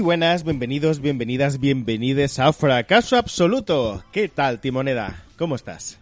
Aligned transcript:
Muy 0.00 0.06
buenas, 0.06 0.44
bienvenidos, 0.44 1.00
bienvenidas, 1.00 1.60
bienvenides 1.60 2.38
a 2.38 2.54
Fracaso 2.54 3.18
Absoluto. 3.18 4.02
¿Qué 4.12 4.28
tal, 4.30 4.58
Timoneda? 4.58 5.24
¿Cómo 5.36 5.56
estás? 5.56 5.98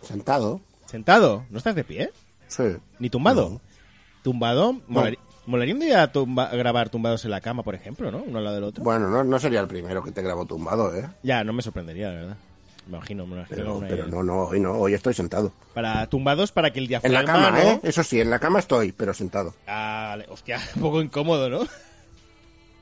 Sentado. 0.00 0.62
¿Sentado? 0.86 1.44
¿No 1.50 1.58
estás 1.58 1.74
de 1.74 1.84
pie? 1.84 2.10
Sí. 2.48 2.62
¿Ni 2.98 3.10
tumbado? 3.10 3.50
No. 3.50 3.60
¿Tumbado? 4.22 4.80
Molaría, 4.88 5.18
molaría 5.44 5.74
un 5.74 5.80
día 5.80 6.10
tumba- 6.10 6.48
grabar 6.56 6.88
tumbados 6.88 7.22
en 7.26 7.32
la 7.32 7.42
cama, 7.42 7.62
por 7.62 7.74
ejemplo, 7.74 8.10
¿no? 8.10 8.22
Uno 8.22 8.38
al 8.38 8.44
lado 8.44 8.54
del 8.56 8.64
otro. 8.64 8.82
Bueno, 8.82 9.10
no, 9.10 9.22
no 9.22 9.38
sería 9.38 9.60
el 9.60 9.68
primero 9.68 10.02
que 10.02 10.10
te 10.12 10.22
grabo 10.22 10.46
tumbado, 10.46 10.96
¿eh? 10.96 11.06
Ya, 11.22 11.44
no 11.44 11.52
me 11.52 11.60
sorprendería, 11.60 12.08
la 12.08 12.14
verdad. 12.14 12.36
Me 12.86 12.96
imagino, 12.96 13.26
me 13.26 13.36
imagino. 13.36 13.56
Pero, 13.58 13.76
una- 13.76 13.88
pero 13.88 14.06
no, 14.06 14.22
no, 14.22 14.36
hoy 14.44 14.58
no, 14.60 14.72
hoy 14.72 14.94
estoy 14.94 15.12
sentado. 15.12 15.52
Para 15.74 16.06
tumbados 16.06 16.50
para 16.50 16.70
que 16.70 16.78
el 16.78 16.84
En 16.86 16.88
diafragma... 16.88 17.20
la 17.20 17.26
cama, 17.26 17.50
¿no? 17.50 17.58
¿eh? 17.58 17.80
Eso 17.82 18.02
sí, 18.02 18.22
en 18.22 18.30
la 18.30 18.38
cama 18.38 18.58
estoy, 18.60 18.92
pero 18.92 19.12
sentado. 19.12 19.52
Ah, 19.66 20.16
hostia, 20.30 20.62
un 20.76 20.80
poco 20.80 21.02
incómodo, 21.02 21.50
¿no? 21.50 21.66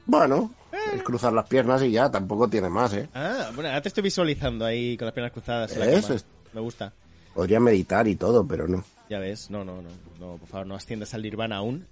Bueno, 0.07 0.53
es 0.95 1.03
cruzar 1.03 1.33
las 1.33 1.47
piernas 1.49 1.83
y 1.83 1.91
ya, 1.93 2.11
tampoco 2.11 2.49
tiene 2.49 2.69
más, 2.69 2.93
¿eh? 2.95 3.09
Ah, 3.15 3.51
bueno, 3.55 3.69
ahora 3.69 3.83
te 3.83 3.89
estoy 3.89 4.03
visualizando 4.03 4.65
ahí 4.65 4.97
con 4.97 5.07
las 5.07 5.15
piernas 5.15 5.33
cruzadas 5.33 5.73
en 5.77 5.79
cama. 6.03 6.15
Es- 6.15 6.27
Me 6.53 6.61
gusta. 6.61 6.93
Podría 7.35 7.61
meditar 7.61 8.07
y 8.09 8.17
todo, 8.17 8.47
pero 8.47 8.69
no. 8.69 8.85
Ya 9.09 9.19
ves, 9.19 9.51
no, 9.51 9.65
no, 9.65 9.81
no, 9.81 9.89
no, 10.21 10.37
por 10.39 10.49
favor, 10.49 10.67
no 10.67 10.75
asciendas 10.75 11.15
al 11.15 11.23
nirvana 11.23 11.57
aún. 11.57 11.87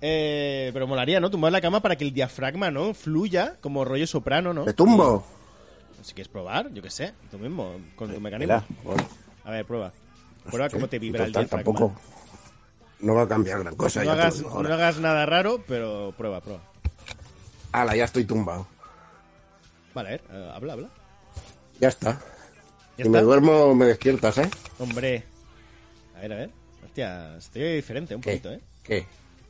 Eh, 0.00 0.70
pero 0.72 0.86
molaría, 0.86 1.18
¿no? 1.20 1.30
Tumbar 1.30 1.50
la 1.52 1.60
cama 1.60 1.80
para 1.80 1.96
que 1.96 2.04
el 2.04 2.12
diafragma, 2.12 2.70
¿no? 2.70 2.94
Fluya 2.94 3.56
como 3.60 3.84
rollo 3.84 4.06
soprano, 4.06 4.52
¿no? 4.52 4.64
¿Te 4.64 4.74
tumbo? 4.74 5.24
Si 6.02 6.12
quieres 6.12 6.28
probar, 6.28 6.70
yo 6.72 6.82
qué 6.82 6.90
sé, 6.90 7.14
tú 7.30 7.38
mismo, 7.38 7.72
con 7.96 8.12
tu 8.12 8.20
mecanismo. 8.20 8.54
Mira, 8.54 8.64
bueno, 8.84 9.02
A 9.44 9.50
ver, 9.50 9.64
prueba. 9.64 9.92
Prueba 10.50 10.68
cómo 10.68 10.86
te 10.88 10.98
vibra 10.98 11.24
el 11.24 11.32
diafragma. 11.32 11.64
tampoco. 11.72 12.00
No 13.00 13.14
va 13.14 13.22
a 13.22 13.28
cambiar 13.28 13.60
gran 13.60 13.74
cosa. 13.74 14.00
No 14.00 14.06
ya 14.06 14.12
hagas, 14.12 14.42
no 14.42 14.58
hagas 14.60 14.98
nada 14.98 15.24
raro, 15.26 15.62
pero 15.66 16.12
prueba, 16.16 16.40
prueba. 16.40 16.62
Ala, 17.74 17.96
ya 17.96 18.04
estoy 18.04 18.24
tumbado. 18.24 18.68
Vale, 19.94 20.08
a 20.08 20.12
ver, 20.12 20.22
eh, 20.30 20.50
habla, 20.54 20.72
habla. 20.74 20.88
Ya 21.80 21.88
está. 21.88 22.20
¿Ya 22.96 23.04
si 23.04 23.10
me 23.10 23.20
duermo, 23.20 23.74
me 23.74 23.86
despiertas, 23.86 24.38
¿eh? 24.38 24.48
Hombre. 24.78 25.24
A 26.16 26.20
ver, 26.20 26.32
a 26.32 26.36
ver. 26.36 26.50
Hostia, 26.84 27.36
estoy 27.36 27.62
diferente 27.74 28.14
un 28.14 28.20
¿Qué? 28.20 28.30
poquito, 28.30 28.52
¿eh? 28.52 28.60
¿Qué? 28.84 29.06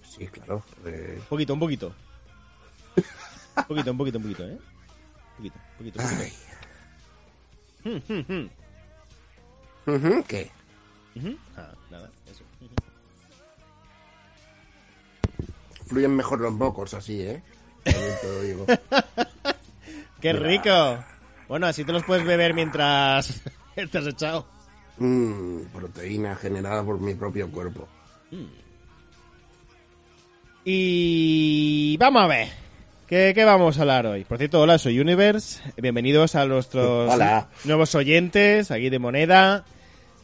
Sí, 0.08 0.26
claro. 0.28 0.62
eh, 0.86 1.16
Un 1.20 1.24
poquito, 1.26 1.52
un 1.52 1.60
poquito. 1.60 1.94
Un 3.56 3.64
poquito, 3.66 3.90
un 3.90 3.98
poquito, 3.98 4.16
un 4.18 4.22
poquito, 4.24 4.44
¿eh? 4.48 4.52
Un 4.56 5.36
poquito, 5.36 5.58
un 5.58 5.76
poquito, 5.76 6.00
un 6.00 6.08
poquito. 6.08 6.24
ay. 6.24 6.32
Ujú, 9.86 10.24
¿Qué? 10.26 10.50
Ujú. 11.16 11.36
Ah, 11.58 11.74
nada, 11.90 12.10
eso. 12.32 12.42
Fluyen 15.86 16.16
mejor 16.16 16.40
los 16.40 16.54
mocos 16.54 16.94
así, 16.94 17.20
¿eh? 17.20 17.42
También 17.84 18.14
te 18.20 18.26
lo 18.28 18.40
digo. 18.42 18.66
¡Qué 20.20 20.32
rico! 20.32 20.98
Bueno, 21.48 21.66
así 21.66 21.84
te 21.84 21.92
los 21.92 22.02
puedes 22.04 22.24
beber 22.24 22.54
mientras 22.54 23.42
te 23.90 23.98
has 23.98 24.06
echado. 24.06 24.46
Mm, 24.98 25.62
proteína 25.72 26.34
generada 26.36 26.82
por 26.82 27.00
mi 27.00 27.14
propio 27.14 27.50
cuerpo. 27.50 27.86
Y 30.64 31.96
vamos 31.98 32.22
a 32.22 32.26
ver. 32.26 32.48
¿Qué, 33.06 33.32
qué 33.34 33.44
vamos 33.44 33.76
a 33.76 33.82
hablar 33.82 34.06
hoy? 34.06 34.24
Por 34.24 34.38
cierto, 34.38 34.62
hola, 34.62 34.78
soy 34.78 34.98
Universe. 34.98 35.60
Bienvenidos 35.76 36.34
a 36.36 36.46
nuestros 36.46 37.12
Hola. 37.12 37.48
nuevos 37.64 37.94
oyentes 37.94 38.70
aquí 38.70 38.88
de 38.88 38.98
Moneda. 38.98 39.64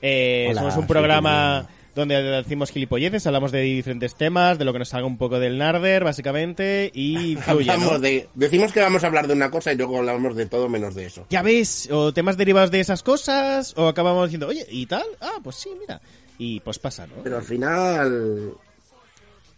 Eh, 0.00 0.46
Hola, 0.50 0.60
somos 0.62 0.76
un 0.78 0.86
programa. 0.86 1.68
Donde 1.94 2.22
decimos 2.22 2.70
gilipolleces, 2.70 3.26
hablamos 3.26 3.52
de 3.52 3.60
diferentes 3.62 4.14
temas, 4.14 4.58
de 4.58 4.64
lo 4.64 4.72
que 4.72 4.78
nos 4.78 4.94
haga 4.94 5.06
un 5.06 5.18
poco 5.18 5.38
del 5.38 5.58
narder, 5.58 6.04
básicamente, 6.04 6.90
y 6.94 7.36
fluye, 7.42 7.72
de, 8.00 8.28
decimos 8.34 8.72
que 8.72 8.80
vamos 8.80 9.02
a 9.04 9.08
hablar 9.08 9.26
de 9.26 9.34
una 9.34 9.50
cosa 9.50 9.72
y 9.72 9.76
luego 9.76 9.98
hablamos 9.98 10.36
de 10.36 10.46
todo 10.46 10.68
menos 10.68 10.94
de 10.94 11.06
eso. 11.06 11.26
Ya 11.30 11.42
ves, 11.42 11.88
o 11.90 12.12
temas 12.12 12.36
derivados 12.36 12.70
de 12.70 12.80
esas 12.80 13.02
cosas, 13.02 13.74
o 13.76 13.88
acabamos 13.88 14.26
diciendo, 14.28 14.46
oye, 14.48 14.66
¿y 14.70 14.86
tal? 14.86 15.04
Ah, 15.20 15.38
pues 15.42 15.56
sí, 15.56 15.70
mira. 15.78 16.00
Y 16.38 16.60
pues 16.60 16.78
pasa, 16.78 17.06
¿no? 17.06 17.14
Pero 17.22 17.36
al 17.36 17.42
final 17.42 18.54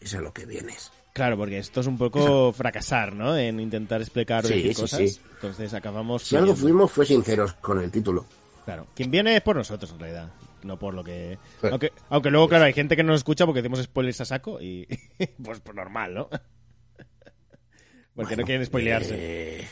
es 0.01 0.15
a 0.15 0.21
lo 0.21 0.33
que 0.33 0.47
vienes. 0.47 0.91
Claro, 1.13 1.37
porque 1.37 1.59
esto 1.59 1.81
es 1.81 1.87
un 1.87 1.99
poco 1.99 2.53
fracasar, 2.55 3.15
¿no? 3.15 3.37
En 3.37 3.61
intentar 3.61 4.01
explicar 4.01 4.47
Sí, 4.47 4.63
sí, 4.63 4.75
cosas. 4.75 4.99
sí. 5.11 5.21
Entonces 5.35 5.75
acabamos. 5.75 6.23
Si 6.23 6.37
algo 6.37 6.55
fuimos 6.57 6.91
fue 6.91 7.05
sinceros 7.05 7.53
con 7.55 7.81
el 7.83 7.91
título. 7.91 8.25
Claro. 8.65 8.87
Quien 8.95 9.11
viene 9.11 9.37
es 9.37 9.43
por 9.43 9.57
nosotros, 9.57 9.93
en 9.93 9.99
realidad. 9.99 10.29
No 10.65 10.79
por 10.79 10.95
lo 10.95 11.03
que. 11.05 11.39
Sí. 11.61 11.67
Aunque, 11.71 11.93
aunque 12.09 12.31
luego, 12.31 12.49
claro, 12.49 12.65
hay 12.65 12.73
gente 12.73 12.97
que 12.97 13.03
no 13.03 13.13
nos 13.13 13.21
escucha 13.21 13.47
porque 13.47 13.63
decimos 13.63 13.83
spoilers 13.83 14.21
a 14.21 14.25
saco 14.25 14.61
y. 14.61 14.87
pues, 15.43 15.61
pues 15.61 15.75
normal, 15.77 16.15
¿no? 16.15 16.29
porque 18.15 18.37
no 18.37 18.45
quieren 18.45 18.65
spoilearse. 18.67 19.15
eh, 19.61 19.69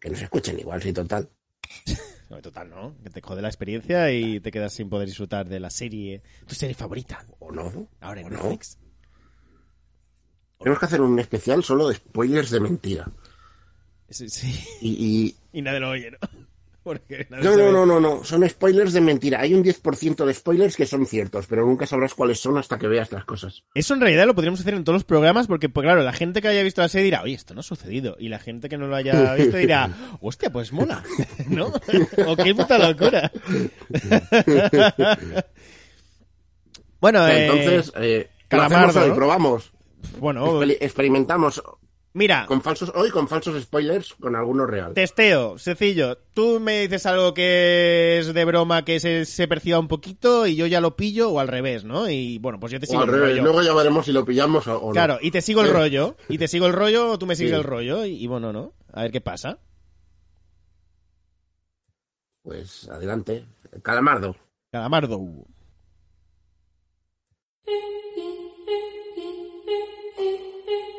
que 0.00 0.10
nos 0.10 0.20
escuchen 0.22 0.58
igual, 0.58 0.82
sí, 0.82 0.92
total. 0.92 1.28
No, 2.30 2.40
total, 2.40 2.70
¿no? 2.70 2.96
Que 3.04 3.10
te 3.10 3.20
jode 3.20 3.42
la 3.42 3.48
experiencia 3.48 4.10
y 4.10 4.40
te 4.40 4.50
quedas 4.50 4.72
sin 4.72 4.88
poder 4.88 5.06
disfrutar 5.06 5.46
de 5.46 5.60
la 5.60 5.68
serie. 5.68 6.22
Tu 6.46 6.54
serie 6.54 6.74
favorita. 6.74 7.22
¿O 7.38 7.52
no? 7.52 7.86
Ahora 8.00 8.22
en 8.22 8.28
¿O 8.28 8.30
no? 8.30 8.36
Netflix. 8.38 8.78
Tenemos 10.58 10.78
que 10.80 10.86
hacer 10.86 11.02
un 11.02 11.18
especial 11.18 11.62
solo 11.62 11.86
de 11.88 11.96
spoilers 11.96 12.50
de 12.50 12.60
mentira. 12.60 13.12
Sí, 14.08 14.30
sí. 14.30 14.58
Y, 14.80 14.88
y- 15.52 15.58
Y 15.58 15.62
nadie 15.62 15.80
lo 15.80 15.90
oye, 15.90 16.10
¿no? 16.12 16.18
Porque 16.84 17.26
No, 17.30 17.56
no, 17.56 17.72
no, 17.72 17.86
no, 17.86 17.98
no, 17.98 18.22
son 18.24 18.46
spoilers 18.48 18.92
de 18.92 19.00
mentira. 19.00 19.40
Hay 19.40 19.54
un 19.54 19.64
10% 19.64 20.24
de 20.26 20.34
spoilers 20.34 20.76
que 20.76 20.84
son 20.84 21.06
ciertos, 21.06 21.46
pero 21.46 21.64
nunca 21.64 21.86
sabrás 21.86 22.12
cuáles 22.14 22.38
son 22.38 22.58
hasta 22.58 22.78
que 22.78 22.86
veas 22.86 23.10
las 23.10 23.24
cosas. 23.24 23.64
Eso 23.74 23.94
en 23.94 24.02
realidad 24.02 24.26
lo 24.26 24.34
podríamos 24.34 24.60
hacer 24.60 24.74
en 24.74 24.84
todos 24.84 24.96
los 24.96 25.04
programas 25.04 25.46
porque, 25.46 25.70
pues 25.70 25.82
claro, 25.84 26.02
la 26.02 26.12
gente 26.12 26.42
que 26.42 26.48
haya 26.48 26.62
visto 26.62 26.82
la 26.82 26.88
serie 26.90 27.06
dirá, 27.06 27.22
oye, 27.22 27.32
esto 27.34 27.54
no 27.54 27.60
ha 27.60 27.62
sucedido. 27.62 28.16
Y 28.20 28.28
la 28.28 28.38
gente 28.38 28.68
que 28.68 28.76
no 28.76 28.86
lo 28.86 28.96
haya 28.96 29.34
visto 29.36 29.56
dirá, 29.56 29.88
hostia, 30.20 30.50
pues 30.50 30.72
mola, 30.72 31.02
¿no? 31.48 31.72
o 32.26 32.36
qué 32.36 32.54
puta 32.54 32.76
locura. 32.78 33.32
bueno, 37.00 37.26
eh, 37.28 37.46
Entonces, 37.46 37.92
eh, 37.96 38.28
hoy, 38.52 39.08
¿no? 39.08 39.14
probamos. 39.14 39.72
bueno, 40.18 40.46
Experi- 40.60 40.76
experimentamos 40.80 41.62
mira, 42.14 42.46
con 42.46 42.62
falsos, 42.62 42.90
hoy 42.94 43.10
con 43.10 43.28
falsos 43.28 43.62
spoilers, 43.62 44.14
con 44.14 44.34
alguno 44.34 44.66
real. 44.66 44.94
testeo, 44.94 45.58
sencillo. 45.58 46.16
Tú 46.32 46.58
me 46.60 46.80
dices 46.80 47.04
algo 47.06 47.34
que 47.34 48.18
es 48.18 48.32
de 48.32 48.44
broma, 48.46 48.84
que 48.84 48.98
se, 49.00 49.26
se 49.26 49.46
perciba 49.46 49.78
un 49.78 49.88
poquito 49.88 50.46
y 50.46 50.56
yo 50.56 50.66
ya 50.66 50.80
lo 50.80 50.96
pillo 50.96 51.30
o 51.30 51.40
al 51.40 51.48
revés, 51.48 51.84
¿no? 51.84 52.08
Y 52.08 52.38
bueno, 52.38 52.58
pues 52.58 52.72
yo 52.72 52.80
te 52.80 52.86
O 52.86 52.88
sigo 52.88 53.02
al 53.02 53.08
el 53.10 53.14
revés, 53.14 53.30
rollo. 53.32 53.42
luego 53.42 53.62
ya 53.62 53.74
veremos 53.74 54.06
si 54.06 54.12
lo 54.12 54.24
pillamos 54.24 54.66
o, 54.66 54.78
o 54.78 54.86
no. 54.88 54.92
Claro, 54.92 55.18
y 55.20 55.30
te 55.30 55.42
sigo 55.42 55.60
el 55.60 55.68
Eh, 55.68 55.72
rollo, 55.72 56.16
y 56.28 56.38
te 56.38 56.48
sigo 56.48 56.66
el 56.66 56.72
rollo, 56.72 57.10
o 57.10 57.18
tú 57.18 57.26
me 57.26 57.36
sigues 57.36 57.52
Sí. 57.52 57.56
el 57.58 57.64
rollo, 57.64 58.04
y, 58.06 58.14
y 58.22 58.26
bueno, 58.26 58.52
¿no? 58.52 58.72
A 58.92 59.02
ver 59.02 59.12
qué 59.12 59.20
pasa. 59.20 59.58
Pues 62.42 62.88
adelante. 62.90 63.44
Calamardo. 63.82 64.36
Calamardo. 64.70 65.18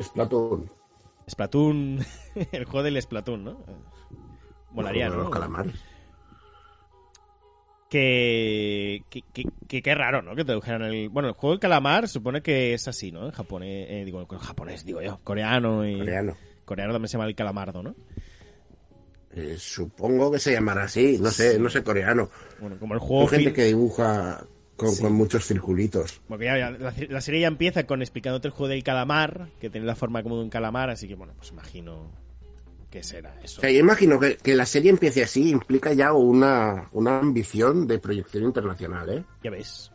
Splatoon. 0.00 0.68
Splatoon. 1.28 1.98
el 2.52 2.64
juego 2.64 2.82
del 2.82 3.00
Splatoon, 3.02 3.44
¿no? 3.44 3.58
Molaría, 4.72 5.08
Los 5.08 5.24
¿no? 5.24 5.30
calamares. 5.30 5.74
Que, 7.88 9.02
que, 9.08 9.22
que, 9.66 9.82
que- 9.82 9.94
raro, 9.94 10.20
¿no? 10.20 10.34
Que 10.36 10.44
te 10.44 10.54
dijeran 10.54 10.82
el... 10.82 11.08
Bueno, 11.08 11.28
el 11.30 11.34
juego 11.34 11.52
del 11.54 11.60
calamar 11.60 12.06
supone 12.06 12.42
que 12.42 12.74
es 12.74 12.86
así, 12.86 13.10
¿no? 13.10 13.24
En 13.24 13.30
japonés, 13.32 13.86
eh, 13.88 14.04
digo, 14.04 14.20
en 14.30 14.38
japonés, 14.38 14.84
digo 14.84 15.00
yo, 15.00 15.18
coreano 15.24 15.88
y... 15.88 15.98
Coreano. 15.98 16.36
Coreano 16.66 16.92
también 16.92 17.08
se 17.08 17.12
llama 17.16 17.26
el 17.28 17.34
calamardo, 17.34 17.82
¿no? 17.82 17.94
Eh, 19.32 19.56
supongo 19.58 20.30
que 20.30 20.38
se 20.38 20.52
llamará 20.52 20.84
así. 20.84 21.16
No 21.18 21.30
sé, 21.30 21.58
no 21.58 21.70
sé 21.70 21.82
coreano. 21.82 22.28
Bueno, 22.60 22.76
como 22.78 22.92
el 22.94 23.00
Hay 23.00 23.06
juego... 23.06 23.26
gente 23.28 23.44
fin- 23.46 23.54
que 23.54 23.64
dibuja 23.64 24.44
con, 24.78 24.96
con 24.96 25.12
muchos 25.12 25.44
circulitos. 25.44 26.20
Porque 26.28 26.46
ya, 26.46 26.56
ya, 26.56 26.70
la, 26.70 26.94
la 27.08 27.20
serie 27.20 27.40
ya 27.40 27.48
empieza 27.48 27.84
con 27.84 28.00
explicándote 28.00 28.48
el 28.48 28.52
juego 28.54 28.68
del 28.68 28.84
calamar, 28.84 29.48
que 29.60 29.68
tiene 29.68 29.86
la 29.86 29.96
forma 29.96 30.22
como 30.22 30.36
de 30.36 30.44
un 30.44 30.50
calamar, 30.50 30.88
así 30.88 31.08
que 31.08 31.16
bueno, 31.16 31.34
pues 31.36 31.50
imagino 31.50 32.10
que 32.88 33.02
será 33.02 33.34
eso. 33.42 33.60
O 33.60 33.60
sea, 33.60 33.70
yo 33.70 33.80
imagino 33.80 34.18
que, 34.18 34.36
que 34.36 34.54
la 34.54 34.64
serie 34.64 34.90
empiece 34.90 35.22
así 35.22 35.50
implica 35.50 35.92
ya 35.92 36.12
una, 36.12 36.88
una 36.92 37.18
ambición 37.18 37.86
de 37.86 37.98
proyección 37.98 38.44
internacional, 38.44 39.10
¿eh? 39.10 39.24
Ya 39.42 39.50
ves. 39.50 39.90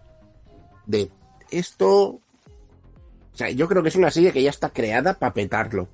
De 0.86 1.10
esto... 1.50 1.90
O 1.90 3.36
sea, 3.36 3.50
yo 3.50 3.68
creo 3.68 3.82
que 3.82 3.90
es 3.90 3.96
una 3.96 4.12
serie 4.12 4.32
que 4.32 4.44
ya 4.44 4.52
está 4.52 4.70
creada 4.70 5.16
para 5.16 5.34
petarlo. 5.34 5.88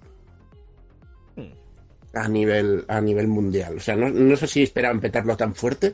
Hmm. 1.38 1.54
A 2.14 2.28
nivel, 2.28 2.84
a 2.90 3.00
nivel 3.00 3.28
mundial. 3.28 3.78
O 3.78 3.80
sea, 3.80 3.96
no, 3.96 4.10
no 4.10 4.36
sé 4.36 4.48
si 4.48 4.64
esperaban 4.64 5.00
petarlo 5.00 5.38
tan 5.38 5.56
fuerte, 5.56 5.94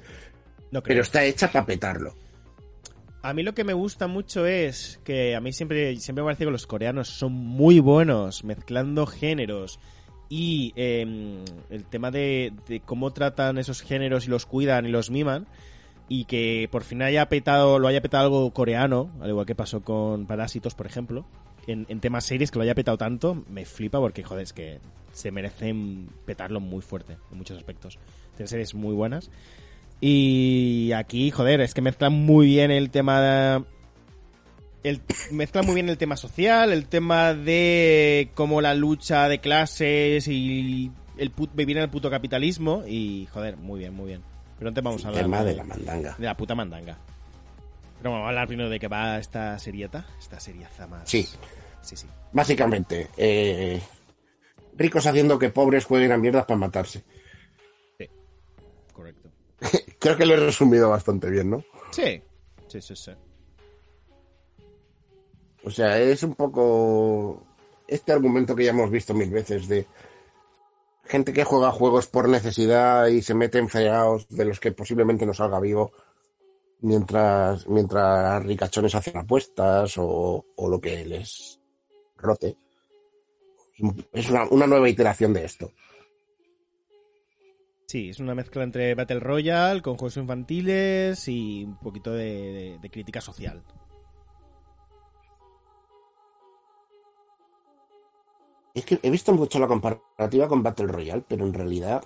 No 0.71 0.81
pero 0.81 1.03
está 1.03 1.23
hecha 1.23 1.51
para 1.51 1.65
petarlo. 1.67 2.15
A 3.25 3.33
mí 3.33 3.41
lo 3.41 3.55
que 3.55 3.63
me 3.63 3.73
gusta 3.73 4.05
mucho 4.05 4.45
es 4.45 4.99
que 5.03 5.35
a 5.35 5.41
mí 5.41 5.51
siempre, 5.51 5.95
siempre 5.95 6.21
me 6.21 6.27
parece 6.27 6.45
que 6.45 6.51
los 6.51 6.67
coreanos 6.67 7.09
son 7.09 7.33
muy 7.33 7.79
buenos 7.79 8.43
mezclando 8.43 9.07
géneros 9.07 9.79
y 10.29 10.73
eh, 10.75 11.43
el 11.71 11.85
tema 11.85 12.11
de, 12.11 12.53
de 12.67 12.81
cómo 12.81 13.13
tratan 13.13 13.57
esos 13.57 13.81
géneros 13.81 14.27
y 14.27 14.29
los 14.29 14.45
cuidan 14.45 14.85
y 14.85 14.89
los 14.89 15.09
miman 15.09 15.47
y 16.07 16.25
que 16.25 16.69
por 16.71 16.83
fin 16.83 17.01
haya 17.01 17.27
petado, 17.27 17.79
lo 17.79 17.87
haya 17.87 17.99
petado 17.99 18.25
algo 18.25 18.51
coreano, 18.51 19.09
al 19.19 19.29
igual 19.29 19.47
que 19.47 19.55
pasó 19.55 19.81
con 19.81 20.27
Parásitos, 20.27 20.75
por 20.75 20.85
ejemplo, 20.85 21.25
en, 21.65 21.87
en 21.89 22.01
temas 22.01 22.25
series 22.25 22.51
que 22.51 22.59
lo 22.59 22.63
haya 22.63 22.75
petado 22.75 22.99
tanto, 22.99 23.43
me 23.49 23.65
flipa 23.65 23.99
porque, 23.99 24.21
joder, 24.21 24.43
es 24.43 24.53
que 24.53 24.79
se 25.13 25.31
merecen 25.31 26.09
petarlo 26.27 26.59
muy 26.59 26.83
fuerte 26.83 27.17
en 27.31 27.37
muchos 27.39 27.57
aspectos. 27.57 27.97
Tienen 28.35 28.49
series 28.49 28.75
muy 28.75 28.93
buenas. 28.93 29.31
Y 30.01 30.91
aquí, 30.93 31.31
joder, 31.31 31.61
es 31.61 31.73
que 31.73 31.81
mezclan 31.81 32.13
muy 32.13 32.47
bien 32.47 32.71
el 32.71 32.89
tema. 32.89 33.63
El, 34.83 35.01
mezclan 35.31 35.65
muy 35.65 35.75
bien 35.75 35.89
el 35.89 35.97
tema 35.97 36.15
social, 36.17 36.71
el 36.71 36.85
tema 36.85 37.33
de 37.33 38.29
cómo 38.35 38.61
la 38.61 38.75
lucha 38.75 39.27
de 39.29 39.39
clases 39.39 40.27
y 40.27 40.91
el 41.17 41.33
put- 41.33 41.49
vivir 41.55 41.77
en 41.77 41.83
el 41.83 41.89
puto 41.89 42.09
capitalismo. 42.11 42.83
Y, 42.87 43.27
joder, 43.31 43.57
muy 43.57 43.79
bien, 43.79 43.93
muy 43.95 44.07
bien. 44.07 44.21
Pero 44.59 44.71
te 44.73 44.81
vamos 44.81 45.03
a 45.05 45.09
El 45.09 45.15
hablar 45.15 45.23
tema 45.25 45.43
de, 45.43 45.49
de 45.51 45.55
la 45.57 45.63
mandanga. 45.63 46.15
de 46.17 46.25
la 46.25 46.37
puta 46.37 46.55
mandanga. 46.55 46.97
Pero 47.97 48.11
vamos 48.11 48.25
a 48.25 48.29
hablar 48.29 48.47
primero 48.47 48.69
de 48.69 48.79
que 48.79 48.87
va 48.87 49.17
esta 49.17 49.57
serieta. 49.57 50.05
Esta 50.19 50.39
seriaza 50.39 50.85
más. 50.87 51.09
Sí. 51.09 51.27
Sí, 51.81 51.95
sí. 51.95 52.07
Básicamente, 52.31 53.07
eh, 53.17 53.81
ricos 54.77 55.05
haciendo 55.07 55.39
que 55.39 55.49
pobres 55.49 55.85
jueguen 55.85 56.11
a 56.11 56.17
mierdas 56.17 56.45
para 56.45 56.57
matarse. 56.59 57.03
Creo 59.99 60.17
que 60.17 60.25
lo 60.25 60.33
he 60.33 60.37
resumido 60.37 60.89
bastante 60.89 61.29
bien, 61.29 61.49
¿no? 61.49 61.63
Sí. 61.91 62.21
Sí, 62.67 62.81
sí, 62.81 62.95
sí. 62.95 63.11
O 65.63 65.71
sea, 65.71 65.99
es 65.99 66.21
un 66.23 66.35
poco 66.35 67.43
este 67.87 68.11
argumento 68.11 68.55
que 68.55 68.65
ya 68.65 68.71
hemos 68.71 68.91
visto 68.91 69.13
mil 69.13 69.29
veces 69.29 69.67
de 69.67 69.85
gente 71.05 71.33
que 71.33 71.43
juega 71.43 71.71
juegos 71.71 72.07
por 72.07 72.29
necesidad 72.29 73.07
y 73.07 73.21
se 73.21 73.33
mete 73.33 73.59
en 73.59 73.69
fregados 73.69 74.27
de 74.29 74.45
los 74.45 74.59
que 74.59 74.71
posiblemente 74.71 75.25
no 75.25 75.33
salga 75.33 75.59
vivo 75.59 75.91
mientras, 76.81 77.67
mientras 77.67 78.43
ricachones 78.43 78.95
hacen 78.95 79.17
apuestas 79.17 79.97
o, 79.97 80.45
o 80.55 80.69
lo 80.69 80.79
que 80.79 81.05
les 81.05 81.59
rote. 82.17 82.55
Es 84.13 84.29
una, 84.29 84.45
una 84.45 84.67
nueva 84.67 84.89
iteración 84.89 85.33
de 85.33 85.45
esto. 85.45 85.71
Sí, 87.95 88.09
es 88.09 88.19
una 88.19 88.35
mezcla 88.35 88.61
entre 88.61 88.93
Battle 88.93 89.21
Royale 89.21 89.81
con 89.81 89.95
juegos 89.95 90.17
infantiles 90.17 91.25
y 91.29 91.63
un 91.63 91.77
poquito 91.77 92.11
de, 92.11 92.25
de- 92.25 92.77
de 92.81 92.89
crítica 92.89 93.21
social. 93.21 93.63
Es 98.73 98.83
que 98.83 98.99
he 99.01 99.09
visto 99.09 99.31
mucho 99.31 99.59
la 99.59 99.67
comparativa 99.67 100.49
con 100.49 100.61
Battle 100.61 100.87
Royale, 100.87 101.23
pero 101.25 101.45
en 101.45 101.53
realidad, 101.53 102.03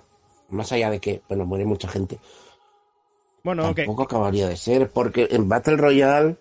más 0.50 0.70
allá 0.70 0.90
de 0.90 1.00
que, 1.00 1.22
bueno, 1.28 1.44
muere 1.44 1.64
mucha 1.64 1.88
gente, 1.88 2.20
Bueno, 3.42 3.74
tampoco 3.74 4.04
acabaría 4.04 4.46
de 4.46 4.56
ser, 4.56 4.90
porque 4.92 5.26
en 5.32 5.48
Battle 5.48 5.76
Royale 5.76 6.36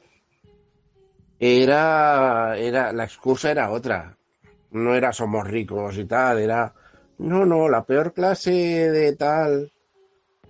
era, 1.40 2.56
era, 2.56 2.94
la 2.94 3.04
excusa 3.06 3.50
era 3.50 3.72
otra. 3.72 4.16
No 4.70 4.94
era 4.94 5.12
somos 5.12 5.48
ricos 5.48 5.98
y 5.98 6.06
tal, 6.06 6.38
era, 6.38 6.72
no, 7.20 7.46
no, 7.46 7.70
la 7.70 7.86
peor 7.86 8.14
clase 8.14 8.52
de 8.52 9.16
tal. 9.16 9.72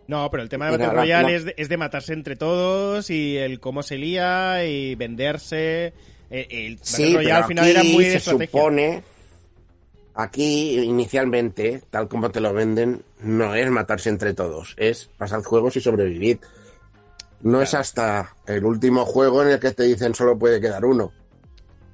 no, 0.07 0.29
pero 0.31 0.41
el 0.43 0.49
tema 0.49 0.65
de 0.65 0.71
Battle 0.71 0.93
Royale 0.93 1.35
es, 1.35 1.45
de, 1.45 1.53
es 1.57 1.69
de 1.69 1.77
matarse 1.77 2.13
entre 2.13 2.35
todos 2.35 3.09
y 3.09 3.37
el 3.37 3.59
cómo 3.59 3.83
se 3.83 3.97
lía 3.97 4.65
y 4.65 4.95
venderse. 4.95 5.93
Eh, 6.31 6.47
El, 6.49 6.77
Battle 6.77 6.85
Sí, 6.85 7.13
Royale 7.15 7.23
pero 7.23 7.35
al 7.35 7.43
final 7.45 7.65
aquí 7.65 7.71
era 7.71 7.83
muy 7.83 8.05
de 8.05 8.11
se 8.11 8.17
estrategia. 8.17 8.47
supone, 8.47 9.03
aquí 10.13 10.79
inicialmente, 10.79 11.81
tal 11.89 12.07
como 12.07 12.31
te 12.31 12.39
lo 12.39 12.53
venden, 12.53 13.03
no 13.21 13.55
es 13.55 13.69
matarse 13.69 14.09
entre 14.09 14.33
todos, 14.33 14.75
es 14.77 15.05
pasar 15.17 15.41
juegos 15.43 15.75
y 15.75 15.81
sobrevivir. 15.81 16.39
No 17.41 17.61
es 17.61 17.73
hasta 17.73 18.35
el 18.47 18.65
último 18.65 19.05
juego 19.05 19.41
en 19.43 19.49
el 19.49 19.59
que 19.59 19.71
te 19.71 19.83
dicen 19.83 20.13
solo 20.13 20.37
puede 20.37 20.59
quedar 20.59 20.83
uno. 20.83 21.11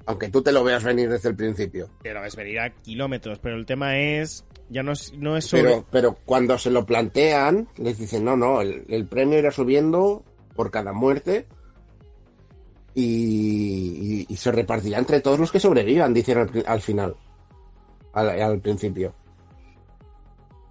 Aunque 0.06 0.28
tú 0.28 0.42
te 0.42 0.52
lo 0.52 0.62
veas 0.64 0.82
venir 0.84 1.08
desde 1.08 1.28
el 1.28 1.36
principio. 1.36 1.88
Pero 2.02 2.24
es 2.24 2.34
venir 2.36 2.60
a 2.60 2.70
kilómetros. 2.70 3.38
Pero 3.40 3.56
el 3.56 3.64
tema 3.66 3.98
es. 3.98 4.44
Ya 4.68 4.82
no 4.82 4.92
es, 4.92 5.12
no 5.16 5.36
es 5.36 5.44
sobre. 5.46 5.62
Pero, 5.64 5.84
pero 5.90 6.16
cuando 6.24 6.58
se 6.58 6.70
lo 6.70 6.84
plantean, 6.84 7.68
les 7.76 7.98
dicen, 7.98 8.24
no, 8.24 8.36
no, 8.36 8.60
el, 8.60 8.84
el 8.88 9.06
premio 9.06 9.38
irá 9.38 9.50
subiendo 9.52 10.24
por 10.56 10.70
cada 10.70 10.92
muerte 10.92 11.46
y, 12.94 13.04
y- 13.04 14.26
y 14.28 14.36
se 14.36 14.50
repartirá 14.52 14.98
entre 14.98 15.20
todos 15.20 15.38
los 15.38 15.52
que 15.52 15.60
sobrevivan, 15.60 16.14
dicen 16.14 16.38
al, 16.66 16.80
final, 16.80 17.14
al, 18.12 18.40
al 18.42 18.60
principio. 18.60 19.12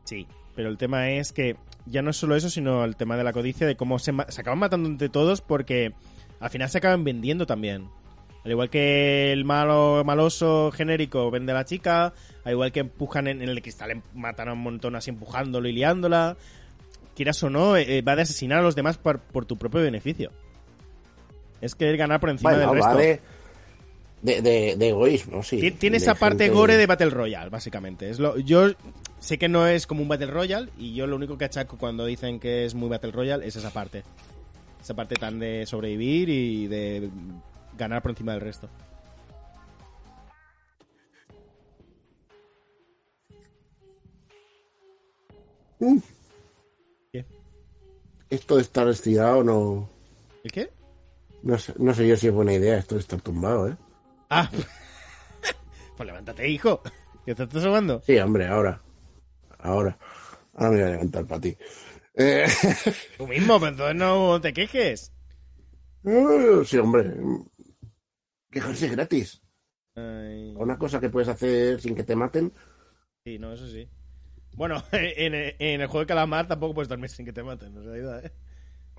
Sí, 0.03 0.27
pero 0.55 0.69
el 0.69 0.77
tema 0.77 1.09
es 1.11 1.31
que 1.31 1.55
ya 1.85 2.01
no 2.01 2.09
es 2.09 2.17
solo 2.17 2.35
eso, 2.35 2.49
sino 2.49 2.83
el 2.83 2.95
tema 2.95 3.15
de 3.17 3.23
la 3.23 3.33
codicia, 3.33 3.65
de 3.67 3.75
cómo 3.77 3.99
se, 3.99 4.11
se 4.29 4.41
acaban 4.41 4.59
matando 4.59 4.89
entre 4.89 5.09
todos 5.09 5.41
porque 5.41 5.93
al 6.39 6.49
final 6.49 6.69
se 6.69 6.79
acaban 6.79 7.03
vendiendo 7.03 7.45
también. 7.45 7.89
Al 8.45 8.51
igual 8.51 8.69
que 8.69 9.31
el 9.33 9.43
malo 9.43 10.03
maloso 10.05 10.71
genérico 10.71 11.31
vende 11.31 11.51
a 11.51 11.55
la 11.55 11.65
chica, 11.65 12.13
al 12.43 12.51
igual 12.53 12.71
que 12.71 12.81
empujan 12.81 13.27
en, 13.27 13.41
en 13.41 13.49
el 13.49 13.61
cristal, 13.61 13.89
em- 13.91 14.01
matan 14.13 14.47
a 14.49 14.53
un 14.53 14.59
montón 14.59 14.95
así 14.95 15.09
empujándolo 15.09 15.67
y 15.67 15.73
liándola. 15.73 16.37
Quieras 17.15 17.41
o 17.43 17.49
no, 17.49 17.75
eh, 17.75 18.01
va 18.03 18.15
de 18.15 18.21
asesinar 18.21 18.59
a 18.59 18.61
los 18.61 18.75
demás 18.75 18.97
por, 18.99 19.19
por 19.19 19.45
tu 19.45 19.57
propio 19.57 19.81
beneficio. 19.81 20.31
Es 21.59 21.73
querer 21.73 21.97
ganar 21.97 22.19
por 22.19 22.29
encima 22.29 22.51
Bueno, 22.51 22.67
del 22.73 22.83
resto. 22.83 22.97
de, 22.97 23.21
de, 24.21 24.41
de- 24.41 24.75
de 24.75 24.89
egoísmo, 24.89 25.41
sí. 25.41 25.57
Tien- 25.59 25.77
Tiene 25.79 25.97
esa 25.97 26.13
parte 26.13 26.43
gente- 26.45 26.55
gore 26.55 26.77
de 26.77 26.85
Battle 26.85 27.09
Royale, 27.09 27.49
básicamente. 27.49 28.09
Es 28.11 28.19
lo, 28.19 28.37
yo 28.37 28.67
sé 29.19 29.39
que 29.39 29.47
no 29.49 29.65
es 29.65 29.87
como 29.87 30.03
un 30.03 30.07
Battle 30.07 30.27
Royale 30.27 30.69
y 30.77 30.93
yo 30.93 31.07
lo 31.07 31.15
único 31.15 31.37
que 31.37 31.45
achaco 31.45 31.77
cuando 31.79 32.05
dicen 32.05 32.39
que 32.39 32.65
es 32.65 32.75
muy 32.75 32.89
Battle 32.89 33.11
Royale 33.11 33.47
es 33.47 33.55
esa 33.55 33.71
parte. 33.71 34.03
Esa 34.83 34.93
parte 34.93 35.15
tan 35.15 35.39
de 35.39 35.65
sobrevivir 35.65 36.29
y 36.29 36.67
de 36.67 37.09
ganar 37.77 38.01
por 38.01 38.11
encima 38.11 38.33
del 38.33 38.41
resto. 38.41 38.69
¿Qué? 47.11 47.25
Esto 48.29 48.55
de 48.55 48.61
estar 48.61 48.87
estirado 48.87 49.43
no, 49.43 49.89
¿El 50.43 50.51
qué? 50.51 50.69
no, 51.43 51.57
sé, 51.57 51.73
no 51.77 51.93
sé 51.93 52.07
yo 52.07 52.15
si 52.17 52.27
es 52.27 52.33
buena 52.33 52.53
idea 52.53 52.77
esto 52.77 52.95
de 52.95 53.01
estar 53.01 53.21
tumbado, 53.21 53.69
¿eh? 53.69 53.75
Ah. 54.29 54.49
pues 55.97 56.07
levántate, 56.07 56.47
hijo. 56.49 56.81
¿Que 57.25 57.35
te 57.35 57.43
estás 57.43 57.65
ahogando? 57.65 58.01
Sí, 58.05 58.17
hombre, 58.19 58.47
ahora. 58.47 58.79
Ahora. 59.59 59.97
Ahora 60.53 60.71
me 60.71 60.75
voy 60.77 60.87
a 60.87 60.91
levantar 60.91 61.25
para 61.25 61.41
ti. 61.41 61.57
Eh, 62.15 62.45
Tú 63.17 63.27
mismo, 63.27 63.59
pero 63.59 63.71
entonces 63.71 63.95
no 63.95 64.39
te 64.41 64.53
quejes. 64.53 65.11
eh, 66.05 66.61
sí, 66.65 66.77
hombre. 66.77 67.13
Quejarse 68.55 68.85
es 68.85 68.91
gratis. 68.93 69.41
Ay, 69.95 70.53
Una 70.55 70.77
cosa 70.77 70.99
que 71.01 71.09
puedes 71.09 71.27
hacer 71.29 71.79
sin 71.81 71.93
que 71.95 72.03
te 72.03 72.15
maten. 72.15 72.51
sí, 73.25 73.37
no, 73.37 73.51
eso 73.53 73.67
sí. 73.67 73.87
Bueno, 74.53 74.81
en, 74.93 75.33
en 75.35 75.81
el 75.81 75.87
juego 75.87 76.01
de 76.01 76.07
calamar 76.07 76.47
tampoco 76.47 76.75
puedes 76.75 76.87
dormir 76.89 77.09
sin 77.09 77.25
que 77.25 77.33
te 77.33 77.43
maten, 77.43 77.75
en 77.75 77.83
realidad, 77.83 78.25
¿eh? 78.25 78.31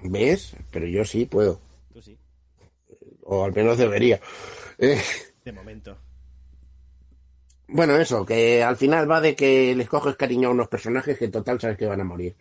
¿Ves? 0.02 0.54
Pero 0.70 0.86
yo 0.86 1.04
sí 1.04 1.24
puedo. 1.24 1.58
Tú 1.92 2.02
sí, 2.02 2.18
O 3.22 3.44
al 3.44 3.54
menos 3.54 3.78
debería. 3.78 4.20
Eh, 4.78 5.00
de 5.44 5.52
momento. 5.52 5.96
bueno, 7.68 7.96
eso, 7.96 8.24
que 8.26 8.62
al 8.62 8.76
final 8.76 9.10
va 9.10 9.20
de 9.22 9.34
que 9.34 9.74
les 9.74 9.88
coges 9.88 10.16
cariño 10.16 10.48
a 10.48 10.52
unos 10.52 10.68
personajes 10.68 11.18
que 11.18 11.24
en 11.26 11.32
total 11.32 11.58
sabes 11.60 11.78
que 11.78 11.86
van 11.86 12.00
a 12.02 12.04
morir. 12.04 12.36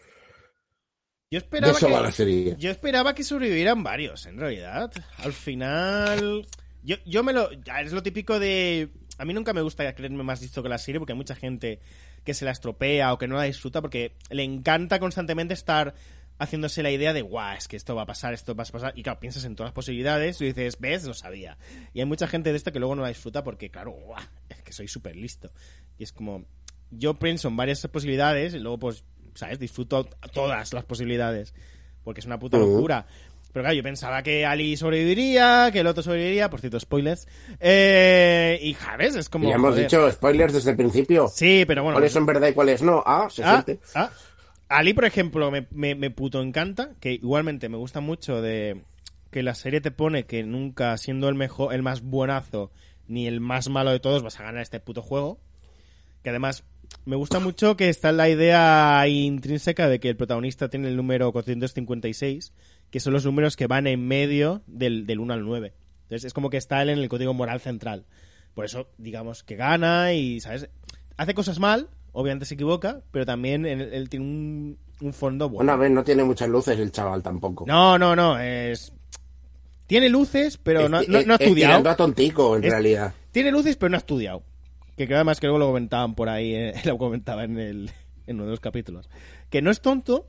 Yo 1.31 1.39
De 1.39 1.45
esperaba 1.45 1.77
eso 1.77 1.87
que... 1.87 1.93
va 1.93 2.01
la 2.01 2.11
serie. 2.11 2.55
Yo 2.57 2.69
esperaba 2.71 3.15
que 3.15 3.23
sobrevivieran 3.23 3.83
varios, 3.83 4.25
en 4.25 4.37
realidad. 4.37 4.91
Al 5.19 5.33
final. 5.33 6.45
Yo, 6.85 6.97
yo 7.05 7.23
me 7.23 7.33
lo. 7.33 7.49
Es 7.51 7.91
lo 7.91 8.03
típico 8.03 8.39
de. 8.39 8.89
A 9.17 9.25
mí 9.25 9.33
nunca 9.33 9.53
me 9.53 9.61
gusta 9.61 9.91
creerme 9.95 10.23
más 10.23 10.41
listo 10.41 10.61
que 10.61 10.69
la 10.69 10.77
serie 10.77 10.99
porque 10.99 11.13
hay 11.13 11.17
mucha 11.17 11.35
gente 11.35 11.79
que 12.23 12.33
se 12.33 12.45
la 12.45 12.51
estropea 12.51 13.11
o 13.13 13.17
que 13.17 13.27
no 13.27 13.35
la 13.35 13.43
disfruta 13.43 13.81
porque 13.81 14.13
le 14.29 14.43
encanta 14.43 14.99
constantemente 14.99 15.53
estar 15.53 15.95
haciéndose 16.37 16.83
la 16.83 16.91
idea 16.91 17.13
de, 17.13 17.21
guau, 17.21 17.55
es 17.55 17.67
que 17.67 17.77
esto 17.77 17.95
va 17.95 18.03
a 18.03 18.05
pasar, 18.05 18.33
esto 18.33 18.55
va 18.55 18.63
a 18.63 18.67
pasar. 18.67 18.93
Y 18.95 19.03
claro, 19.03 19.19
piensas 19.19 19.45
en 19.45 19.55
todas 19.55 19.69
las 19.69 19.73
posibilidades 19.73 20.39
y 20.41 20.45
dices, 20.45 20.77
ves, 20.79 21.05
lo 21.05 21.13
sabía. 21.13 21.57
Y 21.93 21.99
hay 22.01 22.05
mucha 22.05 22.27
gente 22.27 22.51
de 22.51 22.57
esta 22.57 22.71
que 22.71 22.79
luego 22.79 22.95
no 22.95 23.01
la 23.03 23.09
disfruta 23.09 23.43
porque, 23.43 23.69
claro, 23.69 23.91
guau, 23.91 24.21
es 24.49 24.61
que 24.61 24.73
soy 24.73 24.87
súper 24.87 25.15
listo. 25.15 25.51
Y 25.97 26.03
es 26.03 26.11
como. 26.11 26.45
Yo 26.91 27.15
pienso 27.15 27.47
en 27.47 27.57
varias 27.57 27.85
posibilidades 27.87 28.53
y 28.53 28.59
luego, 28.59 28.79
pues, 28.79 29.03
¿sabes? 29.33 29.59
Disfruto 29.59 30.05
todas 30.33 30.71
las 30.73 30.85
posibilidades. 30.85 31.53
Porque 32.03 32.19
es 32.19 32.25
una 32.25 32.37
puta 32.37 32.57
locura. 32.59 33.07
Pero 33.55 33.63
claro, 33.63 33.73
yo 33.77 33.83
pensaba 33.83 34.21
que 34.21 34.45
Ali 34.45 34.75
sobreviviría, 34.75 35.69
que 35.71 35.79
el 35.79 35.87
otro 35.87 36.03
sobreviviría, 36.03 36.49
por 36.49 36.59
cierto, 36.59 36.77
spoilers. 36.77 37.25
Eh, 37.61 38.59
y, 38.61 38.73
¿sabes? 38.73 39.15
Es 39.15 39.29
como. 39.29 39.47
ya 39.47 39.55
hemos 39.55 39.69
joder. 39.69 39.85
dicho 39.85 40.11
spoilers 40.11 40.51
desde 40.51 40.71
el 40.71 40.75
principio. 40.75 41.29
Sí, 41.29 41.63
pero 41.65 41.81
bueno. 41.83 41.95
¿Cuáles 41.95 42.11
son 42.11 42.25
verdad 42.25 42.49
y 42.49 42.53
cuáles 42.53 42.81
no? 42.81 43.01
Ah, 43.05 43.29
se 43.31 43.45
Ah, 43.45 43.63
siente. 43.63 43.81
ah. 43.95 44.09
Ali, 44.67 44.93
por 44.93 45.05
ejemplo, 45.05 45.51
me, 45.51 45.67
me, 45.71 45.95
me 45.95 46.09
puto 46.11 46.41
encanta, 46.41 46.95
que 46.99 47.13
igualmente 47.13 47.69
me 47.69 47.77
gusta 47.77 48.01
mucho 48.01 48.41
de 48.41 48.81
que 49.31 49.41
la 49.41 49.55
serie 49.55 49.79
te 49.79 49.91
pone 49.91 50.25
que 50.25 50.43
nunca 50.43 50.97
siendo 50.97 51.29
el 51.29 51.35
mejor, 51.35 51.73
el 51.73 51.81
más 51.81 52.01
buenazo, 52.01 52.71
ni 53.07 53.25
el 53.25 53.39
más 53.39 53.69
malo 53.69 53.91
de 53.91 54.01
todos 54.01 54.21
vas 54.21 54.37
a 54.37 54.43
ganar 54.43 54.61
este 54.63 54.81
puto 54.81 55.01
juego. 55.01 55.39
Que 56.23 56.29
además 56.31 56.65
me 57.05 57.15
gusta 57.15 57.39
mucho 57.39 57.77
que 57.77 57.87
está 57.87 58.11
la 58.11 58.27
idea 58.27 59.07
intrínseca 59.07 59.87
de 59.87 60.01
que 60.01 60.09
el 60.09 60.17
protagonista 60.17 60.67
tiene 60.67 60.89
el 60.89 60.97
número 60.97 61.31
456, 61.31 62.51
que 62.95 63.01
son 63.01 63.11
los 63.11 63.25
números 63.25 63.57
que 63.57 63.67
van 63.67 63.87
en 63.87 64.07
medio 64.07 64.61
del, 64.67 65.05
del 65.05 65.19
1 65.19 65.33
al 65.33 65.43
9. 65.43 65.73
Entonces 66.03 66.23
es 66.23 66.33
como 66.33 66.49
que 66.49 66.55
está 66.55 66.81
él 66.81 66.87
en 66.87 66.99
el 66.99 67.09
código 67.09 67.33
moral 67.33 67.59
central. 67.59 68.05
Por 68.53 68.63
eso, 68.63 68.87
digamos, 68.97 69.43
que 69.43 69.57
gana 69.57 70.13
y, 70.13 70.39
¿sabes? 70.39 70.69
Hace 71.17 71.33
cosas 71.33 71.59
mal, 71.59 71.89
obviamente 72.13 72.45
se 72.45 72.53
equivoca, 72.53 73.01
pero 73.11 73.25
también 73.25 73.65
él, 73.65 73.81
él 73.81 74.07
tiene 74.07 74.25
un, 74.25 74.77
un 75.01 75.11
fondo 75.11 75.49
bueno. 75.49 75.57
Bueno, 75.57 75.71
a 75.73 75.75
ver, 75.75 75.91
no 75.91 76.05
tiene 76.05 76.23
muchas 76.23 76.47
luces 76.47 76.79
el 76.79 76.89
chaval 76.93 77.21
tampoco. 77.21 77.65
No, 77.67 77.97
no, 77.97 78.15
no, 78.15 78.39
es... 78.39 78.93
Tiene 79.87 80.07
luces, 80.07 80.57
pero 80.57 80.87
no, 80.87 81.01
Es- 81.01 81.09
no- 81.09 81.21
no 81.23 81.33
ha 81.33 81.35
es- 81.35 81.41
estudiado. 81.41 81.89
a 81.89 81.95
tontico, 81.97 82.55
en 82.55 82.63
Es- 82.63 82.71
realidad. 82.71 83.13
Tiene 83.33 83.51
luces, 83.51 83.75
pero 83.75 83.89
no 83.89 83.97
ha 83.97 83.99
estudiado. 83.99 84.41
Que 84.95 85.05
creo 85.05 85.17
además 85.17 85.41
que 85.41 85.47
luego 85.47 85.59
lo 85.59 85.67
comentaban 85.67 86.15
por 86.15 86.29
ahí, 86.29 86.55
eh, 86.55 86.73
lo 86.85 86.97
comentaba 86.97 87.43
en, 87.43 87.59
el, 87.59 87.91
en 88.25 88.35
uno 88.37 88.45
de 88.45 88.51
los 88.51 88.61
capítulos. 88.61 89.09
Que 89.49 89.61
no 89.61 89.69
es 89.69 89.81
tonto, 89.81 90.27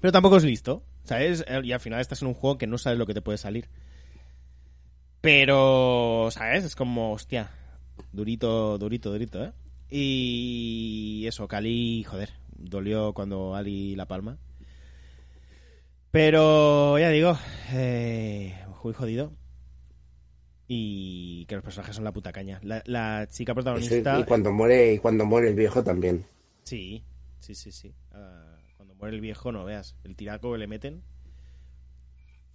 pero 0.00 0.12
tampoco 0.12 0.36
es 0.36 0.44
listo. 0.44 0.84
¿Sabes? 1.06 1.44
Eh, 1.48 1.60
Y 1.64 1.72
al 1.72 1.80
final 1.80 2.00
estás 2.00 2.20
en 2.22 2.28
un 2.28 2.34
juego 2.34 2.58
que 2.58 2.66
no 2.66 2.78
sabes 2.78 2.98
lo 2.98 3.06
que 3.06 3.14
te 3.14 3.22
puede 3.22 3.38
salir. 3.38 3.68
Pero, 5.20 6.28
¿sabes? 6.30 6.64
Es 6.64 6.76
como, 6.76 7.12
hostia, 7.12 7.50
durito, 8.12 8.78
durito, 8.78 9.10
durito, 9.10 9.44
¿eh? 9.44 9.52
Y 9.90 11.24
eso, 11.26 11.48
Cali, 11.48 12.04
joder, 12.04 12.30
dolió 12.56 13.12
cuando 13.12 13.54
Ali 13.54 13.96
la 13.96 14.06
palma. 14.06 14.36
Pero, 16.10 16.98
ya 16.98 17.10
digo, 17.10 17.36
eh, 17.72 18.54
muy 18.84 18.94
jodido. 18.94 19.32
Y 20.68 21.44
que 21.46 21.56
los 21.56 21.64
personajes 21.64 21.94
son 21.94 22.04
la 22.04 22.12
puta 22.12 22.32
caña. 22.32 22.60
La, 22.62 22.82
la 22.86 23.28
chica 23.30 23.52
protagonista... 23.54 24.18
y 24.20 24.24
cuando 24.24 24.52
muere, 24.52 24.94
y 24.94 24.98
cuando 24.98 25.24
muere 25.24 25.48
el 25.48 25.54
viejo 25.54 25.82
también. 25.84 26.24
Sí, 26.64 27.02
sí, 27.40 27.54
sí, 27.54 27.70
sí. 27.72 27.94
Ah, 28.12 28.55
muere 28.98 29.14
el 29.16 29.20
viejo, 29.20 29.52
no 29.52 29.64
veas. 29.64 29.96
El 30.04 30.16
tiraco 30.16 30.52
que 30.52 30.58
le 30.58 30.66
meten. 30.66 31.02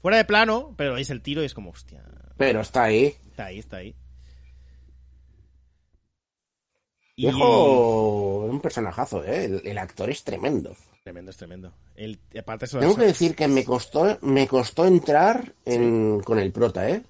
Fuera 0.01 0.17
de 0.17 0.25
plano, 0.25 0.73
pero 0.77 0.93
veis 0.93 1.09
el 1.09 1.21
tiro 1.21 1.43
y 1.43 1.45
es 1.45 1.53
como, 1.53 1.69
hostia. 1.71 2.03
Pero 2.37 2.61
está 2.61 2.83
ahí. 2.83 3.15
Está 3.29 3.45
ahí, 3.45 3.59
está 3.59 3.77
ahí. 3.77 3.95
Y- 7.15 7.25
Viejo, 7.27 8.45
un 8.45 8.59
personajazo, 8.61 9.23
¿eh? 9.23 9.45
El, 9.45 9.61
el 9.65 9.77
actor 9.77 10.09
es 10.09 10.23
tremendo. 10.23 10.75
Tremendo, 11.03 11.31
es 11.31 11.37
tremendo. 11.37 11.73
El, 11.95 12.19
aparte 12.39 12.65
eso 12.65 12.79
Tengo 12.79 12.95
que 12.95 13.05
decir 13.05 13.35
que 13.35 13.47
me 13.47 13.63
costó, 13.65 14.17
me 14.21 14.47
costó 14.47 14.85
entrar 14.85 15.53
en, 15.65 16.21
con 16.21 16.39
el 16.39 16.51
prota, 16.51 16.89
¿eh? 16.89 17.03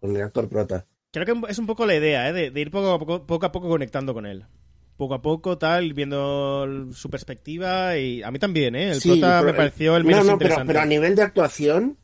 Con 0.00 0.14
el 0.16 0.22
actor 0.22 0.48
prota. 0.48 0.84
Creo 1.12 1.24
que 1.24 1.50
es 1.50 1.58
un 1.58 1.66
poco 1.66 1.86
la 1.86 1.94
idea, 1.94 2.28
¿eh? 2.28 2.32
De, 2.32 2.50
de 2.50 2.60
ir 2.60 2.70
poco 2.70 2.92
a 2.92 2.98
poco, 2.98 3.26
poco 3.26 3.46
a 3.46 3.52
poco 3.52 3.68
conectando 3.68 4.14
con 4.14 4.26
él. 4.26 4.44
Poco 4.98 5.14
a 5.14 5.22
poco, 5.22 5.56
tal, 5.58 5.94
viendo 5.94 6.66
su 6.92 7.08
perspectiva 7.08 7.96
y 7.96 8.22
a 8.22 8.30
mí 8.32 8.38
también, 8.38 8.74
¿eh? 8.74 8.90
El 8.90 9.00
Sí, 9.00 9.08
prota 9.10 9.42
me 9.42 9.54
pareció 9.54 9.96
el 9.96 10.02
No, 10.02 10.08
menos 10.10 10.26
no, 10.26 10.38
pero, 10.38 10.50
interesante. 10.50 10.66
pero 10.72 10.80
a 10.80 10.86
nivel 10.86 11.14
de 11.14 11.22
actuación, 11.22 11.96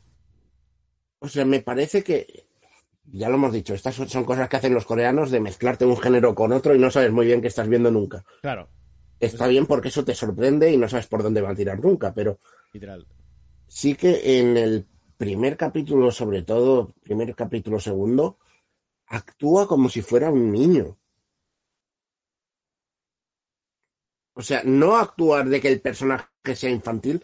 o 1.19 1.27
sea, 1.27 1.43
me 1.45 1.59
parece 1.61 2.03
que, 2.03 2.45
ya 3.11 3.29
lo 3.29 3.35
hemos 3.35 3.51
dicho, 3.53 3.73
estas 3.73 3.95
son, 3.95 4.07
son 4.07 4.23
cosas 4.23 4.47
que 4.47 4.55
hacen 4.57 4.73
los 4.73 4.85
coreanos 4.85 5.29
de 5.29 5.39
mezclarte 5.41 5.85
un 5.85 5.97
género 5.97 6.33
con 6.35 6.53
otro 6.53 6.73
y 6.73 6.79
no 6.79 6.89
sabes 6.89 7.11
muy 7.11 7.25
bien 7.25 7.41
qué 7.41 7.47
estás 7.49 7.67
viendo 7.67 7.91
nunca. 7.91 8.23
Claro, 8.41 8.69
Está 9.19 9.47
bien 9.47 9.65
porque 9.65 9.87
eso 9.89 10.03
te 10.05 10.13
sorprende 10.15 10.71
y 10.71 10.77
no 10.77 10.87
sabes 10.89 11.07
por 11.07 11.23
dónde 11.23 11.41
va 11.41 11.49
a 11.51 11.55
tirar 11.55 11.79
nunca, 11.79 12.13
pero 12.13 12.39
literal. 12.73 13.05
sí 13.67 13.95
que 13.95 14.39
en 14.39 14.57
el 14.57 14.85
primer 15.17 15.57
capítulo, 15.57 16.11
sobre 16.11 16.43
todo, 16.43 16.91
primer 17.03 17.33
capítulo 17.35 17.79
segundo, 17.79 18.37
actúa 19.07 19.67
como 19.67 19.89
si 19.89 20.01
fuera 20.01 20.29
un 20.29 20.51
niño. 20.51 20.97
O 24.35 24.43
sea, 24.43 24.61
no 24.65 24.97
actuar 24.97 25.49
de 25.49 25.61
que 25.61 25.69
el 25.69 25.81
personaje 25.81 26.27
sea 26.55 26.69
infantil, 26.69 27.23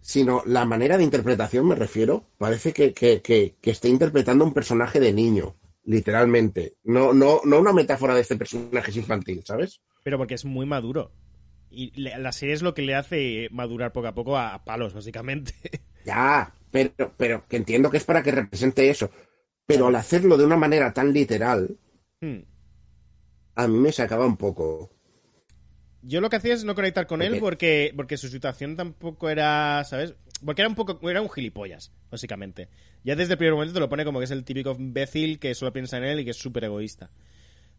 sino 0.00 0.42
la 0.46 0.64
manera 0.64 0.98
de 0.98 1.04
interpretación, 1.04 1.66
me 1.68 1.74
refiero. 1.76 2.24
Parece 2.38 2.72
que, 2.72 2.94
que, 2.94 3.22
que, 3.22 3.56
que 3.62 3.70
esté 3.72 3.88
interpretando 3.88 4.44
un 4.44 4.54
personaje 4.54 5.00
de 5.00 5.12
niño, 5.12 5.54
literalmente. 5.84 6.76
No, 6.84 7.12
no, 7.12 7.40
no 7.44 7.60
una 7.60 7.72
metáfora 7.72 8.14
de 8.14 8.22
este 8.22 8.36
personaje 8.36 8.90
es 8.90 8.96
infantil, 8.98 9.42
¿sabes? 9.44 9.80
Pero 10.02 10.18
porque 10.18 10.34
es 10.34 10.44
muy 10.44 10.66
maduro. 10.66 11.12
Y 11.70 11.90
la 12.00 12.32
serie 12.32 12.54
es 12.54 12.62
lo 12.62 12.74
que 12.74 12.82
le 12.82 12.94
hace 12.94 13.48
madurar 13.50 13.92
poco 13.92 14.06
a 14.08 14.14
poco 14.14 14.36
a, 14.36 14.54
a 14.54 14.64
palos, 14.64 14.94
básicamente. 14.94 15.54
Ya, 16.04 16.52
pero, 16.70 17.12
pero 17.18 17.44
que 17.48 17.56
entiendo 17.58 17.90
que 17.90 17.98
es 17.98 18.04
para 18.04 18.22
que 18.22 18.30
represente 18.32 18.88
eso. 18.88 19.10
Pero 19.66 19.88
al 19.88 19.96
hacerlo 19.96 20.36
de 20.38 20.44
una 20.46 20.56
manera 20.56 20.92
tan 20.94 21.12
literal, 21.12 21.76
Hmm. 22.22 22.42
a 23.56 23.66
mí 23.68 23.78
me 23.78 23.92
sacaba 23.92 24.26
un 24.26 24.36
poco. 24.36 24.90
Yo 26.06 26.20
lo 26.20 26.30
que 26.30 26.36
hacía 26.36 26.54
es 26.54 26.64
no 26.64 26.76
conectar 26.76 27.08
con 27.08 27.20
él 27.20 27.38
porque, 27.40 27.92
porque 27.96 28.16
su 28.16 28.28
situación 28.28 28.76
tampoco 28.76 29.28
era, 29.28 29.82
¿sabes? 29.84 30.14
Porque 30.44 30.62
era 30.62 30.68
un 30.68 30.76
poco, 30.76 31.10
era 31.10 31.20
un 31.20 31.28
gilipollas, 31.28 31.90
básicamente. 32.10 32.68
Ya 33.02 33.16
desde 33.16 33.32
el 33.32 33.38
primer 33.38 33.54
momento 33.54 33.74
te 33.74 33.80
lo 33.80 33.88
pone 33.88 34.04
como 34.04 34.20
que 34.20 34.26
es 34.26 34.30
el 34.30 34.44
típico 34.44 34.76
imbécil 34.78 35.40
que 35.40 35.54
solo 35.54 35.72
piensa 35.72 35.96
en 35.98 36.04
él 36.04 36.20
y 36.20 36.24
que 36.24 36.30
es 36.30 36.36
súper 36.36 36.64
egoísta. 36.64 37.10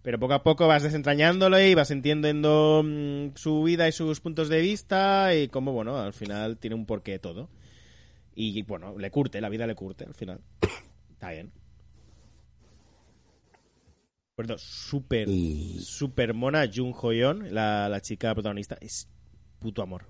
Pero 0.01 0.19
poco 0.19 0.34
a 0.34 0.43
poco 0.43 0.67
vas 0.67 0.84
desentrañándolo 0.84 1.57
y 1.60 1.74
vas 1.74 1.89
entendiendo 1.89 2.84
mm, 2.84 3.36
su 3.36 3.63
vida 3.63 3.88
y 3.88 3.93
sus 3.93 4.19
puntos 4.19 4.50
de 4.50 4.60
vista 4.60 5.34
y 5.34 5.48
cómo, 5.48 5.72
bueno, 5.72 5.98
al 5.98 6.13
final 6.13 6.57
tiene 6.57 6.75
un 6.75 6.86
porqué 6.86 7.19
todo. 7.19 7.50
Y 8.36 8.62
bueno, 8.63 8.98
le 8.98 9.10
curte, 9.10 9.39
la 9.39 9.50
vida 9.50 9.65
le 9.67 9.75
curte 9.75 10.03
al 10.03 10.13
final. 10.13 10.41
Está 11.13 11.31
bien. 11.31 11.51
Recuerdo, 14.38 14.60
súper, 14.60 15.27
Y- 15.29 15.79
súper 15.79 16.36
mona 16.36 16.70
Jung 16.72 16.94
Hoyeon, 16.96 17.56
la, 17.56 17.89
la 17.89 18.01
chica 18.01 18.32
protagonista. 18.36 18.77
Es 18.79 19.08
puto 19.58 19.82
amor. 19.82 20.06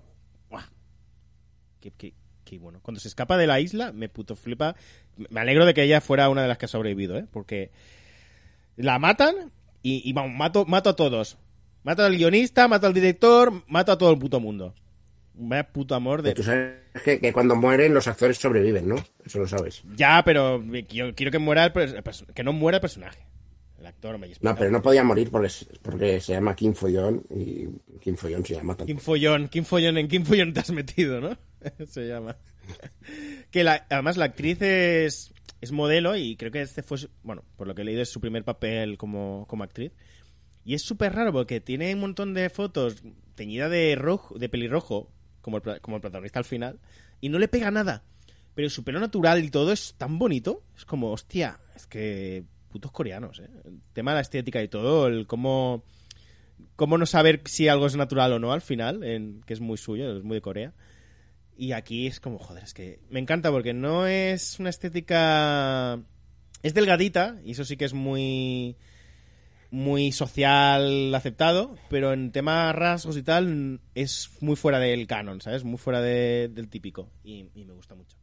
¡Buah! 0.50 0.64
Qué, 1.80 1.92
qué- 1.96 2.12
qué 2.44 2.58
bueno. 2.58 2.80
Cuando 2.82 3.00
se 3.00 3.08
escapa 3.08 3.38
de 3.38 3.46
la 3.46 3.58
isla, 3.58 3.90
me 3.90 4.10
puto 4.10 4.36
flipa. 4.36 4.76
Me 5.30 5.40
alegro 5.40 5.64
de 5.64 5.72
que 5.72 5.82
ella 5.82 6.02
fuera 6.02 6.28
una 6.28 6.42
de 6.42 6.48
las 6.48 6.58
que 6.58 6.66
ha 6.66 6.68
sobrevivido, 6.68 7.16
¿eh? 7.16 7.24
Porque 7.32 7.70
la 8.76 8.98
matan 8.98 9.50
y, 9.82 10.06
y 10.06 10.12
vamos, 10.12 10.36
mato, 10.36 10.66
mato 10.66 10.90
a 10.90 10.96
todos. 10.96 11.38
Mato 11.82 12.04
al 12.04 12.14
guionista, 12.14 12.68
mato 12.68 12.86
al 12.86 12.92
director, 12.92 13.64
mato 13.66 13.92
a 13.92 13.96
todo 13.96 14.12
el 14.12 14.18
puto 14.18 14.40
mundo. 14.40 14.74
Vaya 15.32 15.66
puto 15.72 15.94
amor 15.94 16.20
de... 16.20 16.34
Tú 16.34 16.42
sabes 16.42 16.74
que, 17.02 17.18
que 17.18 17.32
cuando 17.32 17.56
mueren 17.56 17.94
los 17.94 18.06
actores 18.06 18.36
sobreviven, 18.36 18.88
¿no? 18.88 18.96
Eso 19.24 19.38
lo 19.38 19.46
sabes. 19.48 19.82
Ya, 19.96 20.20
pero 20.22 20.62
yo 20.90 21.14
quiero 21.14 21.32
que 21.32 21.38
muera 21.38 21.64
el 21.64 22.02
que 22.34 22.44
no 22.44 22.52
muera 22.52 22.76
el 22.76 22.82
personaje. 22.82 23.20
No 24.40 24.54
pero 24.56 24.70
no 24.70 24.80
podía 24.82 25.02
morir 25.04 25.30
porque, 25.30 25.48
porque 25.82 26.20
se 26.20 26.32
llama 26.32 26.54
Kim 26.56 26.74
Follón 26.74 27.22
y 27.30 27.66
Kim 28.00 28.16
Follón 28.16 28.44
se 28.44 28.54
llama 28.54 28.74
tanto. 28.76 28.86
Kim 28.86 28.98
Follón, 28.98 29.48
Kim 29.48 29.64
Follón, 29.64 29.98
¿en 29.98 30.08
Kim 30.08 30.24
Follón 30.24 30.52
te 30.52 30.60
has 30.60 30.70
metido, 30.70 31.20
no? 31.20 31.36
Se 31.88 32.06
llama. 32.06 32.36
que 33.50 33.64
la- 33.64 33.86
además 33.90 34.16
la 34.16 34.26
actriz 34.26 34.60
es, 34.62 35.32
es 35.60 35.72
modelo 35.72 36.16
y 36.16 36.36
creo 36.36 36.52
que 36.52 36.62
este 36.62 36.82
fue, 36.82 36.98
bueno, 37.22 37.42
por 37.56 37.66
lo 37.66 37.74
que 37.74 37.82
he 37.82 37.84
leído 37.84 38.02
es 38.02 38.08
su 38.10 38.20
primer 38.20 38.44
papel 38.44 38.96
como, 38.98 39.44
como 39.48 39.64
actriz. 39.64 39.92
Y 40.64 40.74
es 40.74 40.82
súper 40.82 41.14
raro 41.14 41.32
porque 41.32 41.60
tiene 41.60 41.92
un 41.94 42.00
montón 42.00 42.34
de 42.34 42.50
fotos 42.50 43.02
teñida 43.34 43.68
de 43.68 43.94
rojo, 43.96 44.38
de 44.38 44.48
pelirrojo, 44.48 45.10
como 45.40 45.56
el, 45.58 45.80
como 45.80 45.96
el 45.96 46.00
protagonista 46.02 46.38
al 46.38 46.44
final, 46.44 46.78
y 47.20 47.28
no 47.30 47.38
le 47.38 47.48
pega 47.48 47.70
nada. 47.70 48.04
Pero 48.54 48.68
su 48.70 48.84
pelo 48.84 49.00
natural 49.00 49.42
y 49.44 49.50
todo 49.50 49.72
es 49.72 49.94
tan 49.96 50.18
bonito. 50.18 50.62
Es 50.76 50.84
como, 50.84 51.10
hostia, 51.12 51.58
es 51.76 51.86
que 51.86 52.44
putos 52.68 52.92
coreanos, 52.92 53.40
¿eh? 53.40 53.48
El 53.64 53.80
tema 53.92 54.12
de 54.12 54.16
la 54.16 54.20
estética 54.22 54.62
y 54.62 54.68
todo, 54.68 55.06
el 55.06 55.26
cómo 55.26 55.82
cómo 56.76 56.98
no 56.98 57.06
saber 57.06 57.42
si 57.46 57.68
algo 57.68 57.86
es 57.86 57.96
natural 57.96 58.32
o 58.32 58.38
no 58.38 58.52
al 58.52 58.60
final, 58.62 59.02
en, 59.04 59.42
que 59.46 59.54
es 59.54 59.60
muy 59.60 59.76
suyo, 59.78 60.16
es 60.16 60.22
muy 60.24 60.36
de 60.36 60.40
Corea. 60.40 60.72
Y 61.56 61.72
aquí 61.72 62.06
es 62.06 62.20
como, 62.20 62.38
joder, 62.38 62.62
es 62.64 62.72
que 62.74 63.00
me 63.10 63.18
encanta 63.20 63.50
porque 63.50 63.72
no 63.74 64.06
es 64.06 64.58
una 64.60 64.70
estética... 64.70 66.00
Es 66.62 66.74
delgadita, 66.74 67.40
y 67.44 67.52
eso 67.52 67.64
sí 67.64 67.76
que 67.76 67.84
es 67.84 67.94
muy 67.94 68.76
muy 69.70 70.12
social 70.12 71.14
aceptado, 71.14 71.76
pero 71.90 72.12
en 72.14 72.32
tema 72.32 72.72
rasgos 72.72 73.16
y 73.18 73.22
tal 73.22 73.80
es 73.94 74.30
muy 74.40 74.56
fuera 74.56 74.78
del 74.78 75.06
canon, 75.06 75.40
¿sabes? 75.42 75.62
Muy 75.62 75.76
fuera 75.78 76.00
de- 76.00 76.48
del 76.48 76.68
típico. 76.68 77.10
Y, 77.22 77.50
y 77.54 77.64
me 77.64 77.74
gusta 77.74 77.94
mucho. 77.94 78.16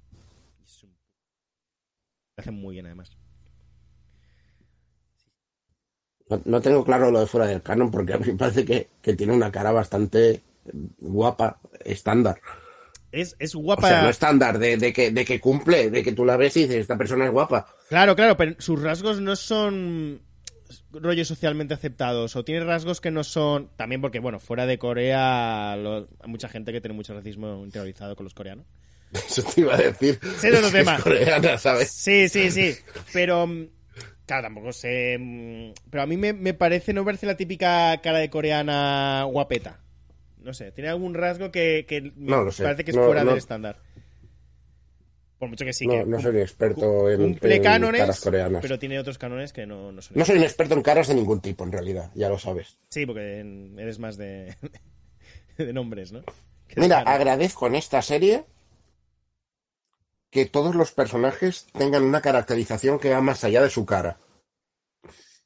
Lo 2.37 2.41
hacen 2.41 2.55
muy 2.55 2.73
bien, 2.73 2.85
además. 2.87 3.11
No, 6.29 6.41
no 6.45 6.61
tengo 6.61 6.83
claro 6.83 7.11
lo 7.11 7.19
de 7.19 7.27
fuera 7.27 7.47
del 7.47 7.61
canon 7.61 7.91
porque 7.91 8.13
a 8.13 8.17
mí 8.17 8.27
me 8.27 8.33
parece 8.37 8.65
que, 8.65 8.87
que 9.01 9.13
tiene 9.13 9.33
una 9.33 9.51
cara 9.51 9.71
bastante 9.71 10.41
guapa, 10.99 11.59
estándar. 11.83 12.39
Es, 13.11 13.35
es 13.39 13.55
O 13.55 13.59
guapa. 13.59 13.87
sea, 13.87 14.01
no 14.01 14.09
estándar, 14.09 14.57
de, 14.59 14.77
de 14.77 14.91
que, 14.91 15.11
de 15.11 15.23
que 15.23 15.39
cumple, 15.39 15.89
de 15.89 16.03
que 16.03 16.11
tú 16.13 16.25
la 16.25 16.35
ves 16.37 16.57
y 16.57 16.61
dices, 16.63 16.77
esta 16.77 16.97
persona 16.97 17.25
es 17.25 17.31
guapa. 17.31 17.67
Claro, 17.89 18.15
claro, 18.15 18.35
pero 18.35 18.55
sus 18.59 18.81
rasgos 18.81 19.21
no 19.21 19.35
son 19.35 20.21
rollos 20.91 21.27
socialmente 21.27 21.73
aceptados 21.75 22.35
o 22.35 22.43
tiene 22.43 22.65
rasgos 22.65 22.99
que 22.99 23.11
no 23.11 23.23
son 23.23 23.69
también 23.77 24.01
porque 24.01 24.19
bueno 24.19 24.39
fuera 24.39 24.65
de 24.65 24.79
Corea 24.79 25.75
lo- 25.77 26.07
hay 26.19 26.29
mucha 26.29 26.49
gente 26.49 26.71
que 26.71 26.81
tiene 26.81 26.95
mucho 26.95 27.13
racismo 27.13 27.63
interiorizado 27.63 28.15
con 28.15 28.23
los 28.23 28.33
coreanos 28.33 28.65
Eso 29.13 29.43
te 29.43 29.61
iba 29.61 29.75
a 29.75 29.77
decir. 29.77 30.19
Sí, 30.39 30.47
no, 30.51 30.61
no, 30.61 30.67
Es 30.67 30.73
tema. 30.73 30.99
coreana, 30.99 31.57
¿sabes? 31.59 31.91
sí 31.91 32.27
sí 32.29 32.49
sí 32.49 32.75
pero 33.13 33.45
mm, 33.45 33.67
claro 34.25 34.43
tampoco 34.43 34.71
sé 34.73 35.17
mm, 35.19 35.71
pero 35.89 36.03
a 36.03 36.05
mí 36.05 36.17
me, 36.17 36.33
me 36.33 36.53
parece 36.53 36.93
no 36.93 37.01
me 37.01 37.05
parece 37.05 37.25
la 37.25 37.37
típica 37.37 37.99
cara 38.01 38.19
de 38.19 38.29
coreana 38.29 39.23
guapeta 39.29 39.79
no 40.41 40.53
sé 40.53 40.71
tiene 40.71 40.89
algún 40.89 41.13
rasgo 41.13 41.51
que, 41.51 41.85
No 42.15 42.45
parece 42.57 42.83
que 42.83 42.91
es 42.91 42.97
No, 42.97 43.05
fuera 43.05 43.23
no. 43.23 43.29
del 43.31 43.37
estándar 43.39 43.77
por 45.37 45.49
mucho 45.49 45.65
que 45.65 45.73
sí 45.73 45.85
No, 45.85 45.93
que 45.93 46.05
no 46.05 46.21
soy 46.21 46.31
un 46.31 46.41
experto 46.41 47.09
en, 47.09 47.17
cumple 47.21 47.55
en 47.57 47.63
cánones 47.63 48.01
caras 48.01 48.19
coreanas. 48.21 48.61
pero 48.61 48.79
tiene 48.79 48.99
otros 48.99 49.17
cánones 49.17 49.51
que 49.53 49.65
no, 49.65 49.91
no 49.91 50.01
son 50.01 50.17
No 50.17 50.23
soy 50.25 50.37
un 50.37 50.43
experto 50.43 50.75
en 50.75 50.81
caras 50.81 51.07
de 51.07 51.15
ningún 51.15 51.41
tipo, 51.41 51.63
en 51.65 51.71
realidad, 51.73 52.09
ya 52.15 52.29
lo 52.29 52.39
sabes. 52.39 52.77
Sí, 52.89 53.05
porque 53.05 53.39
eres 53.77 53.99
más 53.99 54.15
de, 54.17 54.55
de 55.57 55.73
nombres, 55.73 56.11
¿no? 56.13 56.21
Que 56.67 56.79
Mira, 56.79 56.99
agradezco 56.99 57.67
en 57.67 57.75
esta 57.75 58.01
serie 58.01 58.45
que 60.35 60.45
todos 60.45 60.75
los 60.75 60.91
personajes 60.91 61.65
tengan 61.71 62.03
una 62.03 62.19
caracterización 62.19 62.99
que 62.99 63.13
va 63.13 63.21
más 63.21 63.45
allá 63.45 63.61
de 63.63 63.69
su 63.69 63.85
cara. 63.85 64.17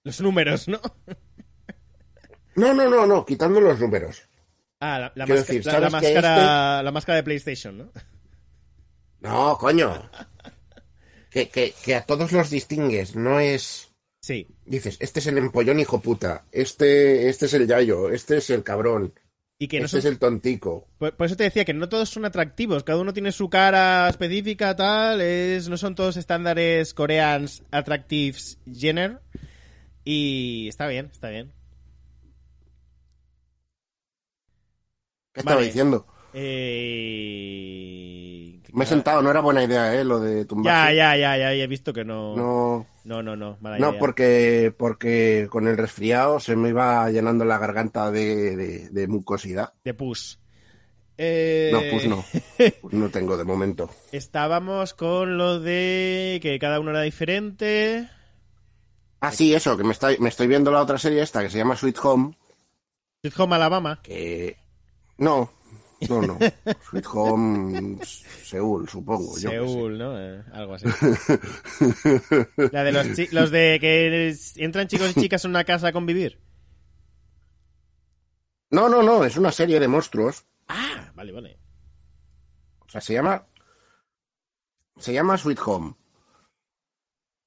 Los 0.03 0.19
números, 0.19 0.67
¿no? 0.67 0.81
No, 2.55 2.73
no, 2.73 2.89
no, 2.89 3.05
no, 3.05 3.23
quitando 3.23 3.61
los 3.61 3.79
números. 3.79 4.23
Ah, 4.79 5.11
la, 5.13 5.25
decir, 5.27 5.63
la- 5.63 5.73
la 5.79 5.91
¿sabes 5.91 6.07
que 6.07 6.15
máscara, 6.15 6.81
la 6.81 6.91
máscara 6.91 7.17
de 7.17 7.23
PlayStation, 7.23 7.77
¿no? 7.77 7.91
No, 9.19 9.59
coño. 9.59 10.09
Que, 11.29 11.49
que, 11.49 11.75
que 11.83 11.93
a 11.93 12.03
todos 12.07 12.31
los 12.31 12.49
distingues, 12.49 13.15
no 13.15 13.39
es... 13.39 13.89
Sí. 14.21 14.47
Dices, 14.65 14.97
este 15.01 15.19
es 15.19 15.27
el 15.27 15.37
empollón 15.37 15.79
hijo 15.79 16.01
puta, 16.01 16.45
este, 16.51 17.29
este 17.29 17.45
es 17.45 17.53
el 17.53 17.67
yayo, 17.67 18.09
este 18.09 18.37
es 18.37 18.49
el 18.49 18.63
cabrón, 18.63 19.13
Y 19.61 19.67
que 19.67 19.79
no 19.79 19.85
este 19.87 19.97
son- 19.97 20.07
es 20.07 20.13
el 20.13 20.19
tontico. 20.19 20.87
por, 20.97 21.13
por 21.17 21.25
eso 21.27 21.35
te 21.35 21.43
decía 21.43 21.65
que 21.65 21.73
no 21.73 21.89
todos 21.89 22.09
son 22.09 22.23
atractivos, 22.23 22.85
cada 22.85 22.97
uno 23.01 23.11
tiene 23.13 23.33
su 23.33 23.49
cara 23.49 24.07
específica, 24.07 24.73
tal, 24.77 25.19
es, 25.19 25.67
no 25.67 25.75
son 25.75 25.95
todos 25.95 26.15
estándares 26.15 26.93
coreans 26.93 27.63
attractives 27.69 28.57
Jenner. 28.73 29.19
Y 30.05 30.67
está 30.69 30.87
bien, 30.87 31.09
está 31.11 31.29
bien. 31.29 31.51
¿Qué 35.33 35.41
estaba 35.41 35.57
Vale. 35.57 35.67
diciendo? 35.67 36.05
Eh... 36.33 37.59
Me 38.71 38.83
he 38.85 38.87
sentado, 38.87 39.21
no 39.21 39.29
era 39.29 39.41
buena 39.41 39.61
idea, 39.63 39.93
¿eh? 39.99 40.03
Lo 40.05 40.19
de 40.21 40.41
Ya, 40.41 40.45
tumbar. 40.47 40.93
ya, 40.93 41.17
ya, 41.17 41.37
ya, 41.37 41.53
ya 41.53 41.63
he 41.63 41.67
visto 41.67 41.91
que 41.91 42.05
no. 42.05 42.35
No, 42.35 42.87
No, 43.09 43.23
no, 43.23 43.35
no, 43.35 43.57
mala 43.59 43.79
no 43.79 43.89
idea. 43.89 43.99
porque, 43.99 44.71
porque 44.77 45.47
con 45.49 45.67
el 45.67 45.77
resfriado 45.77 46.39
se 46.39 46.55
me 46.55 46.69
iba 46.69 47.09
llenando 47.09 47.43
la 47.43 47.57
garganta 47.57 48.11
de, 48.11 48.55
de, 48.55 48.89
de 48.89 49.07
mucosidad. 49.07 49.73
De 49.83 49.95
pus. 49.95 50.39
Eh, 51.17 51.71
No, 51.73 51.79
pues 51.91 52.07
no. 52.07 52.23
Pues 52.81 52.93
no 52.93 53.09
tengo 53.09 53.35
de 53.35 53.45
momento. 53.45 53.89
Estábamos 54.11 54.93
con 54.93 55.39
lo 55.39 55.59
de 55.59 56.37
que 56.43 56.59
cada 56.59 56.79
uno 56.79 56.91
era 56.91 57.01
diferente. 57.01 58.07
Ah, 59.21 59.31
sí, 59.31 59.55
eso, 59.55 59.75
que 59.75 59.83
me 59.83 59.93
estoy, 59.93 60.19
me 60.19 60.29
estoy 60.29 60.45
viendo 60.45 60.71
la 60.71 60.81
otra 60.83 60.99
serie 60.99 61.23
esta 61.23 61.41
que 61.41 61.49
se 61.49 61.57
llama 61.57 61.75
Sweet 61.75 61.97
Home, 62.03 62.37
Sweet 63.21 63.39
Home 63.39 63.55
Alabama. 63.55 63.99
que... 64.03 64.55
No, 65.17 65.51
no, 66.07 66.21
no. 66.21 66.39
Sweet 66.89 67.05
Home 67.13 67.99
Seúl, 68.45 68.87
supongo. 68.87 69.37
yo. 69.37 69.49
Seúl, 69.49 69.97
¿no? 69.97 70.19
Eh, 70.19 70.43
algo 70.53 70.75
así. 70.75 70.85
La 72.71 72.83
de 72.83 72.91
los, 72.91 73.33
los 73.33 73.51
de 73.51 73.77
que 73.81 74.35
entran 74.55 74.87
chicos 74.87 75.11
y 75.15 75.21
chicas 75.21 75.43
en 75.45 75.51
una 75.51 75.63
casa 75.63 75.87
a 75.87 75.91
convivir. 75.91 76.39
No, 78.71 78.87
no, 78.87 79.01
no, 79.01 79.25
es 79.25 79.35
una 79.35 79.51
serie 79.51 79.79
de 79.79 79.87
monstruos. 79.87 80.45
Ah, 80.67 81.11
vale, 81.15 81.31
vale. 81.31 81.59
O 82.79 82.89
sea, 82.89 83.01
se 83.01 83.13
llama. 83.13 83.43
Se 84.97 85.13
llama 85.13 85.37
Sweet 85.37 85.59
Home. 85.65 85.95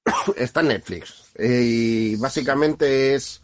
Está 0.35 0.61
en 0.61 0.67
Netflix. 0.69 1.31
Eh, 1.35 1.61
y 1.63 2.15
básicamente 2.17 3.15
es. 3.15 3.42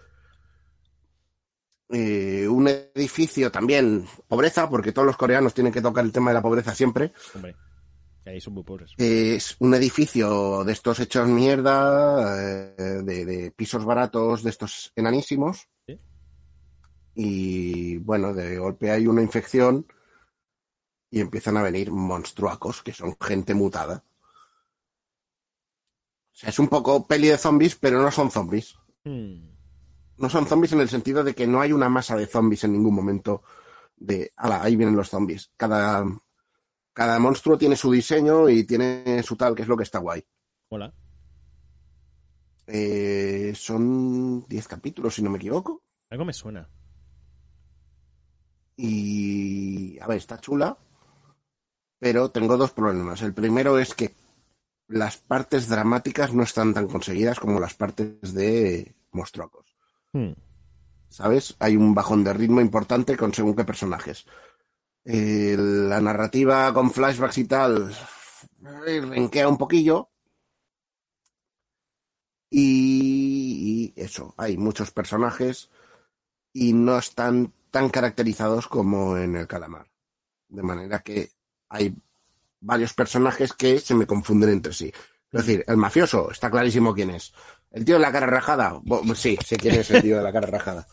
Eh, 1.89 2.47
un 2.47 2.67
edificio 2.67 3.51
también. 3.51 4.05
Pobreza, 4.27 4.69
porque 4.69 4.91
todos 4.91 5.05
los 5.05 5.17
coreanos 5.17 5.53
tienen 5.53 5.73
que 5.73 5.81
tocar 5.81 6.05
el 6.05 6.11
tema 6.11 6.29
de 6.29 6.35
la 6.35 6.41
pobreza 6.41 6.73
siempre. 6.75 7.11
Hombre. 7.33 7.55
Ahí 8.25 8.39
son 8.39 8.53
muy 8.53 8.63
pobres. 8.63 8.91
Es 8.97 9.55
un 9.59 9.73
edificio 9.73 10.63
de 10.63 10.73
estos 10.73 10.99
hechos 10.99 11.27
mierda, 11.27 12.37
eh, 12.77 13.01
de, 13.03 13.25
de 13.25 13.51
pisos 13.51 13.83
baratos, 13.83 14.43
de 14.43 14.51
estos 14.51 14.91
enanísimos. 14.95 15.67
Sí. 15.87 15.99
Y 17.15 17.97
bueno, 17.97 18.33
de 18.33 18.59
golpe 18.59 18.91
hay 18.91 19.07
una 19.07 19.23
infección 19.23 19.87
y 21.09 21.21
empiezan 21.21 21.57
a 21.57 21.63
venir 21.63 21.91
monstruacos, 21.91 22.83
que 22.83 22.93
son 22.93 23.17
gente 23.19 23.55
mutada. 23.55 24.03
O 26.31 26.35
sea, 26.39 26.49
es 26.49 26.59
un 26.59 26.67
poco 26.67 27.07
peli 27.07 27.29
de 27.29 27.37
zombies, 27.37 27.75
pero 27.75 28.01
no 28.01 28.11
son 28.11 28.29
zombies. 28.29 28.75
Hmm. 29.03 29.48
No 30.19 30.29
son 30.29 30.45
zombies 30.45 30.73
en 30.73 30.81
el 30.81 30.89
sentido 30.89 31.23
de 31.23 31.33
que 31.33 31.47
no 31.47 31.61
hay 31.61 31.71
una 31.71 31.89
masa 31.89 32.15
de 32.15 32.27
zombies 32.27 32.65
en 32.65 32.73
ningún 32.73 32.93
momento 32.93 33.41
de, 33.95 34.31
ala, 34.35 34.61
ahí 34.61 34.75
vienen 34.75 34.95
los 34.95 35.09
zombies. 35.09 35.51
Cada, 35.55 36.05
cada 36.93 37.19
monstruo 37.19 37.57
tiene 37.57 37.75
su 37.75 37.91
diseño 37.91 38.49
y 38.49 38.65
tiene 38.65 39.23
su 39.23 39.35
tal, 39.35 39.55
que 39.55 39.61
es 39.61 39.67
lo 39.67 39.77
que 39.77 39.83
está 39.83 39.99
guay. 39.99 40.23
Hola. 40.69 40.93
Eh, 42.67 43.53
son 43.55 44.45
10 44.47 44.67
capítulos, 44.67 45.15
si 45.15 45.21
no 45.21 45.29
me 45.29 45.37
equivoco. 45.37 45.83
Algo 46.09 46.25
me 46.25 46.33
suena. 46.33 46.67
Y, 48.75 49.99
a 49.99 50.07
ver, 50.07 50.17
está 50.17 50.39
chula, 50.39 50.77
pero 51.97 52.29
tengo 52.29 52.57
dos 52.57 52.71
problemas. 52.71 53.21
El 53.21 53.33
primero 53.33 53.79
es 53.79 53.93
que 53.93 54.13
las 54.87 55.17
partes 55.17 55.67
dramáticas 55.67 56.33
no 56.33 56.43
están 56.43 56.73
tan 56.73 56.87
conseguidas 56.87 57.39
como 57.39 57.59
las 57.59 57.73
partes 57.73 58.33
de 58.33 58.95
monstruacos. 59.11 59.68
Hmm. 60.13 60.33
¿Sabes? 61.09 61.55
Hay 61.59 61.75
un 61.75 61.93
bajón 61.93 62.23
de 62.23 62.33
ritmo 62.33 62.61
importante 62.61 63.17
con 63.17 63.33
según 63.33 63.55
qué 63.55 63.63
personajes. 63.63 64.25
La 65.03 66.01
narrativa 66.01 66.71
con 66.73 66.91
flashbacks 66.91 67.37
y 67.39 67.45
tal 67.45 67.95
eh, 68.85 69.01
renquea 69.01 69.47
un 69.47 69.57
poquillo. 69.57 70.09
Y, 72.51 73.93
y 73.95 74.01
eso, 74.01 74.33
hay 74.37 74.57
muchos 74.57 74.91
personajes 74.91 75.69
y 76.53 76.73
no 76.73 76.97
están 76.97 77.53
tan 77.71 77.89
caracterizados 77.89 78.67
como 78.67 79.17
en 79.17 79.35
el 79.35 79.47
calamar. 79.47 79.87
De 80.47 80.63
manera 80.63 80.99
que 80.99 81.31
hay 81.69 81.95
varios 82.59 82.93
personajes 82.93 83.53
que 83.53 83.79
se 83.79 83.95
me 83.95 84.07
confunden 84.07 84.49
entre 84.49 84.73
sí. 84.73 84.91
Es 85.31 85.45
decir, 85.45 85.63
el 85.67 85.77
mafioso, 85.77 86.31
está 86.31 86.49
clarísimo 86.49 86.93
quién 86.93 87.11
es. 87.11 87.33
El 87.71 87.85
tío 87.85 87.95
de 87.95 88.01
la 88.01 88.11
cara 88.11 88.25
rajada. 88.27 88.79
Sí, 89.15 89.37
sé 89.45 89.57
quién 89.57 89.75
es 89.75 89.89
el 89.91 90.01
tío 90.01 90.17
de 90.17 90.23
la 90.23 90.31
cara 90.33 90.47
rajada. 90.47 90.87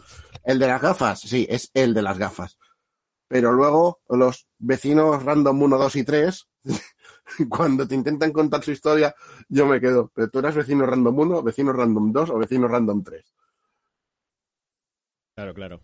El 0.45 0.59
de 0.59 0.67
las 0.67 0.81
gafas, 0.81 1.21
sí, 1.21 1.47
es 1.49 1.71
el 1.75 1.95
de 1.95 2.03
las 2.03 2.19
gafas. 2.19 2.59
Pero 3.29 3.53
luego 3.53 4.01
los 4.09 4.47
vecinos 4.59 5.23
random 5.25 5.62
1, 5.62 5.79
2 5.79 5.97
y 5.97 6.05
3, 6.05 6.49
cuando 7.49 7.87
te 7.89 7.95
intentan 7.95 8.33
contar 8.33 8.62
su 8.62 8.71
historia, 8.73 9.15
yo 9.49 9.67
me 9.67 9.81
quedo. 9.81 10.11
Pero 10.15 10.29
tú 10.31 10.39
eras 10.39 10.55
vecino 10.55 10.87
random 10.87 11.19
1, 11.19 11.43
vecino 11.43 11.73
random 11.73 12.12
2 12.12 12.31
o 12.31 12.39
vecino 12.39 12.69
random 12.69 13.03
3. 13.03 13.35
Claro, 15.35 15.55
claro. 15.55 15.81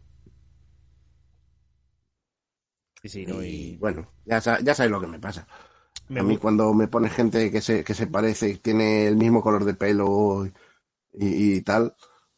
Sí, 3.02 3.08
sí, 3.08 3.26
no, 3.26 3.42
Y 3.42 3.76
y 3.76 3.76
bueno, 3.78 4.06
ya, 4.24 4.38
ya 4.40 4.74
sabes 4.74 4.90
lo 4.90 5.00
que 5.00 5.06
me 5.08 5.18
pasa. 5.18 5.46
me 6.08 6.20
a 6.20 6.22
mí 6.22 6.38
cuando 6.38 6.72
me 6.74 6.88
pone 6.88 7.10
gente 7.10 7.50
que 7.50 7.60
se, 7.60 7.84
que 7.84 7.94
se 7.94 8.06
parece 8.06 8.50
y 8.50 8.58
tiene 8.58 9.06
el 9.06 9.16
mismo 9.16 9.42
color 9.42 9.64
de 9.64 9.74
pelo 9.74 10.48
y, 11.12 11.60
tal, 11.62 11.94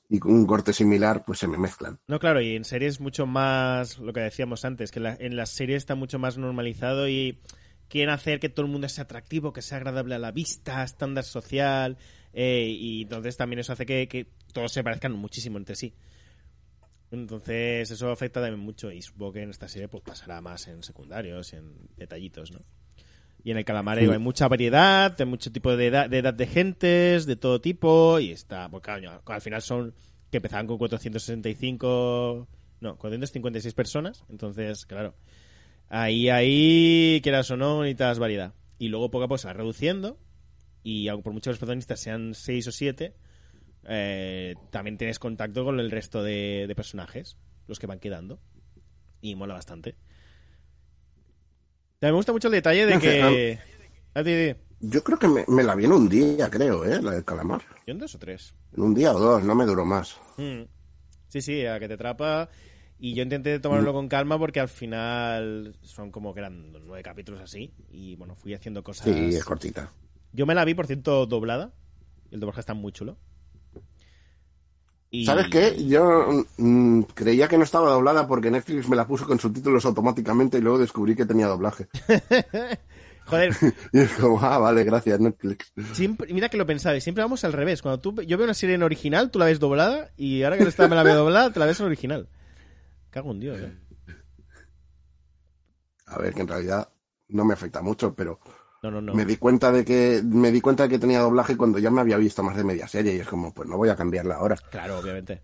y 0.08 0.18
con 0.18 0.32
un 0.32 0.46
corte 0.46 0.72
similar, 0.72 1.24
pues 1.24 1.38
se 1.38 1.48
me 1.48 1.58
mezclan. 1.58 1.98
No, 2.06 2.18
claro, 2.18 2.40
y 2.40 2.56
en 2.56 2.64
series 2.64 3.00
mucho 3.00 3.26
más, 3.26 3.98
lo 3.98 4.12
que 4.12 4.20
decíamos 4.20 4.64
antes, 4.64 4.90
que 4.90 5.00
en 5.00 5.36
las 5.36 5.50
series 5.50 5.78
está 5.78 5.94
mucho 5.94 6.18
más 6.18 6.38
normalizado 6.38 7.08
y 7.08 7.40
quieren 7.88 8.10
hacer 8.12 8.40
que 8.40 8.48
todo 8.48 8.66
el 8.66 8.72
mundo 8.72 8.88
sea 8.88 9.04
atractivo, 9.04 9.52
que 9.52 9.62
sea 9.62 9.78
agradable 9.78 10.14
a 10.14 10.18
la 10.18 10.32
vista, 10.32 10.82
estándar 10.82 11.24
social, 11.24 11.98
eh, 12.32 12.66
y 12.68 13.02
entonces 13.02 13.36
también 13.36 13.60
eso 13.60 13.72
hace 13.72 13.86
que 13.86 14.28
todos 14.52 14.72
se 14.72 14.82
parezcan 14.82 15.12
muchísimo 15.12 15.58
entre 15.58 15.76
sí. 15.76 15.94
Entonces 17.14 17.90
eso 17.90 18.10
afecta 18.10 18.40
también 18.40 18.60
mucho 18.60 18.90
y 18.90 19.00
supongo 19.00 19.34
que 19.34 19.42
en 19.42 19.50
esta 19.50 19.68
serie 19.68 19.88
pues 19.88 20.02
pasará 20.02 20.40
más 20.40 20.66
en 20.66 20.82
secundarios 20.82 21.52
y 21.52 21.56
en 21.56 21.88
detallitos, 21.96 22.50
¿no? 22.50 22.60
Y 23.44 23.50
en 23.50 23.58
el 23.58 23.64
calamar 23.64 23.98
Sí. 23.98 24.08
hay 24.08 24.18
mucha 24.18 24.48
variedad, 24.48 25.14
hay 25.18 25.26
mucho 25.26 25.52
tipo 25.52 25.76
de 25.76 25.86
edad, 25.86 26.08
de 26.08 26.18
edad 26.18 26.32
de 26.32 26.46
gentes, 26.46 27.26
de 27.26 27.36
todo 27.36 27.60
tipo, 27.60 28.18
y 28.18 28.30
está, 28.30 28.70
pues 28.70 28.82
claro, 28.82 29.20
al 29.24 29.40
final 29.42 29.60
son 29.60 29.94
que 30.30 30.38
empezaban 30.38 30.66
con 30.66 30.78
465, 30.78 32.48
no, 32.80 32.96
456 32.96 33.74
personas, 33.74 34.24
entonces, 34.30 34.86
claro, 34.86 35.14
ahí, 35.88 36.28
ahí, 36.30 37.20
quieras 37.22 37.50
o 37.50 37.56
no, 37.56 37.82
necesitas 37.82 38.18
variedad. 38.18 38.54
Y 38.78 38.88
luego 38.88 39.10
poco 39.10 39.24
a 39.24 39.28
poco 39.28 39.38
se 39.38 39.46
va 39.46 39.52
reduciendo, 39.52 40.18
y 40.82 41.08
aunque 41.08 41.24
por 41.24 41.32
muchos 41.34 41.52
los 41.52 41.58
protagonistas 41.58 42.00
sean 42.00 42.34
6 42.34 42.66
o 42.68 42.72
7, 42.72 43.14
eh, 43.86 44.54
también 44.70 44.96
tienes 44.96 45.18
contacto 45.18 45.64
con 45.64 45.78
el 45.78 45.90
resto 45.90 46.22
de, 46.22 46.64
de 46.66 46.74
personajes, 46.74 47.36
los 47.68 47.78
que 47.78 47.86
van 47.86 48.00
quedando, 48.00 48.40
y 49.20 49.34
mola 49.34 49.54
bastante. 49.54 49.96
Me 52.04 52.12
gusta 52.12 52.32
mucho 52.32 52.48
el 52.48 52.52
detalle 52.52 52.84
de 52.84 52.94
No 52.94 53.00
que... 53.00 53.58
Ah, 54.14 54.22
di. 54.22 54.54
Yo 54.80 55.02
creo 55.02 55.18
que 55.18 55.26
me, 55.26 55.44
me 55.48 55.62
la 55.62 55.74
vi 55.74 55.86
en 55.86 55.92
un 55.92 56.08
día, 56.08 56.50
creo, 56.50 56.84
¿eh? 56.84 57.00
La 57.00 57.12
del 57.12 57.24
calamar. 57.24 57.62
¿Yo 57.86 57.92
en 57.92 57.98
dos 57.98 58.14
o 58.14 58.18
tres? 58.18 58.54
En 58.76 58.82
un 58.82 58.94
día 58.94 59.12
o 59.12 59.18
dos, 59.18 59.42
no 59.42 59.54
me 59.54 59.64
duró 59.64 59.86
más. 59.86 60.18
Mm. 60.36 60.62
Sí, 61.28 61.40
sí, 61.40 61.64
a 61.64 61.80
que 61.80 61.88
te 61.88 61.94
atrapa. 61.94 62.50
Y 62.98 63.14
yo 63.14 63.22
intenté 63.22 63.58
tomarlo 63.58 63.94
con 63.94 64.08
calma 64.08 64.38
porque 64.38 64.60
al 64.60 64.68
final 64.68 65.76
son 65.82 66.10
como 66.10 66.34
que 66.34 66.40
eran 66.40 66.72
nueve 66.72 67.02
capítulos 67.02 67.40
así. 67.40 67.72
Y 67.90 68.16
bueno, 68.16 68.34
fui 68.36 68.52
haciendo 68.52 68.84
cosas. 68.84 69.06
Sí, 69.06 69.34
es 69.34 69.44
cortita. 69.44 69.90
Yo 70.32 70.44
me 70.44 70.54
la 70.54 70.64
vi, 70.66 70.74
por 70.74 70.86
cierto, 70.86 71.24
doblada. 71.24 71.72
El 72.30 72.40
doblaje 72.40 72.60
está 72.60 72.74
muy 72.74 72.92
chulo. 72.92 73.16
Y- 75.14 75.24
¿Sabes 75.26 75.46
qué? 75.48 75.76
Yo 75.86 76.44
mm, 76.56 77.02
creía 77.14 77.46
que 77.46 77.56
no 77.56 77.62
estaba 77.62 77.88
doblada 77.90 78.26
porque 78.26 78.50
Netflix 78.50 78.88
me 78.88 78.96
la 78.96 79.06
puso 79.06 79.24
con 79.26 79.38
subtítulos 79.38 79.84
automáticamente 79.84 80.58
y 80.58 80.60
luego 80.60 80.78
descubrí 80.78 81.14
que 81.14 81.24
tenía 81.24 81.46
doblaje. 81.46 81.86
Joder, 83.26 83.54
Y 83.92 84.00
es 84.00 84.10
como, 84.14 84.40
ah, 84.42 84.58
vale, 84.58 84.82
gracias, 84.82 85.20
Netflix. 85.20 85.72
siempre, 85.92 86.32
mira 86.34 86.48
que 86.48 86.56
lo 86.56 86.66
pensaba, 86.66 86.98
siempre 86.98 87.22
vamos 87.22 87.44
al 87.44 87.52
revés. 87.52 87.80
Cuando 87.80 88.00
tú, 88.00 88.22
yo 88.22 88.36
veo 88.36 88.44
una 88.44 88.54
serie 88.54 88.74
en 88.74 88.82
original, 88.82 89.30
tú 89.30 89.38
la 89.38 89.44
ves 89.44 89.60
doblada, 89.60 90.10
y 90.16 90.42
ahora 90.42 90.58
que 90.58 90.64
esta 90.64 90.88
me 90.88 90.96
la 90.96 91.04
veo 91.04 91.14
doblada, 91.14 91.52
te 91.52 91.60
la 91.60 91.66
ves 91.66 91.78
en 91.78 91.86
original. 91.86 92.28
Cago 93.10 93.30
en 93.30 93.38
Dios, 93.40 93.58
eh. 93.60 93.72
A 96.06 96.18
ver, 96.18 96.34
que 96.34 96.40
en 96.40 96.48
realidad 96.48 96.88
no 97.28 97.44
me 97.44 97.54
afecta 97.54 97.80
mucho, 97.82 98.12
pero 98.14 98.40
No, 98.84 98.90
no, 98.90 99.00
no. 99.00 99.14
me 99.14 99.24
di 99.24 99.38
cuenta 99.38 99.72
de 99.72 99.82
que 99.82 100.20
me 100.22 100.52
di 100.52 100.60
cuenta 100.60 100.82
de 100.82 100.90
que 100.90 100.98
tenía 100.98 101.20
doblaje 101.20 101.56
cuando 101.56 101.78
ya 101.78 101.90
me 101.90 102.02
había 102.02 102.18
visto 102.18 102.42
más 102.42 102.54
de 102.54 102.64
media 102.64 102.86
serie 102.86 103.14
y 103.16 103.18
es 103.20 103.26
como, 103.26 103.54
pues 103.54 103.66
no 103.66 103.78
voy 103.78 103.88
a 103.88 103.96
cambiarla 103.96 104.34
ahora, 104.36 104.56
Claro, 104.70 104.98
obviamente. 104.98 105.40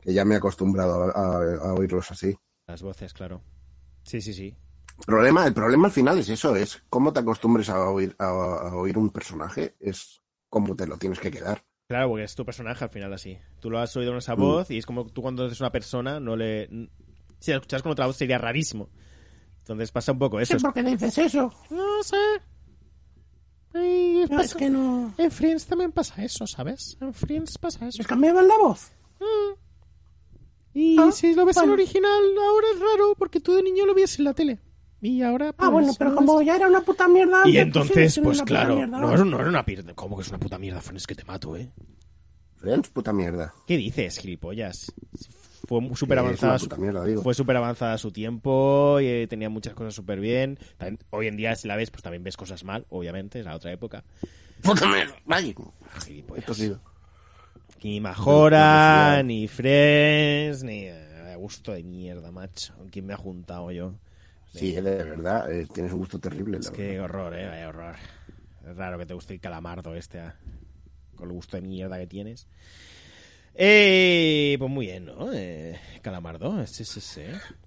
que 0.00 0.12
ya 0.12 0.24
me 0.24 0.34
he 0.34 0.38
acostumbrado 0.38 1.02
a, 1.04 1.10
a- 1.10 1.70
a 1.70 1.74
oírlos 1.74 2.08
así. 2.12 2.36
Las 2.68 2.80
voces, 2.82 3.12
claro. 3.12 3.42
Sí, 4.04 4.20
sí, 4.20 4.32
sí. 4.32 4.54
Problema, 5.04 5.44
el 5.44 5.54
problema 5.54 5.86
al 5.88 5.92
final 5.92 6.18
es 6.20 6.28
eso, 6.28 6.54
es 6.54 6.80
cómo 6.88 7.12
te 7.12 7.18
acostumbres 7.18 7.68
a 7.68 7.88
oír, 7.90 8.14
a, 8.20 8.26
a 8.26 8.76
oír 8.76 8.96
un 8.96 9.10
personaje, 9.10 9.74
es 9.80 10.20
cómo 10.48 10.76
te 10.76 10.86
lo 10.86 10.96
tienes 10.98 11.18
que 11.18 11.32
quedar. 11.32 11.60
Claro, 11.88 12.10
porque 12.10 12.24
es 12.24 12.34
tu 12.36 12.44
personaje 12.44 12.84
al 12.84 12.90
final 12.90 13.12
así. 13.12 13.38
Tú 13.60 13.70
lo 13.70 13.80
has 13.80 13.96
oído 13.96 14.12
en 14.12 14.18
esa 14.18 14.36
Mm. 14.36 14.40
voz 14.40 14.70
y 14.70 14.78
es 14.78 14.86
como 14.86 15.04
tú 15.06 15.20
cuando 15.20 15.44
eres 15.46 15.58
una 15.60 15.72
persona 15.72 16.20
no 16.20 16.36
le... 16.36 16.68
Si 17.40 17.50
la 17.50 17.56
escuchas 17.56 17.82
con 17.82 17.90
otra 17.90 18.06
voz 18.06 18.16
sería 18.16 18.38
rarísimo. 18.38 18.88
Entonces 19.58 19.90
pasa 19.90 20.12
un 20.12 20.18
poco 20.18 20.38
eso. 20.40 20.56
Es- 20.56 20.62
¿Por 20.62 20.72
qué 20.72 20.82
dices 20.82 21.18
eso? 21.18 21.52
No 21.70 22.02
sé. 22.02 22.16
No, 23.74 24.40
es 24.40 24.54
que 24.54 24.68
no... 24.68 25.14
En 25.18 25.30
Friends 25.30 25.66
también 25.66 25.92
pasa 25.92 26.22
eso, 26.22 26.46
¿sabes? 26.46 26.96
En 27.00 27.14
Friends 27.14 27.58
pasa 27.58 27.86
eso. 27.88 27.98
¿Les 27.98 28.06
cambiaban 28.06 28.46
la 28.46 28.56
voz? 28.58 28.90
Y 30.74 30.96
Ah, 30.98 31.10
si 31.12 31.34
lo 31.34 31.44
ves 31.44 31.56
en 31.56 31.62
bueno. 31.62 31.74
original, 31.74 32.22
ahora 32.48 32.66
es 32.74 32.80
raro 32.80 33.14
porque 33.16 33.40
tú 33.40 33.54
de 33.54 33.62
niño 33.62 33.86
lo 33.86 33.94
veías 33.94 34.18
en 34.18 34.24
la 34.24 34.34
tele. 34.34 34.58
Y 35.00 35.22
ahora... 35.22 35.48
Ah, 35.50 35.54
pues, 35.56 35.70
bueno, 35.70 35.92
pero 35.98 36.10
no 36.10 36.16
como 36.16 36.42
ya 36.42 36.56
era 36.56 36.68
una 36.68 36.80
puta 36.82 37.08
mierda... 37.08 37.42
Y 37.46 37.58
antes, 37.58 37.82
entonces, 37.82 38.20
pues 38.22 38.42
claro, 38.42 38.76
mierda 38.76 38.98
no, 38.98 39.24
no 39.24 39.40
era 39.40 39.48
una 39.48 39.62
mierda. 39.66 39.94
¿Cómo 39.94 40.16
que 40.16 40.22
es 40.22 40.28
una 40.28 40.38
puta 40.38 40.58
mierda, 40.58 40.80
Friends? 40.80 41.06
Que 41.06 41.14
te 41.14 41.24
mato, 41.24 41.56
¿eh? 41.56 41.70
Friends, 42.56 42.88
puta 42.90 43.12
mierda. 43.12 43.52
¿Qué 43.66 43.76
dices, 43.76 44.18
gilipollas? 44.18 44.92
Fue 45.66 45.80
súper 45.94 46.18
avanzada. 46.18 46.58
su-. 46.58 46.68
Fue 47.22 47.34
súper 47.34 47.56
avanzada 47.56 47.94
a 47.94 47.98
su 47.98 48.10
tiempo 48.10 48.98
y 49.00 49.06
eh, 49.06 49.26
tenía 49.28 49.48
muchas 49.48 49.74
cosas 49.74 49.94
súper 49.94 50.20
bien. 50.20 50.58
También- 50.76 50.98
hoy 51.10 51.26
en 51.28 51.36
día, 51.36 51.54
si 51.56 51.68
la 51.68 51.76
ves, 51.76 51.90
pues 51.90 52.02
también 52.02 52.22
ves 52.24 52.36
cosas 52.36 52.64
mal, 52.64 52.86
obviamente, 52.90 53.38
es 53.40 53.44
la 53.46 53.54
otra 53.56 53.72
época. 53.72 54.04
Vaya. 55.26 55.54
Esto 56.36 56.54
sido. 56.54 56.80
Ni 57.82 58.00
Majora, 58.00 59.22
ni 59.24 59.48
Friends, 59.48 60.62
ni... 60.62 60.84
eh, 60.84 61.08
gusto 61.36 61.72
de 61.72 61.82
mierda, 61.82 62.30
macho. 62.30 62.72
¿Con 62.76 62.88
quién 62.88 63.06
me 63.06 63.14
ha 63.14 63.16
juntado 63.16 63.72
yo? 63.72 63.94
Sí, 64.54 64.70
de 64.72 64.80
verdad, 64.80 65.50
eh, 65.50 65.66
tienes 65.72 65.92
un 65.92 65.98
gusto 65.98 66.18
terrible. 66.20 66.52
la 66.52 66.58
Es 66.60 66.70
verdad. 66.70 66.76
que 66.76 67.00
horror, 67.00 67.34
eh, 67.34 67.48
vaya 67.48 67.68
horror. 67.68 67.94
Es 68.68 68.76
raro 68.76 68.98
que 68.98 69.06
te 69.06 69.14
guste 69.14 69.34
el 69.34 69.40
calamardo 69.40 69.94
este, 69.96 70.20
ah, 70.20 70.36
con 71.16 71.28
el 71.28 71.34
gusto 71.34 71.56
de 71.56 71.62
mierda 71.62 71.98
que 71.98 72.06
tienes. 72.06 72.46
Eh, 73.54 74.56
pues 74.58 74.70
muy 74.70 74.86
bien, 74.86 75.04
¿no? 75.06 75.30
Eh, 75.32 75.78
calamardo, 76.00 76.66
sí, 76.66 76.84
sí, 76.84 77.00
sí. 77.00 77.22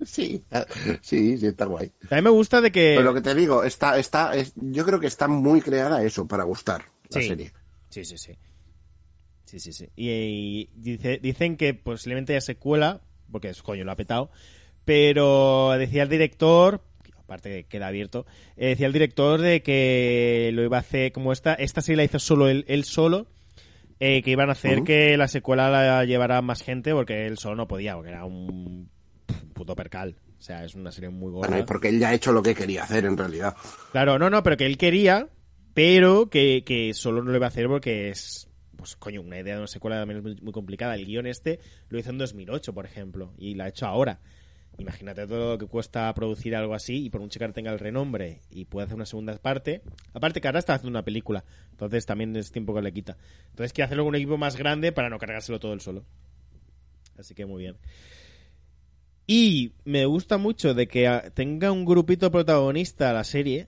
Sí, 0.06 0.44
sí, 1.02 1.38
sí, 1.38 1.48
está 1.48 1.66
guay. 1.66 1.92
También 2.10 2.24
me 2.26 2.30
gusta 2.32 2.60
de 2.62 2.72
que... 2.72 2.94
Pero 2.98 3.04
lo 3.04 3.14
que 3.14 3.22
te 3.22 3.36
digo, 3.36 3.64
está, 3.64 3.98
está, 4.00 4.36
es- 4.36 4.54
yo 4.56 4.86
creo 4.86 5.00
que 5.00 5.08
está 5.08 5.28
muy 5.28 5.62
creada 5.62 6.04
eso, 6.04 6.28
para 6.28 6.44
gustar 6.44 6.84
la 7.10 7.22
Sí. 7.22 7.28
serie. 7.28 7.52
Sí, 7.90 8.04
sí, 8.04 8.18
sí. 8.18 8.34
Sí, 9.46 9.60
sí, 9.60 9.74
sí. 9.74 9.90
Y, 9.96 10.10
y 10.10 10.70
dice, 10.76 11.20
dicen 11.22 11.56
que 11.56 11.74
posiblemente 11.76 12.34
haya 12.34 12.42
secuela, 12.42 13.02
porque 13.32 13.50
es 13.50 13.62
coño, 13.62 13.84
lo 13.84 13.92
ha 13.92 13.96
petado. 13.96 14.32
Pero 14.86 15.72
decía 15.78 16.04
el 16.04 16.10
director, 16.10 16.82
aparte 17.18 17.50
que 17.50 17.64
queda 17.66 17.88
abierto, 17.88 18.26
eh, 18.58 18.70
decía 18.70 18.88
el 18.88 18.94
director 18.94 19.40
de 19.40 19.62
que 19.62 20.50
lo 20.54 20.64
iba 20.64 20.78
a 20.78 20.82
hacer 20.82 21.12
como 21.12 21.32
esta, 21.32 21.54
esta 21.54 21.82
serie 21.82 21.98
la 21.98 22.04
hizo 22.06 22.20
solo 22.20 22.50
él, 22.50 22.66
él 22.68 22.84
solo, 22.86 23.28
eh, 24.00 24.22
que 24.22 24.32
iban 24.32 24.50
a 24.50 24.54
hacer 24.54 24.84
que 24.84 25.18
la 25.18 25.28
secuela 25.28 25.70
la 25.70 26.06
llevara 26.06 26.42
más 26.42 26.62
gente 26.62 26.94
porque 26.94 27.28
él 27.28 27.38
solo 27.38 27.56
no 27.56 27.68
podía, 27.68 27.96
porque 27.96 28.12
era 28.12 28.26
un 28.26 28.90
puto 29.54 29.76
percal. 29.76 30.18
O 30.38 30.42
sea, 30.42 30.64
es 30.64 30.76
una 30.76 30.92
serie 30.92 31.10
muy 31.10 31.32
gorda. 31.32 31.48
Bueno, 31.48 31.64
y 31.64 31.66
porque 31.66 31.90
él 31.90 32.00
ya 32.00 32.10
ha 32.10 32.14
hecho 32.14 32.32
lo 32.32 32.44
que 32.44 32.54
quería 32.54 32.84
hacer 32.84 33.06
en 33.06 33.18
realidad. 33.18 33.56
Claro, 33.92 34.20
no, 34.20 34.30
no, 34.30 34.44
pero 34.44 34.58
que 34.58 34.66
él 34.66 34.78
quería, 34.78 35.30
pero 35.74 36.30
que, 36.30 36.64
que 36.66 36.94
solo 36.94 37.24
no 37.24 37.32
lo 37.32 37.38
iba 37.38 37.48
a 37.48 37.50
hacer 37.50 37.68
porque 37.68 38.10
es, 38.10 38.50
pues 38.76 38.96
coño, 38.96 39.22
una 39.22 39.40
idea 39.40 39.56
de 39.56 39.62
una 39.62 39.68
secuela 39.68 39.98
también 39.98 40.20
es 40.20 40.24
muy, 40.24 40.36
muy 40.42 40.52
complicada. 40.52 40.96
El 40.96 41.06
guion 41.06 41.26
este 41.26 41.60
lo 41.90 41.98
hizo 41.98 42.12
en 42.12 42.18
2008, 42.18 42.74
por 42.74 42.86
ejemplo, 42.86 43.34
y 43.38 43.56
la 43.56 43.66
ha 43.66 43.70
hecho 43.70 43.88
ahora. 43.88 44.20
Imagínate 44.78 45.26
todo 45.26 45.54
lo 45.54 45.58
que 45.58 45.68
cuesta 45.68 46.14
producir 46.14 46.56
algo 46.56 46.74
así 46.74 47.06
y 47.06 47.10
por 47.10 47.22
mucho 47.22 47.40
que 47.40 47.48
tenga 47.50 47.72
el 47.72 47.80
renombre 47.80 48.42
y 48.50 48.66
pueda 48.66 48.86
hacer 48.86 48.96
una 48.96 49.06
segunda 49.06 49.38
parte. 49.38 49.82
Aparte 50.14 50.42
que 50.42 50.48
ahora 50.48 50.60
está 50.60 50.74
haciendo 50.74 50.92
una 50.98 51.06
película, 51.06 51.46
entonces 51.72 52.06
también 52.06 52.36
es 52.36 52.52
tiempo 52.52 52.74
que 52.74 52.82
le 52.82 52.92
quita. 52.92 53.18
Entonces 53.50 53.72
quiere 53.72 53.86
hacerlo 53.86 54.04
con 54.04 54.10
un 54.10 54.16
equipo 54.16 54.38
más 54.38 54.58
grande 54.58 54.92
para 54.92 55.10
no 55.10 55.18
cargárselo 55.18 55.60
todo 55.60 55.74
él 55.74 55.82
solo. 55.82 56.04
Así 57.18 57.34
que 57.34 57.46
muy 57.46 57.64
bien. 57.64 57.78
Y 59.28 59.74
me 59.86 60.06
gusta 60.06 60.38
mucho 60.38 60.74
de 60.74 60.88
que 60.88 61.32
tenga 61.34 61.72
un 61.72 61.86
grupito 61.86 62.30
protagonista 62.32 63.14
la 63.14 63.24
serie 63.24 63.68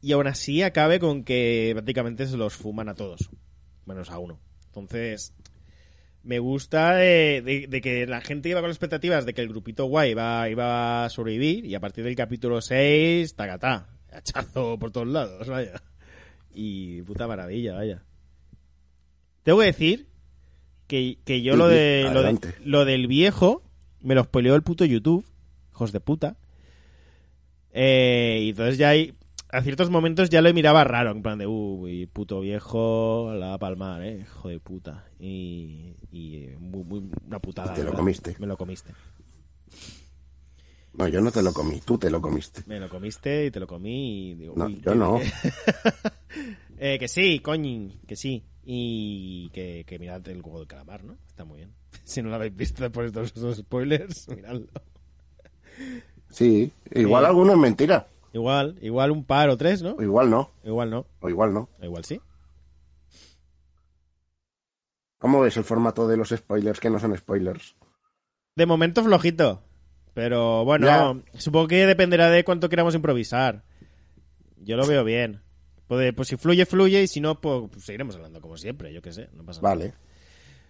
y 0.00 0.12
aún 0.12 0.26
así 0.26 0.62
acabe 0.62 1.00
con 1.00 1.24
que 1.24 1.70
prácticamente 1.74 2.26
se 2.26 2.36
los 2.36 2.54
fuman 2.54 2.88
a 2.88 2.94
todos, 2.94 3.28
menos 3.86 4.10
a 4.10 4.18
uno. 4.18 4.38
Entonces, 4.66 5.34
me 6.24 6.38
gusta 6.38 6.94
de, 6.96 7.42
de- 7.44 7.66
de 7.68 7.80
que 7.80 8.06
la 8.06 8.20
gente 8.20 8.48
iba 8.48 8.60
con 8.60 8.68
las 8.70 8.76
expectativas 8.76 9.26
de 9.26 9.34
que 9.34 9.42
el 9.42 9.48
grupito 9.48 9.84
guay 9.86 10.10
iba, 10.12 10.48
iba 10.48 11.04
a 11.04 11.10
sobrevivir 11.10 11.64
y 11.66 11.74
a 11.74 11.80
partir 11.80 12.02
del 12.04 12.16
capítulo 12.16 12.60
6, 12.60 13.34
tacatá, 13.36 13.86
hachazo 14.12 14.78
por 14.78 14.90
todos 14.90 15.08
lados, 15.08 15.46
vaya. 15.48 15.80
Y 16.54 17.02
puta 17.02 17.26
maravilla, 17.26 17.74
vaya. 17.74 18.02
Tengo 19.42 19.58
que 19.60 19.66
decir 19.66 20.06
que, 20.86 21.18
que 21.24 21.42
yo 21.42 21.56
lo, 21.56 21.68
de, 21.68 22.02
lo, 22.04 22.10
de- 22.10 22.18
adelante. 22.28 22.54
lo 22.64 22.84
del 22.84 23.06
viejo 23.06 23.62
me 24.00 24.14
lo 24.14 24.24
spoileó 24.24 24.54
el 24.54 24.62
puto 24.62 24.84
YouTube, 24.84 25.26
hijos 25.72 25.92
de 25.92 26.00
puta. 26.00 26.36
Eh, 27.72 28.40
y 28.42 28.48
entonces 28.50 28.78
ya 28.78 28.90
hay, 28.90 29.14
a 29.56 29.62
ciertos 29.62 29.90
momentos 29.90 30.30
ya 30.30 30.40
lo 30.42 30.52
miraba 30.52 30.84
raro, 30.84 31.10
en 31.10 31.22
plan 31.22 31.38
de, 31.38 31.46
uy, 31.46 32.06
puto 32.06 32.40
viejo, 32.40 33.32
la 33.34 33.48
va 33.48 33.54
a 33.54 33.58
palmar, 33.58 34.02
eh, 34.02 34.20
hijo 34.22 34.48
de 34.48 34.60
puta. 34.60 35.04
Y, 35.18 35.94
y 36.12 36.48
muy, 36.58 36.84
muy- 36.84 37.10
una 37.26 37.38
putada. 37.38 37.72
Y 37.72 37.74
te 37.76 37.80
lo 37.80 37.86
¿verdad? 37.86 37.98
comiste. 37.98 38.36
Me 38.38 38.46
lo 38.46 38.56
comiste. 38.56 38.92
No, 40.94 41.08
yo 41.08 41.20
no 41.20 41.32
te 41.32 41.42
lo 41.42 41.52
comí, 41.52 41.80
tú 41.84 41.98
te 41.98 42.08
lo 42.08 42.20
comiste. 42.20 42.62
Me 42.66 42.78
lo 42.78 42.88
comiste 42.88 43.46
y 43.46 43.50
te 43.50 43.58
lo 43.58 43.66
comí 43.66 44.30
y 44.30 44.34
digo, 44.34 44.54
No, 44.56 44.66
uy, 44.66 44.80
yo 44.80 44.92
que- 44.92 44.98
no. 44.98 45.20
Eh, 46.78 46.98
que 46.98 47.06
sí, 47.06 47.38
coño, 47.38 47.90
que 48.06 48.16
sí. 48.16 48.42
Y 48.64 49.48
que, 49.50 49.84
que 49.86 49.98
mirad 50.00 50.26
el 50.28 50.42
juego 50.42 50.58
del 50.58 50.66
calamar, 50.68 51.04
¿no? 51.04 51.16
Está 51.28 51.44
muy 51.44 51.58
bien. 51.58 51.70
Si 52.04 52.20
no 52.22 52.28
lo 52.28 52.34
habéis 52.34 52.54
visto 52.56 52.82
después 52.82 53.06
de 53.06 53.12
todos 53.12 53.32
esos 53.36 53.56
spoilers, 53.58 54.28
miradlo. 54.34 54.66
Sí, 56.30 56.70
igual 56.94 57.24
Sí. 57.24 57.28
alguno 57.28 57.52
es 57.52 57.58
mentira, 57.58 58.06
Igual, 58.34 58.76
igual 58.82 59.10
un 59.12 59.24
par 59.24 59.48
o 59.48 59.56
tres, 59.56 59.80
¿no? 59.80 59.92
o 59.94 60.02
igual 60.02 60.28
no, 60.28 60.50
Igual 60.64 60.90
no, 60.90 61.06
o 61.20 61.28
igual 61.30 61.54
no. 61.54 61.68
o 61.80 61.84
igual 61.84 62.04
sí. 62.04 62.20
¿Cómo 65.18 65.40
ves 65.40 65.56
el 65.56 65.64
formato 65.64 66.06
de 66.06 66.16
los 66.16 66.28
spoilers 66.30 66.80
que 66.80 66.90
no 66.90 66.98
son 66.98 67.16
spoilers? 67.16 67.74
De 68.56 68.66
momento 68.66 69.02
flojito. 69.02 69.62
Pero 70.12 70.64
bueno, 70.64 71.22
supongo 71.38 71.68
que 71.68 71.86
dependerá 71.86 72.30
de 72.30 72.44
cuánto 72.44 72.68
queramos 72.68 72.94
improvisar. 72.94 73.64
Yo 74.58 74.76
lo 74.76 74.86
veo 74.86 75.02
bien. 75.02 75.40
Puede- 75.88 76.12
pues 76.12 76.28
si 76.28 76.36
fluye, 76.36 76.66
fluye. 76.66 77.02
Y 77.02 77.08
si 77.08 77.20
no, 77.20 77.40
pues, 77.40 77.70
pues 77.72 77.84
seguiremos 77.84 78.14
hablando 78.16 78.40
como 78.40 78.56
siempre. 78.56 78.92
Yo 78.92 79.02
qué 79.02 79.12
sé, 79.12 79.28
no 79.32 79.44
pasa 79.44 79.60
nada. 79.62 79.74
Vale, 79.74 79.92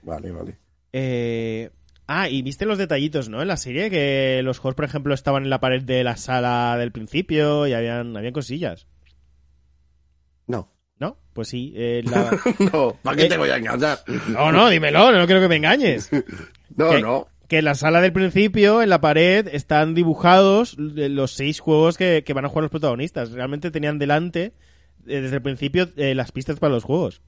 vale, 0.03 0.31
vale. 0.31 0.57
Eh, 0.92 1.70
Ah, 2.06 2.28
y 2.28 2.42
viste 2.42 2.66
los 2.66 2.76
detallitos, 2.78 3.28
¿no? 3.30 3.40
En 3.40 3.48
la 3.48 3.56
serie, 3.56 3.88
que 3.90 4.40
los 4.44 4.58
juegos, 4.58 4.74
por 4.74 4.84
ejemplo, 4.84 5.14
estaban 5.14 5.44
en 5.44 5.50
la 5.50 5.60
pared 5.60 5.82
de 5.82 6.04
la 6.04 6.16
sala 6.16 6.76
del 6.78 6.92
principio 6.92 7.66
y 7.66 7.72
habían, 7.72 8.14
habían 8.16 8.32
cosillas. 8.34 8.86
No, 10.46 10.68
¿No? 10.98 11.16
Pues 11.32 11.48
sí. 11.48 11.72
eh, 11.76 12.02
la- 12.04 12.38
no, 12.72 12.96
¿para 13.02 13.16
qué 13.16 13.24
Eh. 13.24 13.28
te 13.28 13.36
voy 13.38 13.48
a 13.50 13.56
engañar? 13.56 13.98
No, 14.28 14.52
no, 14.52 14.68
dímelo, 14.68 15.12
no 15.12 15.26
quiero 15.26 15.40
que 15.40 15.48
me 15.48 15.56
engañes. 15.56 16.10
No, 16.76 16.98
no. 17.00 17.26
Que 17.48 17.58
en 17.58 17.64
la 17.66 17.74
sala 17.74 18.00
del 18.00 18.12
principio, 18.12 18.82
en 18.82 18.88
la 18.90 19.00
pared, 19.00 19.48
están 19.52 19.94
dibujados 19.94 20.76
los 20.78 21.32
seis 21.32 21.60
juegos 21.60 21.96
que, 21.98 22.22
que 22.24 22.32
van 22.32 22.44
a 22.44 22.48
jugar 22.48 22.62
los 22.64 22.70
protagonistas. 22.70 23.32
Realmente 23.32 23.70
tenían 23.70 23.98
delante, 23.98 24.54
eh, 25.06 25.20
desde 25.20 25.36
el 25.36 25.42
principio, 25.42 25.88
eh, 25.96 26.14
las 26.14 26.32
pistas 26.32 26.58
para 26.58 26.72
los 26.74 26.84
juegos. 26.84 27.20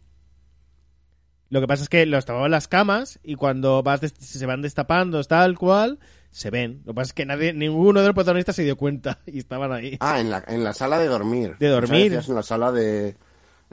Lo 1.49 1.61
que 1.61 1.67
pasa 1.69 1.83
es 1.85 1.89
que 1.89 2.05
los 2.07 2.25
tapaban 2.25 2.51
las 2.51 2.67
camas 2.69 3.21
y 3.23 3.37
cuando 3.37 3.83
vas 3.83 4.01
se 4.01 4.47
van 4.47 4.63
destapando 4.63 5.23
tal 5.25 5.57
cual, 5.57 5.99
se 6.31 6.51
ven. 6.51 6.83
Lo 6.85 6.93
que 6.93 6.97
pasa 6.97 7.11
es 7.11 7.13
que 7.15 7.25
nadie, 7.27 7.53
ninguno 7.53 8.01
de 8.01 8.07
los 8.07 8.15
protagonistas 8.15 8.57
se 8.57 8.65
dio 8.65 8.77
cuenta 8.77 9.21
y 9.27 9.39
estaban 9.39 9.73
ahí. 9.73 9.97
Ah, 10.01 10.21
en 10.21 10.31
la, 10.31 10.43
en 10.49 10.65
la 10.65 10.73
sala 10.73 10.99
de 10.99 11.07
dormir. 11.07 11.55
De 11.59 11.69
dormir. 11.69 12.13
En 12.15 12.35
la 12.35 12.43
sala 12.43 12.73
de. 12.73 13.17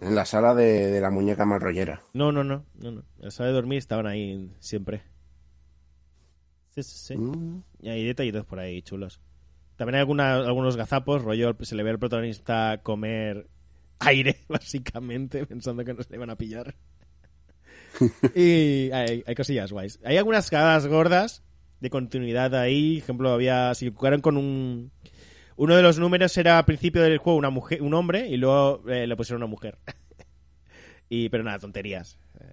En 0.01 0.15
la 0.15 0.25
sala 0.25 0.53
de, 0.55 0.91
de 0.91 1.01
la 1.01 1.09
muñeca 1.11 1.45
malrollera. 1.45 2.01
No, 2.13 2.31
no, 2.31 2.43
no, 2.43 2.65
no, 2.75 2.91
no. 2.91 2.99
En 3.19 3.25
la 3.25 3.31
sala 3.31 3.49
de 3.49 3.53
dormir 3.55 3.77
estaban 3.79 4.07
ahí 4.07 4.51
siempre. 4.59 5.03
Sí, 6.75 6.81
sí, 6.83 6.97
sí. 6.97 7.17
Mm, 7.17 7.61
Y 7.81 7.89
hay 7.89 8.03
detallitos 8.05 8.45
por 8.45 8.59
ahí 8.59 8.81
chulos. 8.81 9.19
También 9.75 9.95
hay 9.95 9.99
alguna- 10.01 10.35
algunos 10.37 10.77
gazapos, 10.77 11.21
rollo, 11.23 11.55
se 11.61 11.75
le 11.75 11.83
ve 11.83 11.91
al 11.91 11.99
protagonista 11.99 12.79
comer 12.83 13.47
aire, 13.99 14.37
básicamente, 14.49 15.45
pensando 15.45 15.83
que 15.85 15.93
no 15.93 16.01
se 16.03 16.09
le 16.11 16.15
iban 16.17 16.29
a 16.31 16.35
pillar. 16.37 16.75
y 18.35 18.91
hay, 18.91 19.23
hay 19.25 19.35
cosillas 19.35 19.71
guays. 19.71 19.99
Hay 20.03 20.17
algunas 20.17 20.49
cagadas 20.49 20.87
gordas 20.87 21.43
de 21.79 21.89
continuidad 21.89 22.55
ahí. 22.55 22.95
Por 22.97 23.03
ejemplo, 23.03 23.33
había. 23.33 23.73
Si 23.75 23.91
jugaron 23.91 24.21
con 24.21 24.37
un. 24.37 24.91
Uno 25.55 25.75
de 25.75 25.83
los 25.83 25.99
números 25.99 26.35
era 26.37 26.57
al 26.57 26.65
principio 26.65 27.03
del 27.03 27.19
juego 27.19 27.37
una 27.37 27.51
mujer, 27.51 27.81
un 27.83 27.93
hombre 27.93 28.27
y 28.27 28.37
luego 28.37 28.81
eh, 28.89 29.05
le 29.05 29.15
pusieron 29.15 29.43
una 29.43 29.49
mujer. 29.49 29.77
y 31.09 31.29
Pero 31.29 31.43
nada, 31.43 31.59
tonterías. 31.59 32.17
Eh, 32.39 32.45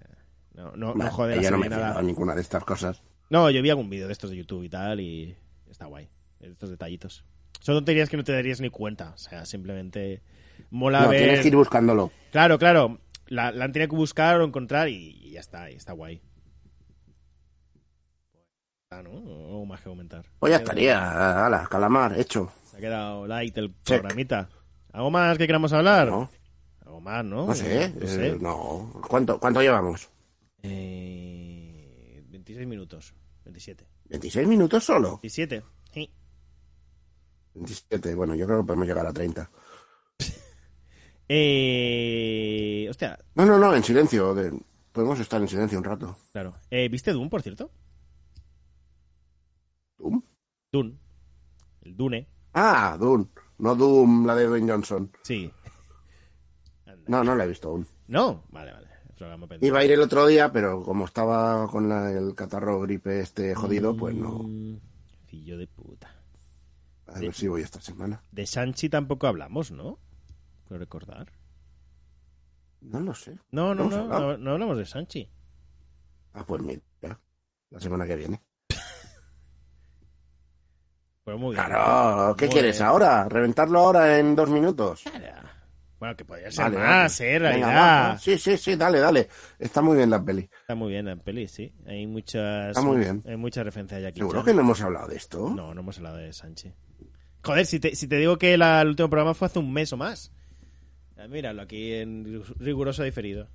No, 0.53 0.71
no, 0.75 0.93
no 0.93 0.93
vale, 0.95 1.09
jode 1.11 1.35
la 1.37 1.41
yo 1.41 1.51
no 1.51 1.57
me 1.57 1.69
nada. 1.69 1.99
en 1.99 2.05
ninguna 2.07 2.35
de 2.35 2.41
estas 2.41 2.63
cosas. 2.63 3.01
No, 3.29 3.49
yo 3.49 3.61
vi 3.61 3.69
algún 3.69 3.89
vídeo 3.89 4.07
de 4.07 4.13
estos 4.13 4.29
de 4.29 4.35
YouTube 4.37 4.63
y 4.63 4.69
tal 4.69 4.99
y 4.99 5.35
está 5.69 5.85
guay. 5.85 6.09
Estos 6.41 6.69
detallitos. 6.69 7.23
Son 7.59 7.75
tonterías 7.75 8.09
que 8.09 8.17
no 8.17 8.23
te 8.23 8.33
darías 8.33 8.61
ni 8.61 8.69
cuenta. 8.69 9.11
O 9.15 9.17
sea, 9.17 9.45
simplemente 9.45 10.21
mola 10.69 11.01
No, 11.01 11.09
ver... 11.09 11.21
tienes 11.23 11.41
que 11.41 11.47
ir 11.47 11.55
buscándolo. 11.55 12.11
Claro, 12.31 12.59
claro. 12.59 12.99
La, 13.31 13.49
la 13.51 13.63
han 13.65 13.71
tenido 13.71 13.89
que 13.91 13.95
buscar 13.95 14.41
o 14.41 14.45
encontrar 14.45 14.89
y, 14.89 15.17
y 15.23 15.31
ya 15.31 15.39
está. 15.39 15.71
Y 15.71 15.75
está 15.75 15.93
guay. 15.93 16.21
Ah, 18.89 19.01
¿no? 19.01 19.11
O 19.11 19.65
más 19.65 19.79
que 19.79 19.89
comentar. 19.89 20.25
Pues 20.39 20.51
ya 20.51 20.57
estaría. 20.57 21.45
Ala, 21.45 21.65
calamar, 21.69 22.19
hecho. 22.19 22.51
Se 22.69 22.77
ha 22.77 22.79
quedado 22.81 23.25
light 23.27 23.57
el 23.57 23.69
Check. 23.83 24.01
programita. 24.01 24.49
¿Algo 24.91 25.11
más 25.11 25.37
que 25.37 25.47
queramos 25.47 25.71
hablar? 25.71 26.09
¿No? 26.09 26.29
Algo 26.85 26.99
más, 26.99 27.23
¿no? 27.23 27.47
No 27.47 27.55
sé. 27.55 27.93
No 27.97 28.05
sé. 28.07 28.27
eh, 28.27 28.37
no. 28.41 28.91
¿Cuánto, 29.07 29.39
¿Cuánto 29.39 29.61
llevamos? 29.61 30.09
Eh, 30.63 32.21
26 32.27 32.67
minutos. 32.67 33.13
27. 33.45 33.87
¿26 34.09 34.45
minutos 34.45 34.83
solo? 34.83 35.11
27. 35.21 35.63
Sí. 35.93 36.11
27. 37.53 38.13
Bueno, 38.13 38.35
yo 38.35 38.45
creo 38.45 38.59
que 38.61 38.67
podemos 38.67 38.87
llegar 38.87 39.05
a 39.07 39.13
30. 39.13 39.49
Eh... 41.27 42.87
Hostia, 42.89 43.17
No, 43.35 43.45
no, 43.45 43.57
no, 43.57 43.75
en 43.75 43.83
silencio. 43.83 44.33
de- 44.33 44.53
Podemos 44.91 45.19
estar 45.19 45.41
en 45.41 45.47
silencio 45.47 45.77
un 45.77 45.83
rato. 45.85 46.17
Claro. 46.33 46.53
Eh, 46.69 46.89
¿Viste 46.89 47.13
Doom, 47.13 47.29
por 47.29 47.41
cierto? 47.41 47.71
¿Doom? 49.97 50.21
Dune. 50.71 50.97
El 51.81 51.95
Dune. 51.95 52.27
Ah, 52.53 52.97
Doom. 52.99 53.25
No 53.59 53.75
Doom, 53.75 54.25
la 54.25 54.35
de 54.35 54.45
Dwayne 54.47 54.71
Johnson. 54.71 55.09
Sí. 55.23 55.51
Anda. 56.85 57.03
No, 57.07 57.23
no 57.23 57.35
la 57.35 57.45
he 57.45 57.47
visto 57.47 57.69
aún. 57.69 57.87
No. 58.07 58.43
Vale, 58.49 58.71
vale. 58.73 58.87
Iba 59.61 59.79
a 59.79 59.85
ir 59.85 59.91
el 59.91 60.01
otro 60.01 60.25
día, 60.25 60.51
pero 60.51 60.83
como 60.83 61.05
estaba 61.05 61.67
con 61.69 61.87
la- 61.87 62.11
el 62.11 62.33
catarro 62.35 62.81
gripe 62.81 63.19
este 63.19 63.53
jodido, 63.53 63.95
pues 63.95 64.15
no. 64.15 64.39
Mm, 64.43 64.79
Fillo 65.27 65.57
de 65.59 65.67
puta. 65.67 66.13
A 67.07 67.19
ver 67.19 67.33
si 67.33 67.47
voy 67.47 67.61
esta 67.61 67.79
semana. 67.79 68.21
De 68.31 68.45
Sanchi 68.47 68.89
tampoco 68.89 69.27
hablamos, 69.27 69.69
¿no? 69.71 69.99
Recordar. 70.77 71.31
No 72.81 72.99
lo 72.99 73.13
sé. 73.13 73.35
No, 73.51 73.75
no, 73.75 73.89
no, 73.89 74.07
no, 74.07 74.37
no 74.37 74.51
hablamos 74.51 74.77
de 74.77 74.85
Sanchi. 74.85 75.29
Ah, 76.33 76.43
pues 76.45 76.61
mira. 76.61 76.81
La 77.69 77.79
semana 77.79 78.05
que 78.07 78.15
viene. 78.15 78.41
Muy 81.25 81.55
bien. 81.55 81.65
Claro, 81.65 82.35
¿qué 82.35 82.45
Muy 82.47 82.53
quieres 82.53 82.77
bien. 82.77 82.87
ahora? 82.89 83.29
¿Reventarlo 83.29 83.79
ahora 83.79 84.17
en 84.19 84.35
dos 84.35 84.49
minutos? 84.49 85.03
Claro. 85.03 85.47
Bueno, 85.99 86.15
que 86.17 86.25
podría 86.25 86.49
ser 86.51 86.63
Vale, 86.65 86.77
más, 86.77 87.19
vale. 87.19 87.35
eh, 87.35 87.39
Venga, 87.39 87.49
realidad. 87.67 88.09
va. 88.13 88.17
Sí, 88.17 88.37
sí, 88.39 88.57
sí, 88.57 88.75
dale, 88.75 88.99
dale. 88.99 89.29
Está 89.59 89.81
muy 89.83 89.97
bien 89.97 90.09
la 90.09 90.23
peli. 90.25 90.49
Está 90.61 90.73
muy 90.73 90.89
bien 90.91 91.05
la 91.05 91.15
peli, 91.15 91.47
sí. 91.47 91.71
Hay 91.85 92.07
muchas... 92.07 92.69
Está 92.69 92.81
muy 92.81 92.97
bien. 92.97 93.21
Hay 93.27 93.37
muchas 93.37 93.63
referencias 93.63 93.99
a 93.99 94.01
Jackie 94.01 94.17
¿Seguro 94.19 94.39
Chan. 94.39 94.45
que 94.47 94.53
no 94.55 94.61
hemos 94.61 94.81
hablado 94.81 95.07
de 95.09 95.15
esto? 95.17 95.51
No, 95.55 95.75
no 95.75 95.81
hemos 95.81 95.97
hablado 95.97 96.17
de 96.17 96.33
Sanchi. 96.33 96.73
Joder, 97.43 97.65
si 97.67 97.79
te, 97.79 97.95
si 97.95 98.07
te 98.07 98.15
digo 98.17 98.37
que 98.39 98.57
la- 98.57 98.81
el 98.81 98.87
último 98.89 99.09
programa 99.11 99.35
fue 99.35 99.45
hace 99.45 99.59
un 99.59 99.71
mes 99.71 99.93
o 99.93 99.97
más. 99.97 100.33
Ah, 101.21 101.27
Míralo 101.27 101.61
aquí 101.61 101.93
en 101.93 102.43
riguroso 102.57 103.03
diferido. 103.03 103.47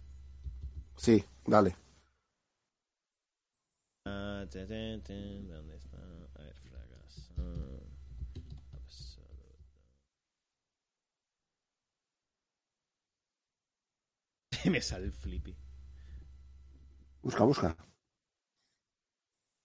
Sí, 0.96 1.24
dale. 1.46 1.74
Ah, 4.04 4.44
¿Dónde 4.48 5.76
está? 5.76 5.98
A 6.36 6.42
ver, 6.42 6.54
fracaso. 6.54 7.82
Me 14.70 14.80
sale 14.80 15.06
el 15.06 15.12
flippy. 15.12 15.56
Busca, 17.22 17.42
busca. 17.42 17.76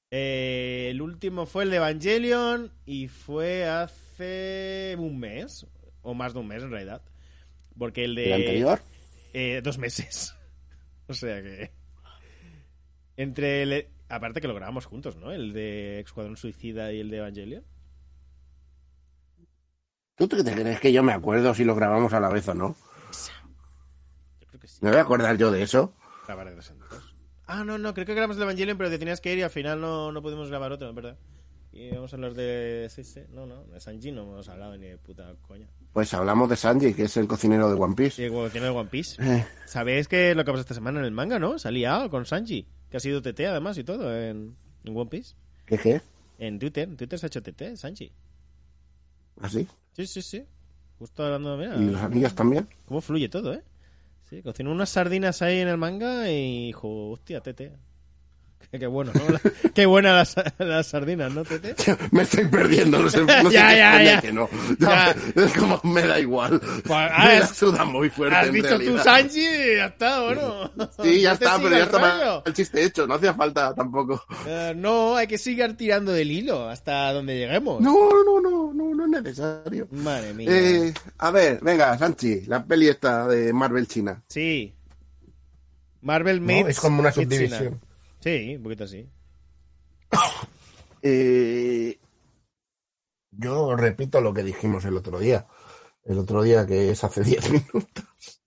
Eh, 0.10 0.88
el 0.90 1.04
último 1.04 1.46
fue 1.46 1.66
el 1.66 1.70
de 1.70 1.76
Evangelion 1.78 2.72
y 2.88 3.08
fue 3.10 3.70
hace 3.70 4.96
un 4.98 5.20
mes, 5.20 5.68
o 6.02 6.16
más 6.16 6.34
de 6.34 6.40
un 6.40 6.48
mes 6.48 6.64
en 6.64 6.72
realidad. 6.72 7.04
Porque 7.78 8.04
el 8.04 8.16
de... 8.16 8.26
¿El 8.26 8.34
anterior? 8.34 8.82
Eh, 9.34 9.62
dos 9.64 9.78
meses. 9.78 10.36
o 11.08 11.14
sea 11.14 11.42
que... 11.42 11.72
Entre 13.18 13.64
el... 13.64 13.88
Aparte 14.10 14.42
que 14.42 14.48
lo 14.48 14.56
grabamos 14.56 14.86
juntos, 14.86 15.16
¿no? 15.16 15.32
El 15.32 15.54
de 15.54 16.02
Escuadrón 16.02 16.38
Suicida 16.38 16.92
y 16.92 17.00
el 17.00 17.10
de 17.10 17.18
Evangelion. 17.18 17.64
¿Tú 20.16 20.28
te 20.28 20.44
te 20.44 20.54
crees 20.54 20.80
que 20.80 20.92
yo 20.92 21.02
me 21.02 21.14
acuerdo 21.14 21.54
si 21.54 21.64
lo 21.64 21.76
grabamos 21.76 22.14
a 22.14 22.20
la 22.20 22.30
vez 22.30 22.48
o 22.50 22.54
no? 22.54 22.76
Yo 24.40 24.48
creo 24.48 24.60
que 24.60 24.68
sí. 24.68 24.80
¿Me 24.82 24.90
voy 24.90 25.00
a 25.00 25.04
acordar 25.04 25.38
yo 25.38 25.50
de 25.50 25.64
eso? 25.64 25.94
Ah, 27.48 27.64
no, 27.64 27.78
no, 27.78 27.94
creo 27.94 28.06
que 28.06 28.14
grabamos 28.14 28.38
el 28.38 28.44
Evangelion, 28.44 28.78
pero 28.78 28.90
te 28.90 29.00
tenías 29.00 29.20
que 29.20 29.34
ir 29.34 29.40
y 29.40 29.44
al 29.44 29.50
final 29.50 29.82
no, 29.82 30.12
no 30.12 30.22
pudimos 30.22 30.50
grabar 30.50 30.72
otro, 30.72 30.94
¿verdad? 30.94 31.18
Y 31.74 31.90
vamos 31.92 32.12
a 32.12 32.16
hablar 32.18 32.34
de... 32.34 32.88
Sí, 32.90 33.04
sí. 33.04 33.22
No, 33.30 33.46
no, 33.46 33.64
de 33.64 33.80
Sanji 33.80 34.12
no 34.12 34.24
hemos 34.24 34.50
hablado 34.50 34.76
ni 34.78 34.88
de 34.88 34.98
puta 34.98 35.34
coña. 35.48 35.68
Pues 35.94 36.14
hablamos 36.14 36.50
de 36.50 36.58
Sanji, 36.58 36.94
que 36.94 37.04
es 37.04 37.16
el 37.18 37.28
cocinero 37.28 37.70
de 37.70 37.80
One 37.80 37.96
Piece. 37.96 38.28
Sí, 38.28 38.36
tiene 38.52 38.68
el 38.68 38.74
One 38.76 38.90
Piece. 38.90 39.22
Eh, 39.22 39.46
¿Sabéis 39.66 40.08
que 40.08 40.36
lo 40.36 40.44
que 40.44 40.52
pasó 40.52 40.62
esta 40.62 40.74
semana 40.74 41.00
en 41.00 41.06
el 41.06 41.12
manga, 41.12 41.40
no? 41.40 41.58
Se 41.58 41.70
ha 41.70 41.72
liado 41.72 42.10
con 42.10 42.26
Sanji. 42.26 42.68
Que 42.90 42.98
ha 42.98 43.00
sido 43.00 43.22
TT 43.22 43.40
además 43.42 43.78
y 43.78 43.86
todo 43.86 44.14
en, 44.14 44.56
en 44.84 44.98
One 44.98 45.10
Piece. 45.10 45.36
¿Qué 45.66 45.78
qué? 45.78 46.02
En 46.40 46.60
Twitter, 46.60 46.90
en 46.90 46.98
Twitter 46.98 47.18
se 47.18 47.26
ha 47.26 47.28
hecho 47.28 47.42
TT, 47.42 47.78
Sanchi. 47.78 48.12
¿Así? 49.40 49.68
Sí, 49.94 50.08
sí, 50.08 50.22
sí. 50.22 50.44
Justo 51.00 51.24
hablando, 51.24 51.56
mira. 51.56 51.76
¿Y 51.78 51.86
los 51.86 52.02
amigas 52.02 52.36
también? 52.36 52.68
¿Cómo 52.86 53.00
fluye 53.00 53.30
todo, 53.30 53.54
eh? 53.54 53.64
Sí, 54.30 54.42
cocinó 54.42 54.72
unas 54.72 54.90
sardinas 54.90 55.42
ahí 55.42 55.60
en 55.60 55.68
el 55.68 55.78
manga 55.78 56.30
y 56.30 56.68
dijo, 56.68 57.12
hostia, 57.12 57.42
Tete. 57.42 57.74
Qué, 58.71 58.88
bueno, 58.88 59.12
¿no? 59.13 59.34
La- 59.34 59.41
qué 59.74 59.86
buenas 59.86 60.36
las, 60.36 60.54
las 60.60 60.88
sardinas, 60.88 61.34
¿no, 61.34 61.43
Tete? 61.43 61.76
Me 62.12 62.24
estoy 62.24 62.45
perdiendo, 62.45 63.00
no 63.00 63.10
sé, 63.10 63.21
no 63.21 63.50
sé 63.50 63.56
Ya, 63.56 63.69
qué 63.69 63.78
ya, 63.78 64.04
ya. 64.04 64.21
que 64.21 64.32
no. 64.32 64.50
Ya. 64.80 65.15
Es 65.36 65.54
como 65.58 65.80
me 65.84 66.02
da 66.08 66.19
igual. 66.19 66.62
ah, 66.89 67.26
me 67.28 67.39
la 67.39 67.45
has- 67.45 67.56
suda 67.58 67.84
muy 67.86 68.10
fuerte. 68.10 68.36
Has 68.36 68.47
en 68.47 68.54
dicho 68.54 68.80
tú. 68.80 68.97
Sanchi, 69.00 69.39
y 69.39 69.76
ya 69.78 69.86
está, 69.88 70.21
bueno. 70.24 70.71
Sí, 71.04 71.21
ya 71.21 71.34
está, 71.34 71.58
pero 71.62 71.78
ya 71.78 71.86
rollo. 71.86 72.43
el 72.45 72.54
chiste 72.54 72.84
hecho, 72.84 73.06
no 73.08 73.15
hacía 73.15 73.34
falta 73.34 73.74
tampoco. 73.76 74.24
Eh, 74.47 74.74
no, 74.76 75.15
hay 75.17 75.28
que 75.28 75.38
seguir 75.38 75.76
tirando 75.76 76.12
del 76.13 76.32
hilo 76.32 76.69
hasta 76.69 77.12
donde 77.13 77.38
lleguemos. 77.38 77.82
No, 77.82 77.93
no, 78.24 78.39
no, 78.41 78.74
no, 78.74 78.95
no 78.95 79.04
es 79.17 79.24
necesario. 79.24 79.88
Madre 79.91 80.34
mía. 80.34 80.47
Eh, 80.52 80.93
a 81.17 81.32
ver, 81.32 81.60
venga, 81.62 81.97
Sanchi, 81.97 82.41
la 82.45 82.63
peli 82.63 82.88
esta 82.88 83.28
de 83.28 83.52
Marvel 83.54 83.88
China. 83.88 84.21
Sí. 84.28 84.74
Marvel 86.02 86.39
¿no? 86.39 86.45
meets 86.47 86.69
Es 86.69 86.80
como 86.80 87.00
una 87.02 87.12
China. 87.12 87.60
Sí, 88.22 88.56
un 88.56 88.64
poquito 88.64 88.84
así. 88.86 89.10
Eh, 91.04 91.98
yo 93.32 93.76
repito 93.76 94.22
lo 94.22 94.34
que 94.34 94.44
dijimos 94.44 94.86
el 94.86 94.98
otro 94.98 95.20
día. 95.20 95.46
El 96.04 96.20
otro 96.20 96.44
día 96.44 96.66
que 96.66 96.92
es 96.92 97.04
hace 97.04 97.24
10 97.26 97.50
minutos. 97.52 98.42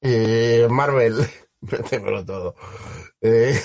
Eh, 0.00 0.66
Marvel, 0.70 1.16
métemelo 1.60 2.24
todo. 2.24 2.54
Eh, 3.20 3.60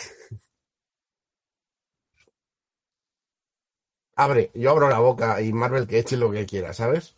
abre, 4.15 4.51
yo 4.56 4.71
abro 4.71 4.89
la 4.89 4.99
boca 4.99 5.41
y 5.41 5.53
Marvel 5.53 5.88
que 5.88 5.99
eche 5.99 6.17
lo 6.17 6.32
que 6.32 6.45
quiera, 6.45 6.73
¿sabes? 6.73 7.15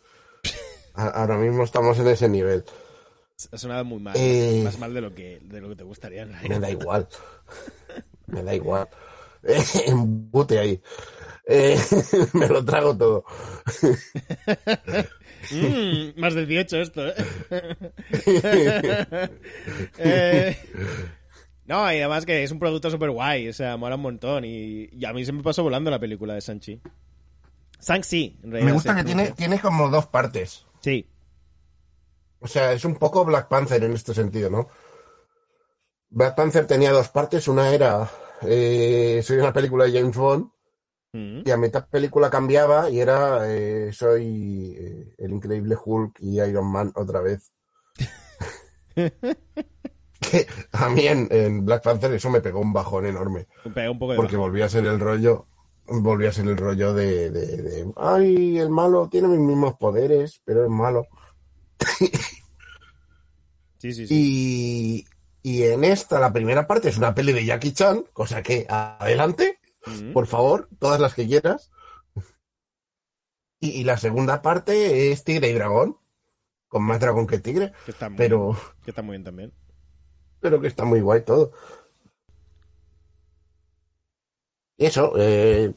Ahora 0.94 1.36
mismo 1.36 1.64
estamos 1.64 1.98
en 1.98 2.08
ese 2.08 2.28
nivel. 2.28 2.64
Ha 3.52 3.58
sonado 3.58 3.84
muy 3.84 3.98
mal. 4.00 4.14
Eh. 4.16 4.62
Más 4.64 4.78
mal 4.78 4.94
de 4.94 5.00
lo 5.02 5.14
que, 5.14 5.40
de 5.42 5.60
lo 5.60 5.68
que 5.68 5.76
te 5.76 5.84
gustaría. 5.84 6.22
en 6.22 6.32
Me 6.48 6.58
da 6.58 6.70
igual. 6.70 7.06
Me 8.26 8.42
da 8.42 8.54
igual. 8.54 8.88
Embute 9.86 10.58
ahí. 10.58 10.80
Eh, 11.48 11.78
me 12.32 12.48
lo 12.48 12.64
trago 12.64 12.96
todo. 12.96 13.24
Mm, 15.52 16.18
más 16.18 16.34
de 16.34 16.44
18 16.44 16.80
esto, 16.80 17.06
¿eh? 17.06 17.14
Eh, 19.98 20.56
No, 21.66 21.92
y 21.92 21.96
además 21.98 22.26
que 22.26 22.42
es 22.42 22.50
un 22.50 22.58
producto 22.58 22.90
súper 22.90 23.10
guay, 23.10 23.48
o 23.48 23.52
sea, 23.52 23.76
mola 23.76 23.94
un 23.94 24.02
montón. 24.02 24.44
Y, 24.44 24.88
y 24.90 25.04
a 25.04 25.12
mí 25.12 25.24
se 25.24 25.30
me 25.32 25.44
pasó 25.44 25.62
volando 25.62 25.88
la 25.90 26.00
película 26.00 26.34
de 26.34 26.40
Sanchi. 26.40 26.80
Shang-Chi, 27.80 28.38
en 28.42 28.50
realidad. 28.50 28.66
Me 28.66 28.72
gusta 28.72 28.96
que 28.96 29.04
tiene, 29.04 29.30
tiene 29.32 29.60
como 29.60 29.88
dos 29.88 30.06
partes. 30.06 30.64
Sí, 30.80 31.06
O 32.46 32.48
sea, 32.48 32.72
es 32.72 32.84
un 32.84 32.94
poco 32.94 33.24
Black 33.24 33.48
Panther 33.48 33.82
en 33.82 33.92
este 33.92 34.14
sentido, 34.14 34.48
¿no? 34.48 34.68
Black 36.10 36.36
Panther 36.36 36.64
tenía 36.64 36.92
dos 36.92 37.08
partes. 37.08 37.48
Una 37.48 37.74
era, 37.74 38.08
eh, 38.42 39.20
soy 39.24 39.38
una 39.38 39.52
película 39.52 39.84
de 39.84 39.98
James 39.98 40.16
Bond, 40.16 40.48
Mm. 41.12 41.42
y 41.44 41.50
a 41.50 41.56
mitad 41.56 41.88
película 41.88 42.28
cambiaba 42.30 42.88
y 42.90 43.00
era, 43.00 43.50
eh, 43.52 43.90
soy 43.92 44.76
eh, 44.78 45.14
el 45.18 45.32
increíble 45.32 45.74
Hulk 45.82 46.18
y 46.20 46.40
Iron 46.40 46.70
Man 46.70 46.92
otra 46.94 47.20
vez. 47.20 47.52
que 50.20 50.46
a 50.72 50.88
mí 50.88 51.06
en, 51.06 51.26
en 51.30 51.64
Black 51.64 51.82
Panther 51.82 52.12
eso 52.12 52.30
me 52.30 52.40
pegó 52.40 52.60
un 52.60 52.72
bajón 52.72 53.06
enorme. 53.06 53.46
Me 53.64 53.70
pega 53.72 53.90
un 53.90 53.98
poco 53.98 54.12
de 54.12 54.16
Porque 54.16 54.36
bajo. 54.36 54.46
volvía 54.48 54.66
a 54.66 54.68
ser 54.68 54.86
el 54.86 55.00
rollo, 55.00 55.46
volvía 55.86 56.28
a 56.30 56.32
ser 56.32 56.46
el 56.46 56.56
rollo 56.56 56.94
de, 56.94 57.30
de, 57.30 57.46
de, 57.62 57.92
ay, 57.96 58.58
el 58.58 58.70
malo 58.70 59.08
tiene 59.10 59.28
mis 59.28 59.40
mismos 59.40 59.74
poderes, 59.78 60.40
pero 60.44 60.64
es 60.64 60.70
malo. 60.70 61.06
Sí, 63.78 63.92
sí, 63.92 64.06
sí. 64.06 65.06
Y, 65.42 65.48
y 65.48 65.62
en 65.64 65.84
esta, 65.84 66.18
la 66.18 66.32
primera 66.32 66.66
parte 66.66 66.88
es 66.88 66.96
una 66.96 67.14
peli 67.14 67.32
de 67.32 67.44
Jackie 67.44 67.72
Chan, 67.72 68.04
cosa 68.12 68.42
que 68.42 68.66
adelante, 68.68 69.60
por 70.12 70.26
favor, 70.26 70.68
todas 70.78 70.98
las 70.98 71.14
que 71.14 71.26
quieras. 71.26 71.70
Y, 73.60 73.68
y 73.80 73.84
la 73.84 73.96
segunda 73.98 74.42
parte 74.42 75.12
es 75.12 75.24
Tigre 75.24 75.50
y 75.50 75.52
Dragón, 75.52 75.98
con 76.68 76.82
más 76.82 76.98
dragón 77.00 77.26
que 77.26 77.38
tigre, 77.38 77.72
Que 77.84 77.90
está 77.92 78.08
muy, 78.08 78.16
pero, 78.18 78.56
que 78.82 78.90
está 78.90 79.02
muy 79.02 79.12
bien 79.12 79.24
también. 79.24 79.52
pero 80.40 80.60
que 80.60 80.68
está 80.68 80.84
muy 80.84 81.00
guay 81.00 81.22
todo. 81.24 81.52
Eso, 84.78 85.12
eh, 85.16 85.72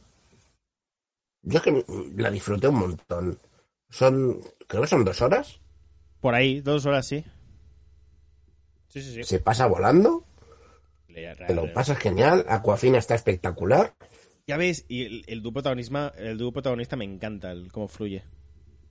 yo 1.42 1.58
es 1.58 1.64
que 1.64 1.86
la 2.16 2.32
disfruté 2.32 2.68
un 2.68 2.76
montón. 2.80 3.40
Son, 3.90 4.42
creo 4.68 4.82
que 4.82 4.88
son 4.88 5.06
dos 5.06 5.22
horas, 5.22 5.60
Por 6.22 6.36
ahí, 6.36 6.62
dos 6.62 6.86
horas, 6.86 7.08
sí. 7.08 7.24
Sí, 8.90 9.02
sí, 9.02 9.14
sí. 9.14 9.24
se 9.24 9.40
pasa 9.40 9.68
volando, 9.68 10.24
Le- 11.08 11.36
te 11.36 11.54
lo 11.54 11.72
pasas 11.74 11.98
genial, 11.98 12.46
Aquafina 12.50 12.98
está 12.98 13.16
espectacular. 13.16 13.94
Ya 14.48 14.58
ves, 14.58 14.86
y 14.88 15.04
el, 15.06 15.24
el 15.28 15.42
dúo 15.42 15.54
protagonista, 15.54 16.12
el 16.18 16.38
dúo 16.38 16.52
protagonista 16.52 16.96
me 16.96 17.06
encanta, 17.06 17.52
el 17.52 17.72
cómo 17.72 17.88
fluye. 17.88 18.24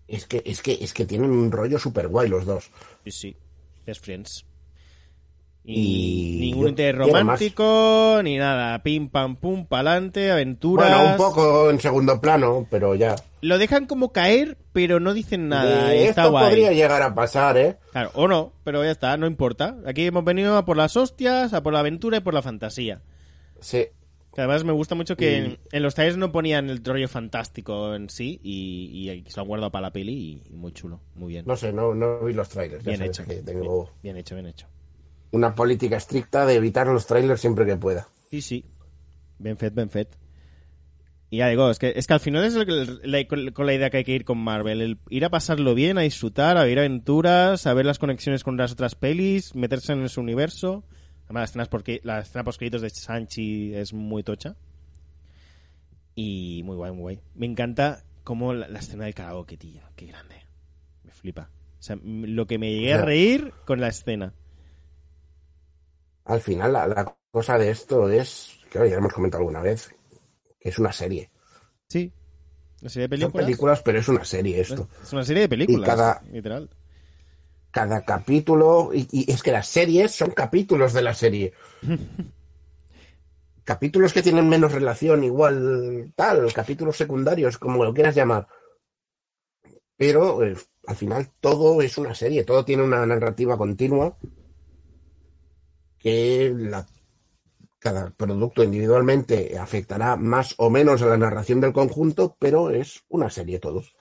Es 0.06 0.26
que, 0.26 0.42
es 0.46 0.62
que, 0.62 0.78
es 0.80 0.94
que 0.94 1.04
tienen 1.04 1.30
un 1.30 1.52
rollo 1.52 1.78
súper 1.78 2.08
guay 2.08 2.28
los 2.28 2.46
dos. 2.46 2.70
Sí, 3.04 3.10
sí. 3.10 3.36
Best 3.86 4.04
friends. 4.04 4.44
Y, 5.64 6.38
ningún 6.40 6.68
interés 6.68 6.96
romántico, 6.96 8.20
ni 8.22 8.38
nada. 8.38 8.82
Pim, 8.82 9.10
pam, 9.10 9.36
pum, 9.36 9.66
pa'lante, 9.66 10.30
aventuras. 10.30 10.88
Bueno, 10.88 11.10
un 11.10 11.16
poco 11.18 11.68
en 11.68 11.78
segundo 11.78 12.20
plano, 12.20 12.66
pero 12.70 12.94
ya. 12.94 13.16
Lo 13.42 13.58
dejan 13.58 13.86
como 13.86 14.10
caer, 14.10 14.56
pero 14.72 14.98
no 14.98 15.12
dicen 15.12 15.48
nada. 15.48 15.94
Eh, 15.94 16.06
está 16.08 16.22
esto 16.22 16.30
guay. 16.30 16.46
podría 16.46 16.72
llegar 16.72 17.02
a 17.02 17.14
pasar, 17.14 17.58
¿eh? 17.58 17.76
Claro, 17.92 18.10
o 18.14 18.26
no, 18.28 18.52
pero 18.64 18.82
ya 18.82 18.90
está, 18.90 19.16
no 19.18 19.26
importa. 19.26 19.76
Aquí 19.86 20.06
hemos 20.06 20.24
venido 20.24 20.56
a 20.56 20.64
por 20.64 20.78
las 20.78 20.96
hostias, 20.96 21.52
a 21.52 21.62
por 21.62 21.74
la 21.74 21.80
aventura 21.80 22.16
y 22.16 22.20
por 22.20 22.32
la 22.32 22.40
fantasía. 22.40 23.02
Sí. 23.60 23.88
Que 24.34 24.42
además 24.42 24.64
me 24.64 24.72
gusta 24.72 24.94
mucho 24.94 25.16
que 25.16 25.36
en, 25.36 25.58
en 25.72 25.82
los 25.82 25.94
trailers 25.94 26.16
no 26.16 26.32
ponían 26.32 26.70
el 26.70 26.82
rollo 26.84 27.08
fantástico 27.08 27.94
en 27.94 28.08
sí 28.08 28.40
y, 28.42 29.10
y 29.10 29.24
se 29.28 29.36
lo 29.36 29.42
han 29.42 29.48
guardado 29.48 29.72
para 29.72 29.88
la 29.88 29.92
peli 29.92 30.12
y, 30.12 30.42
y 30.54 30.56
muy 30.56 30.72
chulo, 30.72 31.00
muy 31.14 31.32
bien. 31.32 31.44
No 31.46 31.56
sé, 31.56 31.72
no, 31.72 31.94
no 31.94 32.20
vi 32.20 32.32
los 32.32 32.48
trailers. 32.48 32.84
Bien 32.84 33.02
hecho. 33.02 33.24
que 33.24 33.42
tengo 33.42 33.90
Bien 34.02 34.16
hecho, 34.16 34.36
bien 34.36 34.46
hecho. 34.46 34.66
Una 35.30 35.54
política 35.54 35.96
estricta 35.96 36.46
de 36.46 36.54
evitar 36.54 36.86
los 36.86 37.06
trailers 37.06 37.40
siempre 37.40 37.66
que 37.66 37.76
pueda. 37.76 38.08
Sí, 38.30 38.40
sí. 38.40 38.64
Ben 39.38 39.56
fet, 39.56 39.74
ben 39.74 39.90
fet. 39.90 40.16
Y 41.30 41.38
ya 41.38 41.48
digo, 41.48 41.70
es 41.70 41.78
que, 41.78 41.92
es 41.94 42.06
que 42.06 42.14
al 42.14 42.20
final 42.20 42.44
es 42.44 42.54
la- 42.54 43.26
con, 43.26 43.66
la 43.66 43.74
idea 43.74 43.90
que 43.90 43.98
hay 43.98 44.04
que 44.04 44.14
ir 44.14 44.24
con 44.24 44.38
Marvel. 44.38 44.80
El 44.80 44.98
ir 45.10 45.24
a 45.26 45.30
pasarlo 45.30 45.74
bien, 45.74 45.98
a 45.98 46.02
disfrutar, 46.02 46.56
a 46.56 46.64
vivir 46.64 46.78
aventuras, 46.78 47.66
a 47.66 47.74
ver 47.74 47.84
las 47.84 47.98
conexiones 47.98 48.44
con 48.44 48.56
las 48.56 48.72
otras 48.72 48.94
pelis, 48.94 49.54
meterse 49.54 49.92
en 49.92 50.04
ese 50.04 50.20
universo. 50.20 50.84
Además, 51.24 51.42
las 51.42 51.50
escenas 51.50 51.68
porque, 51.68 52.00
la 52.02 52.20
escena 52.20 52.44
post 52.44 52.60
de 52.62 52.90
Sanchi 52.90 53.74
es 53.74 53.92
muy 53.92 54.22
tocha. 54.22 54.56
Y 56.14 56.62
muy 56.64 56.76
guay, 56.76 56.92
muy 56.92 57.00
guay. 57.00 57.20
Me 57.34 57.46
encanta 57.46 58.02
como 58.24 58.54
la, 58.54 58.66
la 58.68 58.78
escena 58.78 59.04
del 59.04 59.14
karaoke, 59.14 59.56
tío. 59.58 59.82
Qué 59.94 60.06
grande. 60.06 60.36
Me 61.04 61.12
flipa. 61.12 61.50
O 61.78 61.82
sea, 61.82 61.98
lo 62.02 62.46
que 62.46 62.58
me 62.58 62.72
llegué 62.72 62.94
a 62.94 63.02
reír 63.02 63.52
con 63.66 63.80
la 63.80 63.88
escena. 63.88 64.32
Al 66.28 66.40
final, 66.40 66.72
la, 66.72 66.86
la 66.86 67.16
cosa 67.30 67.58
de 67.58 67.70
esto 67.70 68.08
es, 68.08 68.52
que 68.70 68.78
ya 68.78 68.84
lo 68.84 68.98
hemos 68.98 69.12
comentado 69.12 69.40
alguna 69.42 69.60
vez, 69.60 69.90
que 70.60 70.68
es 70.68 70.78
una 70.78 70.92
serie. 70.92 71.30
Sí. 71.88 72.12
Una 72.80 72.90
serie 72.90 73.08
de 73.08 73.16
Son 73.16 73.32
películas. 73.32 73.44
películas, 73.46 73.82
pero 73.82 73.98
es 73.98 74.08
una 74.08 74.24
serie 74.24 74.60
esto. 74.60 74.88
Es 75.02 75.12
una 75.12 75.24
serie 75.24 75.42
de 75.42 75.48
películas, 75.48 75.82
Y 75.82 75.90
cada- 75.90 76.22
literal. 76.30 76.70
Cada 77.70 78.02
capítulo, 78.04 78.90
y, 78.94 79.06
y 79.10 79.30
es 79.30 79.42
que 79.42 79.52
las 79.52 79.66
series 79.68 80.12
son 80.14 80.30
capítulos 80.30 80.92
de 80.94 81.02
la 81.02 81.12
serie. 81.14 81.52
capítulos 83.64 84.12
que 84.12 84.22
tienen 84.22 84.48
menos 84.48 84.72
relación, 84.72 85.24
igual 85.24 86.12
tal, 86.16 86.50
capítulos 86.52 86.96
secundarios, 86.96 87.58
como 87.58 87.84
lo 87.84 87.92
quieras 87.92 88.14
llamar. 88.14 88.48
Pero 89.96 90.42
eh, 90.44 90.56
al 90.86 90.96
final 90.96 91.28
todo 91.40 91.82
es 91.82 91.98
una 91.98 92.14
serie, 92.14 92.44
todo 92.44 92.64
tiene 92.64 92.82
una 92.84 93.04
narrativa 93.04 93.58
continua 93.58 94.16
que 95.98 96.52
la- 96.56 96.86
cada 97.78 98.10
producto 98.10 98.64
individualmente 98.64 99.56
afectará 99.58 100.16
más 100.16 100.54
o 100.58 100.68
menos 100.70 101.02
a 101.02 101.06
la 101.06 101.16
narración 101.16 101.60
del 101.60 101.72
conjunto, 101.72 102.36
pero 102.38 102.70
es 102.70 103.02
una 103.08 103.30
serie 103.30 103.60
todos. 103.60 103.94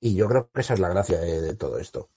Y 0.00 0.16
yo 0.16 0.28
creo 0.28 0.50
que 0.52 0.60
esa 0.62 0.74
es 0.74 0.80
la 0.80 0.88
gracia 0.88 1.18
de, 1.20 1.40
de 1.40 1.54
todo 1.54 1.78
esto. 1.78 2.08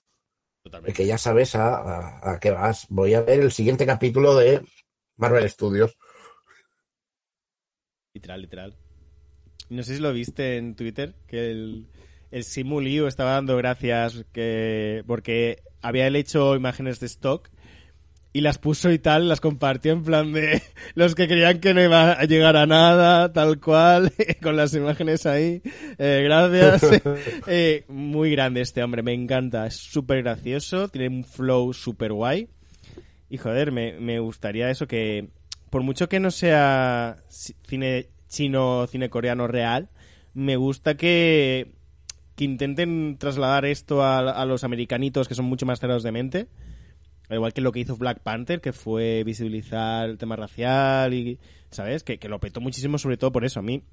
Totalmente. 0.64 0.98
que 0.98 1.06
ya 1.06 1.20
sabes 1.20 1.54
a, 1.56 1.76
a- 1.78 2.32
a 2.34 2.40
qué 2.40 2.50
vas. 2.50 2.88
Voy 2.90 3.14
a 3.14 3.22
ver 3.22 3.40
el 3.42 3.52
siguiente 3.52 3.86
capítulo 3.86 4.36
de 4.36 4.66
Marvel 5.18 5.48
Studios. 5.48 5.96
Literal, 8.14 8.42
literal. 8.42 8.76
No 9.70 9.84
sé 9.84 9.96
si 9.96 10.02
lo 10.02 10.14
viste 10.14 10.58
en 10.58 10.76
Twitter, 10.76 11.14
que 11.28 11.52
el, 11.52 11.88
el 12.32 12.44
Simu 12.44 12.80
Liu 12.82 13.08
estaba 13.08 13.32
dando 13.34 13.58
gracias 13.58 14.26
que 14.32 15.04
porque 15.08 15.62
había 15.82 16.08
él 16.08 16.16
hecho 16.16 16.56
imágenes 16.56 17.00
de 17.00 17.08
stock 17.08 17.50
y 18.36 18.42
las 18.42 18.58
puso 18.58 18.92
y 18.92 19.00
tal, 19.00 19.30
las 19.30 19.40
compartió 19.40 19.94
en 19.94 20.04
plan 20.04 20.34
de 20.34 20.62
los 20.94 21.16
que 21.16 21.26
creían 21.26 21.62
que 21.62 21.74
no 21.74 21.82
iba 21.82 22.12
a 22.12 22.26
llegar 22.26 22.58
a 22.58 22.66
nada, 22.66 23.32
tal 23.32 23.62
cual, 23.62 24.12
con 24.44 24.58
las 24.58 24.74
imágenes 24.74 25.26
ahí. 25.26 25.62
Eh, 25.98 26.22
gracias. 26.26 27.02
Eh, 27.48 27.86
muy 27.88 28.32
grande 28.32 28.60
este 28.60 28.84
hombre, 28.84 29.04
me 29.04 29.14
encanta. 29.14 29.66
Es 29.68 29.76
súper 29.78 30.22
gracioso, 30.22 30.90
tiene 30.90 31.08
un 31.08 31.24
flow 31.24 31.72
súper 31.72 32.12
guay. 32.12 32.50
Y 33.30 33.38
joder, 33.38 33.72
me, 33.72 33.94
me 34.02 34.20
gustaría 34.20 34.70
eso 34.70 34.86
que, 34.86 35.30
por 35.70 35.82
mucho 35.84 36.10
que 36.10 36.20
no 36.20 36.30
sea 36.30 37.16
ci- 37.30 37.56
cine 37.66 38.10
chino, 38.28 38.86
cine 38.88 39.10
coreano 39.10 39.48
real, 39.48 39.88
me 40.34 40.58
gusta 40.58 40.98
que, 40.98 41.72
que 42.36 42.44
intenten 42.44 43.16
trasladar 43.18 43.64
esto 43.64 44.04
a, 44.04 44.18
a 44.20 44.46
los 44.46 44.66
americanitos 44.66 45.30
que 45.30 45.36
son 45.36 45.46
mucho 45.46 45.66
más 45.66 45.80
cerrados 45.80 46.04
de 46.04 46.12
mente. 46.12 46.48
Al 47.30 47.38
igual 47.38 47.54
que 47.54 47.62
lo 47.62 47.72
que 47.72 47.80
hizo 47.80 47.98
Black 47.98 48.20
Panther, 48.20 48.62
que 48.62 48.74
fue 48.74 49.24
visibilizar 49.24 50.10
el 50.10 50.18
tema 50.18 50.36
racial 50.36 51.14
y, 51.14 51.40
¿sabes? 51.72 52.04
Que, 52.04 52.18
que 52.18 52.30
lo 52.30 52.40
petó 52.40 52.62
muchísimo 52.62 52.98
sobre 52.98 53.18
todo 53.18 53.32
por 53.32 53.46
eso. 53.46 53.60
A 53.60 53.64
mí, 53.64 53.84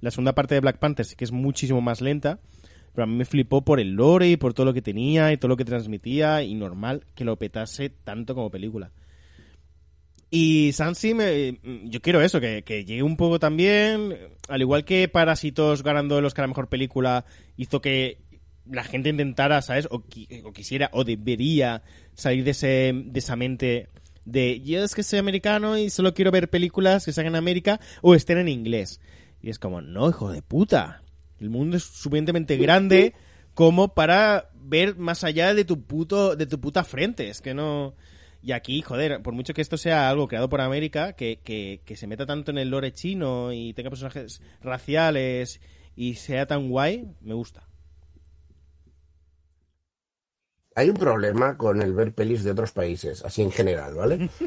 la 0.00 0.10
segunda 0.10 0.34
parte 0.34 0.54
de 0.54 0.60
Black 0.60 0.78
Panther 0.78 1.06
sí 1.06 1.16
que 1.16 1.24
es 1.24 1.32
muchísimo 1.32 1.80
más 1.80 2.00
lenta, 2.00 2.40
pero 2.94 3.04
a 3.04 3.06
mí 3.06 3.14
me 3.14 3.24
flipó 3.24 3.62
por 3.62 3.80
el 3.80 3.92
lore 3.92 4.28
y 4.30 4.36
por 4.36 4.54
todo 4.54 4.66
lo 4.66 4.74
que 4.74 4.82
tenía 4.82 5.32
y 5.32 5.36
todo 5.36 5.48
lo 5.48 5.56
que 5.56 5.64
transmitía 5.64 6.42
y 6.42 6.54
normal 6.54 7.04
que 7.14 7.24
lo 7.24 7.36
petase 7.36 7.90
tanto 7.90 8.34
como 8.34 8.50
película. 8.50 8.90
Y 10.34 10.72
Sansi, 10.72 11.12
me, 11.12 11.58
yo 11.84 12.00
quiero 12.00 12.22
eso, 12.22 12.40
que, 12.40 12.62
que 12.62 12.86
llegue 12.86 13.02
un 13.02 13.18
poco 13.18 13.38
también, 13.38 14.16
al 14.48 14.62
igual 14.62 14.84
que 14.84 15.06
Parásitos 15.06 15.82
ganando 15.82 16.18
el 16.18 16.24
Oscar 16.24 16.46
a 16.46 16.48
Mejor 16.48 16.68
Película, 16.68 17.26
hizo 17.58 17.82
que 17.82 18.18
la 18.70 18.84
gente 18.84 19.08
intentara, 19.08 19.62
¿sabes? 19.62 19.86
O, 19.90 20.04
o 20.44 20.52
quisiera, 20.52 20.90
o 20.92 21.04
debería 21.04 21.82
salir 22.14 22.44
de, 22.44 22.52
ese, 22.52 22.92
de 22.94 23.18
esa 23.18 23.36
mente 23.36 23.88
de 24.24 24.60
yo 24.60 24.84
es 24.84 24.94
que 24.94 25.02
soy 25.02 25.18
americano 25.18 25.76
y 25.76 25.90
solo 25.90 26.14
quiero 26.14 26.30
ver 26.30 26.48
películas 26.48 27.04
que 27.04 27.12
salgan 27.12 27.34
en 27.34 27.38
América 27.38 27.80
o 28.02 28.14
estén 28.14 28.38
en 28.38 28.48
inglés. 28.48 29.00
Y 29.40 29.50
es 29.50 29.58
como, 29.58 29.80
no, 29.80 30.08
hijo 30.08 30.30
de 30.30 30.42
puta. 30.42 31.02
El 31.40 31.50
mundo 31.50 31.76
es 31.76 31.82
suficientemente 31.82 32.56
grande 32.56 33.14
como 33.54 33.94
para 33.94 34.50
ver 34.54 34.96
más 34.96 35.24
allá 35.24 35.54
de 35.54 35.64
tu 35.64 35.82
puto, 35.82 36.36
de 36.36 36.46
tu 36.46 36.60
puta 36.60 36.84
frente. 36.84 37.28
Es 37.28 37.40
que 37.40 37.54
no... 37.54 37.94
Y 38.44 38.52
aquí, 38.52 38.82
joder, 38.82 39.22
por 39.22 39.34
mucho 39.34 39.54
que 39.54 39.62
esto 39.62 39.76
sea 39.76 40.08
algo 40.08 40.26
creado 40.26 40.48
por 40.48 40.60
América, 40.60 41.12
que, 41.12 41.38
que, 41.44 41.80
que 41.84 41.96
se 41.96 42.08
meta 42.08 42.26
tanto 42.26 42.50
en 42.50 42.58
el 42.58 42.70
lore 42.70 42.92
chino 42.92 43.52
y 43.52 43.72
tenga 43.72 43.90
personajes 43.90 44.42
raciales 44.60 45.60
y 45.94 46.14
sea 46.14 46.46
tan 46.46 46.68
guay, 46.68 47.06
me 47.20 47.34
gusta. 47.34 47.68
Hay 50.74 50.88
un 50.90 50.96
problema 50.96 51.56
con 51.56 51.82
el 51.82 51.92
ver 51.94 52.14
pelis 52.14 52.44
de 52.44 52.50
otros 52.52 52.72
países, 52.72 53.24
así 53.24 53.42
en 53.42 53.50
general, 53.52 53.94
¿vale? 53.94 54.30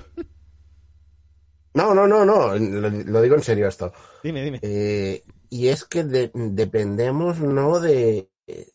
No, 1.74 1.94
no, 1.94 2.08
no, 2.08 2.24
no, 2.24 2.56
lo, 2.58 2.90
lo 2.90 3.22
digo 3.22 3.36
en 3.36 3.44
serio 3.44 3.68
esto. 3.68 3.92
Dime, 4.24 4.42
dime. 4.46 4.60
Eh, 4.62 5.24
y 5.50 5.68
es 5.68 5.84
que 5.84 6.06
de- 6.06 6.32
dependemos, 6.34 7.40
¿no? 7.40 7.82
De... 7.82 8.30
eh, 8.48 8.68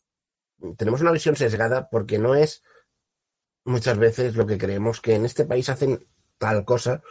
tenemos 0.76 1.00
una 1.00 1.12
visión 1.12 1.34
sesgada 1.34 1.88
porque 1.88 2.18
no 2.18 2.34
es 2.34 2.62
muchas 3.64 3.96
veces 3.96 4.36
lo 4.36 4.46
que 4.46 4.58
creemos 4.58 5.00
que 5.00 5.14
en 5.14 5.24
este 5.24 5.46
país 5.46 5.70
hacen 5.70 6.04
tal 6.36 6.66
cosa, 6.66 7.02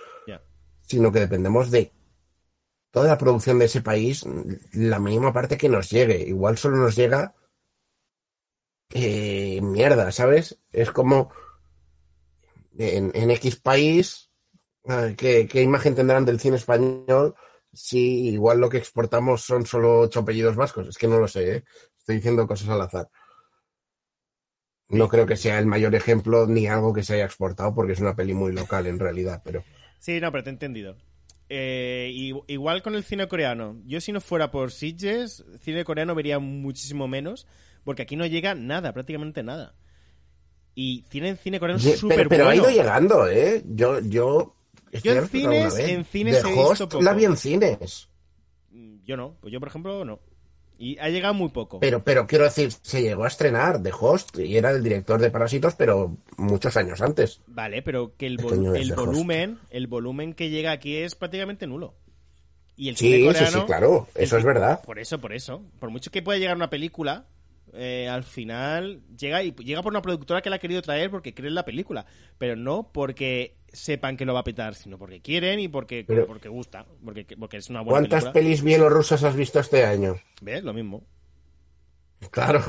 sino 0.82 1.12
que 1.12 1.22
dependemos 1.22 1.72
de 1.72 1.92
toda 2.92 3.08
la 3.08 3.18
producción 3.18 3.58
de 3.58 3.66
ese 3.66 3.82
país, 3.82 4.24
la 4.74 5.00
mínima 5.00 5.34
parte 5.34 5.58
que 5.58 5.70
nos 5.70 5.90
llegue. 5.90 6.20
Igual 6.22 6.58
solo 6.60 6.78
nos 6.78 6.96
llega 6.96 7.34
eh, 8.94 9.60
mierda, 9.62 10.12
¿sabes? 10.12 10.60
Es 10.72 10.92
como 10.92 11.32
en, 12.78 13.32
X 13.32 13.58
país, 13.58 14.32
¿qué, 15.18 15.48
imagen 15.62 15.96
tendrán 15.96 16.26
del 16.26 16.40
cine 16.40 16.58
español 16.58 17.36
si 17.74 18.30
igual 18.30 18.60
lo 18.60 18.70
que 18.70 18.78
exportamos 18.78 19.42
son 19.42 19.66
solo 19.66 20.00
ocho 20.02 20.22
apellidos 20.22 20.56
vascos? 20.56 20.88
Es 20.88 20.98
que 20.98 21.08
no 21.08 21.20
lo 21.20 21.28
sé, 21.28 21.58
¿eh? 21.58 21.64
Estoy 21.98 22.18
diciendo 22.18 22.48
cosas 22.48 22.70
al 22.70 22.82
azar. 22.82 23.10
No 24.88 25.08
creo 25.08 25.28
que 25.28 25.38
sea 25.38 25.60
el 25.60 25.68
mayor 25.68 25.94
ejemplo 25.94 26.48
ni 26.48 26.68
algo 26.68 26.94
que 26.94 27.04
se 27.04 27.14
haya 27.14 27.26
exportado 27.26 27.76
porque 27.76 27.94
es 27.94 28.00
una 28.00 28.16
peli 28.16 28.34
muy 28.34 28.52
local 28.52 28.88
en 28.88 28.98
realidad, 28.98 29.42
pero 29.44 29.64
Sí, 30.00 30.20
no, 30.20 30.32
pero 30.32 30.44
te 30.44 30.50
he 30.50 30.54
entendido. 30.54 30.96
Eh, 31.50 32.12
igual 32.48 32.82
con 32.82 32.96
el 32.96 33.04
cine 33.04 33.28
coreano. 33.28 33.82
Yo 33.86 34.00
si 34.02 34.12
no 34.12 34.22
fuera 34.22 34.50
por 34.50 34.72
Sitges, 34.72 35.44
cine 35.62 35.84
coreano 35.84 36.16
vería 36.16 36.40
muchísimo 36.40 37.08
menos, 37.08 37.48
porque 37.84 38.04
aquí 38.04 38.16
no 38.16 38.26
llega 38.26 38.56
nada, 38.56 38.94
prácticamente 38.94 39.44
nada. 39.44 39.74
Y 40.76 41.04
cine, 41.10 41.36
cine 41.36 41.60
coreano 41.60 41.80
súper 41.82 42.18
pero, 42.18 42.30
pero 42.30 42.48
ha 42.50 42.56
ido 42.56 42.70
llegando, 42.70 43.28
¿eh? 43.28 43.64
Yo, 43.66 44.00
yo, 44.00 44.54
en 44.92 45.02
cines- 45.28 45.78
en 45.80 46.06
cines 46.06 46.42
The 46.42 46.48
he 46.48 46.52
visto 46.54 46.68
Host 46.70 46.82
poco. 46.84 47.02
la 47.04 47.14
vi 47.14 47.26
en 47.26 47.36
cines. 47.38 48.08
Mm, 48.72 49.04
Yo 49.06 49.18
no, 49.18 49.36
pues 49.42 49.52
yo 49.52 49.60
por 49.60 49.70
ejemplo 49.70 50.06
no. 50.06 50.20
Y 50.82 50.98
ha 51.00 51.10
llegado 51.10 51.34
muy 51.34 51.50
poco. 51.50 51.82
Pero, 51.82 52.02
pero 52.06 52.26
quiero 52.26 52.46
decir, 52.46 52.72
se 52.72 53.02
llegó 53.02 53.26
a 53.26 53.28
estrenar 53.28 53.84
The 53.84 53.92
Host 54.00 54.40
y 54.40 54.56
era 54.56 54.72
el 54.72 54.82
director 54.82 55.20
de 55.20 55.30
Parásitos, 55.30 55.76
pero 55.76 56.16
muchos 56.38 56.78
años 56.78 57.02
antes. 57.02 57.42
Vale, 57.48 57.82
pero 57.82 58.16
que 58.16 58.28
el, 58.28 58.38
volumen, 58.38 59.58
el 59.72 59.88
volumen 59.88 60.34
que 60.34 60.50
llega 60.50 60.72
aquí 60.72 60.96
es 60.96 61.16
prácticamente 61.16 61.68
nulo. 61.68 61.96
Y 62.78 62.88
el 62.88 62.96
Sí, 62.96 63.08
cine 63.08 63.18
sí, 63.18 63.26
coreano, 63.26 63.60
sí, 63.60 63.66
claro, 63.66 64.08
el 64.16 64.24
eso 64.24 64.38
es 64.38 64.46
verdad. 64.46 64.82
Por 64.86 65.00
eso, 65.00 65.20
por 65.20 65.34
eso. 65.34 65.62
Por 65.82 65.90
mucho 65.90 66.12
que 66.12 66.22
pueda 66.22 66.40
llegar 66.40 66.56
una 66.56 66.70
película, 66.70 67.26
eh, 67.74 68.08
al 68.10 68.24
final 68.24 69.02
llega 69.18 69.44
y 69.44 69.52
llega 69.54 69.82
por 69.84 69.92
una 69.94 70.02
productora 70.02 70.42
que 70.42 70.50
la 70.50 70.58
ha 70.58 70.60
querido 70.60 70.82
traer 70.82 71.10
porque 71.12 71.34
cree 71.34 71.50
en 71.50 71.56
la 71.56 71.66
película, 71.66 72.06
pero 72.38 72.56
no 72.56 72.92
porque 72.92 73.56
sepan 73.72 74.18
que 74.18 74.26
lo 74.26 74.34
va 74.34 74.40
a 74.40 74.44
petar, 74.44 74.74
sino 74.76 74.98
porque 74.98 75.22
quieren 75.22 75.60
y 75.60 75.68
porque, 75.68 76.04
Pero- 76.08 76.26
porque 76.28 76.50
gusta, 76.50 76.86
porque, 77.04 77.26
porque 77.38 77.58
es 77.58 77.70
una 77.70 77.82
buena 77.82 78.00
¿Cuántas 78.00 78.24
película. 78.24 78.34
pelis 78.34 78.62
bielorrusas 78.64 79.24
has 79.24 79.36
visto 79.36 79.60
este 79.60 79.86
año? 79.86 80.16
¿Ves? 80.42 80.64
Lo 80.64 80.74
mismo. 80.74 81.04
Claro. 82.32 82.62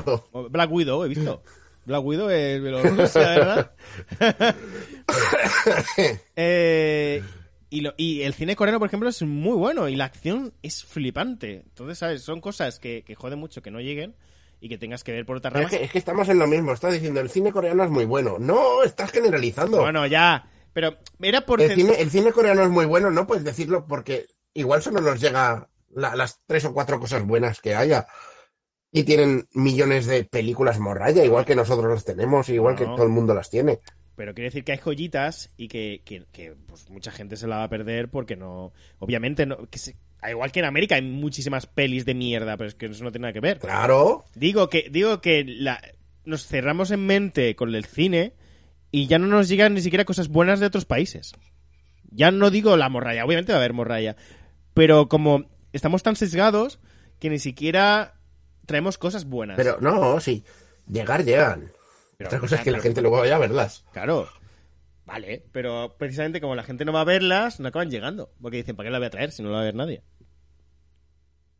Black 0.49 0.71
Widow, 0.71 1.03
he 1.03 1.09
visto. 1.09 1.43
Black 1.85 2.03
Widow 2.05 2.29
es 2.29 2.61
¿verdad? 2.61 3.71
Eh, 6.35 7.23
y, 7.69 7.81
lo- 7.81 7.93
y 7.97 8.21
el 8.21 8.33
cine 8.33 8.55
coreano, 8.55 8.79
por 8.79 8.87
ejemplo, 8.87 9.09
es 9.09 9.21
muy 9.23 9.55
bueno 9.55 9.87
y 9.89 9.95
la 9.95 10.05
acción 10.05 10.53
es 10.61 10.83
flipante. 10.83 11.63
Entonces, 11.67 11.97
¿sabes? 11.97 12.21
Son 12.21 12.41
cosas 12.41 12.79
que, 12.79 13.03
que 13.03 13.15
joden 13.15 13.39
mucho 13.39 13.61
que 13.61 13.71
no 13.71 13.79
lleguen 13.79 14.15
y 14.61 14.69
que 14.69 14.77
tengas 14.77 15.03
que 15.03 15.11
ver 15.11 15.25
por 15.25 15.35
otras 15.37 15.51
Es 15.53 15.57
ramas. 15.59 15.71
que, 15.71 15.83
es 15.83 15.91
que 15.91 15.97
estamos 15.97 16.29
en 16.29 16.39
lo 16.39 16.47
mismo. 16.47 16.71
Estás 16.71 16.93
diciendo, 16.93 17.19
el 17.19 17.29
cine 17.29 17.51
coreano 17.51 17.83
es 17.83 17.89
muy 17.89 18.05
bueno. 18.05 18.37
No, 18.39 18.83
estás 18.83 19.11
generalizando. 19.11 19.79
Bueno, 19.81 20.07
ya. 20.07 20.47
Pero 20.71 20.95
era 21.19 21.41
por... 21.45 21.61
el, 21.61 21.75
cine, 21.75 21.95
el 21.99 22.09
cine 22.09 22.31
coreano 22.31 22.63
es 22.63 22.69
muy 22.69 22.85
bueno, 22.85 23.11
no 23.11 23.27
puedes 23.27 23.43
decirlo 23.43 23.85
porque 23.87 24.27
igual 24.53 24.81
solo 24.81 25.01
nos 25.01 25.19
llega 25.19 25.67
la- 25.89 26.15
las 26.15 26.39
tres 26.45 26.63
o 26.63 26.73
cuatro 26.73 26.99
cosas 26.99 27.25
buenas 27.25 27.59
que 27.59 27.75
haya. 27.75 28.07
Y 28.93 29.03
tienen 29.03 29.47
millones 29.53 30.05
de 30.05 30.25
películas 30.25 30.77
morralla, 30.79 31.23
igual 31.25 31.45
que 31.45 31.55
nosotros 31.55 31.91
las 31.91 32.05
tenemos, 32.05 32.47
igual 32.49 32.75
que 32.75 32.85
todo 32.85 33.03
el 33.03 33.09
mundo 33.09 33.33
las 33.33 33.49
tiene. 33.49 33.79
Pero 34.15 34.33
quiere 34.33 34.49
decir 34.49 34.63
que 34.65 34.73
hay 34.73 34.77
joyitas 34.77 35.49
y 35.57 35.69
que, 35.69 36.01
que- 36.05 36.25
que, 36.31 36.55
pues, 36.67 36.89
mucha 36.89 37.11
gente 37.11 37.35
se 37.37 37.47
la 37.47 37.57
va 37.57 37.63
a 37.63 37.69
perder 37.69 38.09
porque 38.11 38.35
no... 38.35 38.73
Obviamente, 38.99 39.45
no, 39.45 39.67
que 39.69 39.79
se- 39.79 39.91
al 39.91 39.97
igual 40.29 40.51
que 40.51 40.59
en 40.59 40.65
América 40.65 40.95
hay 40.95 41.01
muchísimas 41.01 41.65
pelis 41.65 42.05
de 42.05 42.13
mierda, 42.13 42.55
pero 42.57 42.67
es 42.67 42.75
que 42.75 42.85
eso 42.85 43.03
no 43.03 43.11
tiene 43.11 43.23
nada 43.23 43.33
que 43.33 43.39
ver. 43.39 43.59
Claro. 43.59 44.25
Digo 44.35 44.69
que, 44.69 44.87
digo 44.91 45.19
que 45.21 45.43
la, 45.45 45.81
nos 46.25 46.45
cerramos 46.45 46.91
en 46.91 47.05
mente 47.05 47.55
con 47.55 47.73
el 47.73 47.85
cine 47.85 48.33
y 48.91 49.07
ya 49.07 49.17
no 49.17 49.27
nos 49.27 49.47
llegan 49.49 49.73
ni 49.73 49.81
siquiera 49.81 50.05
cosas 50.05 50.27
buenas 50.27 50.59
de 50.59 50.67
otros 50.67 50.85
países. 50.85 51.33
Ya 52.11 52.29
no 52.29 52.51
digo 52.51 52.77
la 52.77 52.89
morralla, 52.89 53.25
obviamente 53.25 53.51
va 53.53 53.57
a 53.57 53.61
haber 53.61 53.73
morralla. 53.73 54.15
Pero 54.73 55.07
como 55.09 55.45
estamos 55.73 56.03
tan 56.03 56.15
sesgados 56.15 56.79
que 57.19 57.29
ni 57.29 57.39
siquiera 57.39 58.15
traemos 58.65 58.97
cosas 58.97 59.25
buenas. 59.25 59.57
Pero 59.57 59.77
no, 59.81 60.19
sí. 60.19 60.43
Llegar, 60.87 61.23
llegan. 61.23 61.71
Pero- 62.17 62.27
Otra 62.27 62.39
cosa 62.39 62.55
es 62.57 62.61
que 62.61 62.71
la 62.71 62.79
gente 62.79 63.01
luego 63.01 63.19
vaya 63.19 63.37
a 63.37 63.39
verlas. 63.39 63.85
Claro. 63.93 64.29
Vale, 65.11 65.43
pero 65.51 65.95
precisamente 65.99 66.41
como 66.41 66.55
la 66.55 66.63
gente 66.63 66.85
no 66.85 66.93
va 66.93 67.01
a 67.01 67.03
verlas, 67.03 67.59
no 67.59 67.67
acaban 67.67 67.91
llegando. 67.91 68.31
Porque 68.41 68.57
dicen, 68.57 68.75
¿para 68.75 68.87
qué 68.87 68.91
la 68.91 68.97
voy 68.99 69.07
a 69.07 69.11
traer 69.11 69.31
si 69.31 69.43
no 69.43 69.49
la 69.49 69.55
va 69.57 69.61
a 69.61 69.65
ver 69.65 69.75
nadie? 69.75 70.03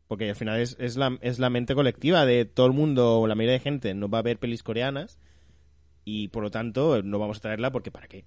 Porque 0.08 0.28
al 0.28 0.36
final 0.36 0.60
es, 0.60 0.76
es, 0.78 0.96
la, 0.96 1.18
es 1.22 1.38
la 1.38 1.50
mente 1.50 1.74
colectiva 1.74 2.26
de 2.26 2.44
todo 2.44 2.66
el 2.66 2.72
mundo, 2.72 3.18
o 3.20 3.26
la 3.26 3.34
mayoría 3.34 3.54
de 3.54 3.60
gente 3.60 3.94
no 3.94 4.08
va 4.08 4.18
a 4.18 4.22
ver 4.22 4.38
pelis 4.38 4.62
coreanas 4.62 5.18
y 6.04 6.28
por 6.28 6.42
lo 6.44 6.50
tanto 6.50 7.02
no 7.02 7.18
vamos 7.18 7.38
a 7.38 7.42
traerla 7.42 7.72
porque 7.72 7.90
¿para 7.92 8.08
qué? 8.08 8.26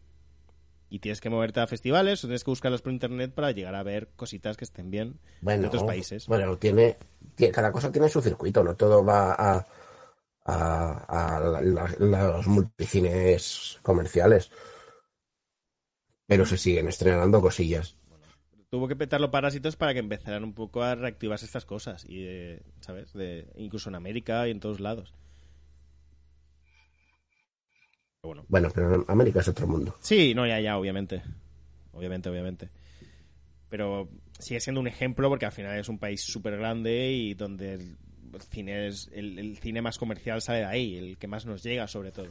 Y 0.89 0.99
tienes 0.99 1.21
que 1.21 1.29
moverte 1.31 1.59
a 1.61 1.67
festivales 1.67 2.23
o 2.23 2.27
tienes 2.27 2.43
que 2.43 2.51
buscarlas 2.51 2.81
por 2.83 2.93
internet 2.93 3.33
para 3.33 3.51
llegar 3.51 3.75
a 3.75 3.83
ver 3.83 4.09
cositas 4.15 4.57
que 4.57 4.65
estén 4.65 4.91
bien 4.91 5.19
de 5.39 5.41
Bueno, 5.41 5.67
otros 5.67 5.83
países. 5.83 6.27
bueno 6.27 6.57
tiene, 6.57 6.97
tiene- 7.35 7.53
cada 7.53 7.71
cosa 7.71 7.91
tiene 7.91 8.09
su 8.09 8.21
circuito, 8.21 8.63
no 8.63 8.75
todo 8.75 9.03
va 9.05 9.33
a, 9.33 9.65
a, 10.45 11.35
a 11.37 11.39
la- 11.39 11.61
la- 11.61 11.87
los 11.99 12.47
multicines 12.47 13.79
comerciales. 13.83 14.51
Pero 16.27 16.45
se 16.45 16.57
siguen 16.57 16.87
estrenando 16.87 17.41
cosillas. 17.41 17.95
Tuvo 18.69 18.87
que 18.87 18.95
petar 18.95 19.21
los 19.21 19.29
parásitos 19.29 19.75
para 19.75 19.93
que 19.93 19.99
empezaran 19.99 20.43
un 20.43 20.53
poco 20.53 20.81
a 20.83 20.95
reactivarse 20.95 21.45
estas 21.45 21.65
cosas. 21.65 22.03
Y, 22.07 22.25
eh, 22.25 22.61
¿sabes? 22.81 23.13
De, 23.13 23.47
incluso 23.55 23.89
en 23.89 23.95
América 23.95 24.47
y 24.47 24.51
en 24.51 24.59
todos 24.59 24.79
lados. 24.79 25.13
bueno. 28.23 28.43
Bueno, 28.47 28.69
pero 28.73 29.05
América 29.07 29.41
es 29.41 29.47
otro 29.47 29.67
mundo. 29.67 29.95
Sí, 30.01 30.33
no, 30.33 30.47
ya, 30.47 30.59
ya, 30.59 30.77
obviamente. 30.77 31.21
Obviamente, 31.93 32.29
obviamente. 32.29 32.69
Pero 33.69 34.09
sigue 34.39 34.59
siendo 34.59 34.81
un 34.81 34.87
ejemplo 34.87 35.29
porque 35.29 35.45
al 35.45 35.51
final 35.51 35.77
es 35.79 35.89
un 35.89 35.99
país 35.99 36.21
súper 36.21 36.57
grande 36.57 37.11
y 37.11 37.33
donde 37.35 37.75
el 37.75 37.97
cine 38.49 38.87
es 38.87 39.09
el, 39.13 39.39
el 39.39 39.57
cine 39.57 39.81
más 39.81 39.97
comercial 39.97 40.41
sale 40.41 40.59
de 40.59 40.65
ahí, 40.65 40.97
el 40.97 41.17
que 41.17 41.27
más 41.27 41.45
nos 41.45 41.63
llega 41.63 41.87
sobre 41.87 42.11
todo. 42.11 42.27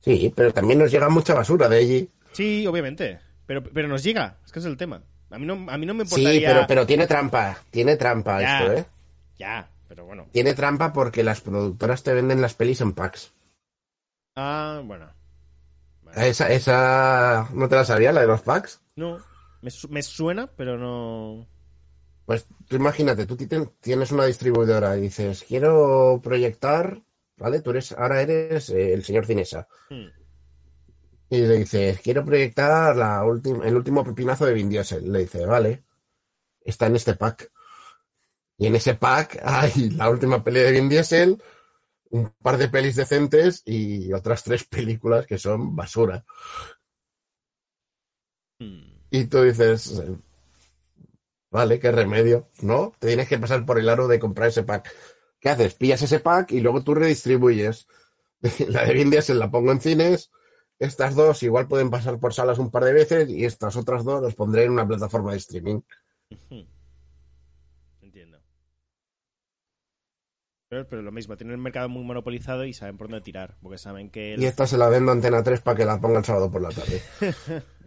Sí, 0.00 0.32
pero 0.34 0.52
también 0.52 0.78
nos 0.78 0.90
llega 0.90 1.08
mucha 1.08 1.34
basura 1.34 1.68
de 1.68 1.78
allí. 1.78 2.08
Sí, 2.34 2.66
obviamente. 2.66 3.20
Pero, 3.46 3.62
pero 3.62 3.88
nos 3.88 4.02
llega, 4.02 4.38
es 4.44 4.52
que 4.52 4.58
es 4.58 4.64
el 4.64 4.76
tema. 4.76 5.02
A 5.30 5.38
mí 5.38 5.46
no, 5.46 5.54
a 5.70 5.78
mí 5.78 5.86
no 5.86 5.94
me 5.94 6.04
Sí, 6.04 6.04
importaría... 6.04 6.52
pero, 6.52 6.66
pero 6.66 6.86
tiene 6.86 7.06
trampa. 7.06 7.58
Tiene 7.70 7.96
trampa 7.96 8.40
Ya. 8.40 8.60
esto, 8.60 8.72
¿eh? 8.72 8.84
Ya, 9.38 9.68
pero 9.88 10.04
bueno. 10.04 10.26
Tiene 10.32 10.54
trampa 10.54 10.92
porque 10.92 11.24
las 11.24 11.40
productoras 11.40 12.02
te 12.02 12.12
venden 12.14 12.40
las 12.42 12.54
pelis 12.54 12.80
en 12.80 12.92
packs. 12.92 13.30
Ah, 14.36 14.82
bueno. 14.84 15.10
Vale. 16.02 16.28
Esa, 16.28 16.48
esa... 16.50 17.48
¿No 17.52 17.68
te 17.68 17.76
la 17.76 17.84
sabía, 17.84 18.12
la 18.12 18.20
de 18.22 18.26
los 18.26 18.42
packs? 18.42 18.80
No, 18.96 19.22
me, 19.62 19.70
su- 19.70 19.88
me 19.88 20.02
suena, 20.02 20.46
pero 20.56 20.76
no... 20.78 21.46
Pues 22.26 22.46
tú 22.68 22.76
imagínate, 22.76 23.26
tú 23.26 23.36
ti- 23.36 23.48
tienes 23.80 24.12
una 24.12 24.24
distribuidora 24.26 24.96
y 24.96 25.02
dices, 25.02 25.44
quiero 25.46 26.20
proyectar, 26.22 27.02
¿vale? 27.36 27.60
Tú 27.60 27.70
eres, 27.70 27.92
ahora 27.92 28.22
eres 28.22 28.70
eh, 28.70 28.92
el 28.94 29.04
señor 29.04 29.26
Cinesa. 29.26 29.68
Hmm. 29.90 30.08
Y 31.34 31.40
le 31.40 31.56
dices, 31.58 32.00
quiero 32.00 32.24
proyectar 32.24 32.94
la 32.94 33.24
el 33.64 33.74
último 33.74 34.04
pepinazo 34.04 34.46
de 34.46 34.54
Vin 34.54 34.68
Diesel. 34.68 35.10
Le 35.10 35.20
dice, 35.20 35.44
vale, 35.44 35.82
está 36.60 36.86
en 36.86 36.94
este 36.94 37.14
pack. 37.14 37.50
Y 38.56 38.68
en 38.68 38.76
ese 38.76 38.94
pack 38.94 39.40
hay 39.42 39.90
la 39.90 40.08
última 40.10 40.44
peli 40.44 40.60
de 40.60 40.70
Vin 40.70 40.88
Diesel, 40.88 41.42
un 42.10 42.30
par 42.40 42.56
de 42.56 42.68
pelis 42.68 42.94
decentes 42.94 43.62
y 43.64 44.12
otras 44.12 44.44
tres 44.44 44.62
películas 44.64 45.26
que 45.26 45.38
son 45.38 45.74
basura. 45.74 46.24
Hmm. 48.60 48.94
Y 49.10 49.24
tú 49.24 49.42
dices, 49.42 50.00
vale, 51.50 51.80
qué 51.80 51.90
remedio, 51.90 52.46
¿no? 52.62 52.92
Te 53.00 53.08
tienes 53.08 53.28
que 53.28 53.40
pasar 53.40 53.66
por 53.66 53.80
el 53.80 53.88
aro 53.88 54.06
de 54.06 54.20
comprar 54.20 54.50
ese 54.50 54.62
pack. 54.62 54.94
¿Qué 55.40 55.48
haces? 55.48 55.74
Pillas 55.74 56.02
ese 56.02 56.20
pack 56.20 56.52
y 56.52 56.60
luego 56.60 56.84
tú 56.84 56.94
redistribuyes. 56.94 57.88
La 58.68 58.84
de 58.84 58.94
Vin 58.94 59.10
Diesel 59.10 59.40
la 59.40 59.50
pongo 59.50 59.72
en 59.72 59.80
cines, 59.80 60.30
estas 60.78 61.14
dos 61.14 61.42
igual 61.42 61.68
pueden 61.68 61.90
pasar 61.90 62.18
por 62.18 62.34
salas 62.34 62.58
un 62.58 62.70
par 62.70 62.84
de 62.84 62.92
veces 62.92 63.28
y 63.28 63.44
estas 63.44 63.76
otras 63.76 64.04
dos 64.04 64.22
las 64.22 64.34
pondré 64.34 64.64
en 64.64 64.72
una 64.72 64.86
plataforma 64.86 65.32
de 65.32 65.38
streaming. 65.38 65.80
Entiendo. 68.00 68.40
Pero, 70.68 70.88
pero 70.88 71.02
lo 71.02 71.12
mismo, 71.12 71.36
tienen 71.36 71.54
el 71.54 71.60
mercado 71.60 71.88
muy 71.88 72.02
monopolizado 72.04 72.64
y 72.64 72.72
saben 72.72 72.96
por 72.96 73.08
dónde 73.08 73.22
tirar, 73.22 73.56
porque 73.62 73.78
saben 73.78 74.10
que... 74.10 74.34
el- 74.34 74.42
Y 74.42 74.46
esta 74.46 74.66
se 74.66 74.78
la 74.78 74.88
vendo 74.88 75.12
a 75.12 75.14
Antena 75.14 75.42
3 75.42 75.60
para 75.60 75.76
que 75.76 75.84
la 75.84 76.00
ponga 76.00 76.18
el 76.18 76.24
sábado 76.24 76.50
por 76.50 76.62
la 76.62 76.70
tarde. 76.70 77.02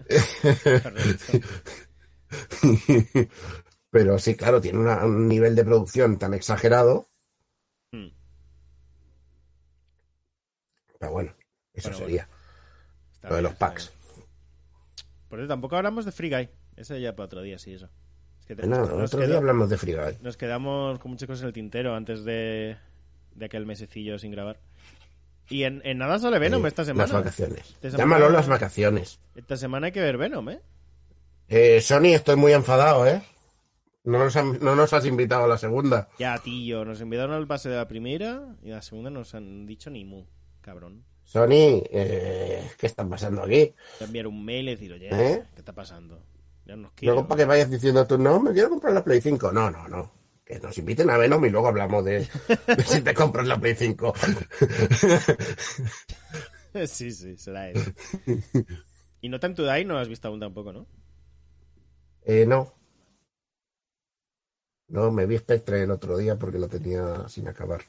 Pero 3.90 4.20
sí, 4.20 4.36
claro, 4.36 4.62
tiene 4.62 4.80
una- 4.80 5.06
un 5.06 5.28
nivel 5.28 5.56
de 5.56 5.66
producción 5.66 6.18
tan 6.20 6.34
exagerado. 6.34 7.08
Hmm. 7.92 8.08
Pero 11.00 11.12
bueno, 11.12 11.34
eso 11.74 11.90
Bueno, 11.90 12.06
sería. 12.06 12.28
Lo 13.30 13.36
de 13.36 13.42
los 13.42 13.56
packs. 13.56 13.92
Por 15.30 15.40
eso 15.40 15.48
tampoco 15.48 15.76
hablamos 15.76 16.06
de 16.06 16.12
Free 16.12 16.30
Guy. 16.30 16.50
Ese 16.76 17.02
ya 17.02 17.16
para 17.16 17.26
otro 17.26 17.42
día, 17.42 17.58
sí, 17.60 17.74
eso. 17.74 17.90
Es 18.40 18.46
que 18.46 18.56
te- 18.56 18.66
Bueno, 18.68 18.86
nos, 18.86 19.14
otro 19.14 19.26
día 19.28 19.38
hablamos 19.38 19.70
de 19.70 19.78
Free 19.78 19.94
Guy. 19.94 20.18
nos 20.22 20.38
quedamos 20.38 21.00
con 21.00 21.12
muchas 21.12 21.28
cosas 21.28 21.42
en 21.42 21.48
el 21.48 21.54
tintero 21.54 21.96
antes 21.96 22.24
de, 22.24 22.78
de 23.36 23.46
aquel 23.46 23.66
mesecillo 23.66 24.18
sin 24.20 24.32
grabar. 24.32 24.60
Y 25.50 25.64
en, 25.64 25.82
en 25.86 25.98
nada 25.98 26.20
sale 26.20 26.40
Venom 26.40 26.62
Sí, 26.62 26.68
esta 26.68 26.84
semana. 26.86 27.04
Las 27.04 27.14
vacaciones. 27.14 27.76
Semana- 27.82 27.98
Llámalo 27.98 28.30
las 28.30 28.48
vacaciones. 28.48 29.20
Esta 29.36 29.56
semana 29.58 29.88
hay 29.88 29.92
que 29.94 30.02
ver 30.02 30.18
Venom, 30.18 30.50
¿eh? 30.50 30.62
Eh, 31.50 31.80
Sony, 31.82 32.08
estoy 32.14 32.36
muy 32.36 32.52
enfadado, 32.54 33.08
¿eh? 33.08 33.22
No 34.04 34.20
nos, 34.20 34.36
han- 34.36 34.60
no 34.62 34.76
nos 34.76 34.92
has 34.94 35.06
invitado 35.06 35.46
a 35.46 35.48
la 35.48 35.58
segunda. 35.58 36.10
Ya, 36.20 36.38
tío, 36.40 36.84
nos 36.86 37.00
invitaron 37.02 37.34
al 37.34 37.48
pase 37.48 37.70
de 37.70 37.76
la 37.78 37.88
primera 37.88 38.56
y 38.62 38.70
la 38.70 38.82
segunda 38.82 39.10
nos 39.10 39.34
han 39.36 39.66
dicho 39.66 39.90
ni 39.90 40.04
mu, 40.06 40.26
cabrón. 40.62 41.04
Sony, 41.28 41.84
eh, 41.92 42.72
¿qué 42.78 42.88
está 42.88 43.08
pasando 43.08 43.44
aquí? 43.44 43.74
Enviar 44.00 44.28
un 44.28 44.46
mail 44.46 44.70
y 44.70 44.72
decir, 44.72 44.94
oye, 44.94 45.10
¿Eh? 45.12 45.44
¿qué 45.54 45.60
está 45.60 45.74
pasando? 45.74 46.24
Ya 46.66 46.78
nos 46.78 46.94
quiero. 46.94 47.16
Luego 47.16 47.28
para 47.28 47.40
que 47.40 47.46
vayas 47.46 47.70
diciendo 47.70 48.08
tú, 48.08 48.18
no, 48.18 48.40
me 48.40 48.54
quiero 48.54 48.70
comprar 48.70 48.94
la 48.94 49.04
Play 49.04 49.20
5. 49.20 49.52
No, 49.52 49.70
no, 49.70 49.90
no. 49.90 50.10
Que 50.46 50.58
nos 50.58 50.78
inviten 50.78 51.10
a 51.10 51.18
Venom 51.18 51.44
y 51.44 51.50
luego 51.50 51.68
hablamos 51.68 52.06
de, 52.06 52.20
de 52.20 52.84
si 52.86 53.02
te 53.02 53.14
compras 53.14 53.46
la 53.46 53.60
Play 53.60 53.76
5. 53.76 54.14
sí, 56.88 57.12
sí, 57.12 57.36
será 57.36 57.72
eso. 57.72 57.92
y 59.22 59.28
No 59.28 59.42
Time 59.42 59.54
to 59.54 59.70
Die 59.70 59.84
no 59.84 59.98
has 59.98 60.08
visto 60.08 60.30
aún 60.30 60.40
tampoco, 60.40 60.72
¿no? 60.72 60.88
Eh, 62.24 62.46
no. 62.46 62.74
No, 64.88 65.12
me 65.12 65.26
vi 65.26 65.38
Spectre 65.38 65.84
el 65.84 65.92
otro 65.92 66.18
día 66.18 66.38
porque 66.38 66.58
lo 66.58 66.70
tenía 66.70 67.28
sin 67.28 67.50
acabar. 67.50 67.82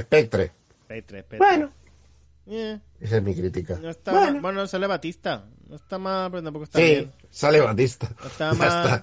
Spectre. 0.00 0.52
Petre, 0.86 1.22
Petre. 1.22 1.38
Bueno, 1.38 1.70
Eh, 2.48 2.78
esa 3.00 3.16
es 3.16 3.22
mi 3.22 3.34
crítica. 3.34 3.76
no 3.80 3.90
está 3.90 4.12
Bueno. 4.12 4.32
mal. 4.34 4.40
Bueno, 4.40 4.66
sale 4.66 4.86
Batista. 4.86 5.44
No 5.68 5.74
está 5.76 5.98
mal, 5.98 6.30
pero 6.30 6.42
tampoco 6.44 6.64
está 6.64 6.78
Sí, 6.78 6.84
bien. 6.84 7.12
sale 7.30 7.60
Batista. 7.60 8.08
No 8.20 8.26
está 8.28 8.54
mal. 8.54 8.84
está. 8.84 9.02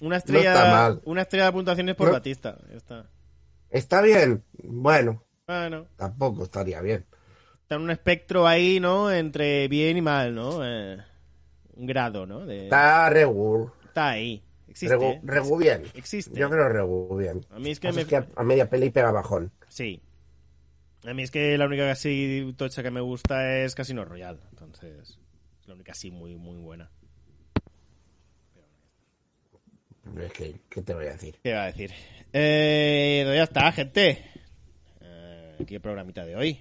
Una 0.00 0.16
estrella, 0.18 0.52
está 0.54 0.70
mal. 0.70 1.00
Una 1.04 1.22
estrella 1.22 1.46
de 1.46 1.52
puntuaciones 1.52 1.94
por 1.96 2.06
No. 2.08 2.12
Batista. 2.12 2.56
Ya 2.70 2.76
está. 2.76 3.06
¿Está 3.70 4.02
bien? 4.02 4.42
Bueno, 4.62 5.22
Bueno, 5.48 5.86
tampoco 5.96 6.44
estaría 6.44 6.80
bien. 6.80 7.04
está 7.62 7.74
en 7.76 7.80
un 7.82 7.90
espectro 7.90 8.46
ahí, 8.46 8.78
¿no? 8.78 9.10
Entre 9.10 9.66
bien 9.68 9.96
y 9.96 10.02
mal, 10.02 10.32
¿no? 10.34 10.60
Eh, 10.64 10.98
un 11.74 11.86
grado, 11.86 12.24
¿no? 12.26 12.46
De- 12.46 12.64
Está 12.64 13.08
regu, 13.10 13.70
está 13.86 14.10
ahí. 14.10 14.40
Existe. 14.74 14.96
regu, 14.96 15.20
regu 15.22 15.56
bien. 15.56 15.84
Existe. 15.94 16.36
Yo 16.38 16.50
creo 16.50 16.68
regu 16.68 17.16
bien. 17.16 17.46
A 17.50 17.60
mí 17.60 17.70
es 17.70 17.78
que 17.78 17.92
me... 17.92 18.00
es 18.02 18.08
que 18.08 18.16
a, 18.16 18.26
a 18.34 18.42
media 18.42 18.68
peli 18.68 18.90
pega 18.90 19.12
bajón. 19.12 19.52
Sí. 19.68 20.02
A 21.04 21.14
mí 21.14 21.22
es 21.22 21.30
que 21.30 21.56
la 21.56 21.66
única 21.66 21.88
así 21.92 22.52
tocha 22.56 22.82
que 22.82 22.90
me 22.90 23.00
gusta 23.00 23.58
es 23.58 23.76
Casino 23.76 24.04
Royale. 24.04 24.40
Entonces, 24.50 25.20
es 25.60 25.68
la 25.68 25.74
única 25.74 25.92
así 25.92 26.10
muy, 26.10 26.34
muy 26.34 26.56
buena. 26.56 26.90
Es 30.20 30.32
que, 30.32 30.60
¿qué 30.68 30.82
te 30.82 30.92
voy 30.92 31.06
a 31.06 31.12
decir? 31.12 31.38
¿Qué 31.40 31.50
iba 31.50 31.62
a 31.62 31.66
decir? 31.66 31.92
Eh, 32.32 33.22
pues 33.24 33.36
ya 33.36 33.44
está, 33.44 33.70
gente. 33.70 34.24
Eh, 35.02 35.56
aquí 35.60 35.76
el 35.76 35.80
programita 35.80 36.26
de 36.26 36.34
hoy. 36.34 36.58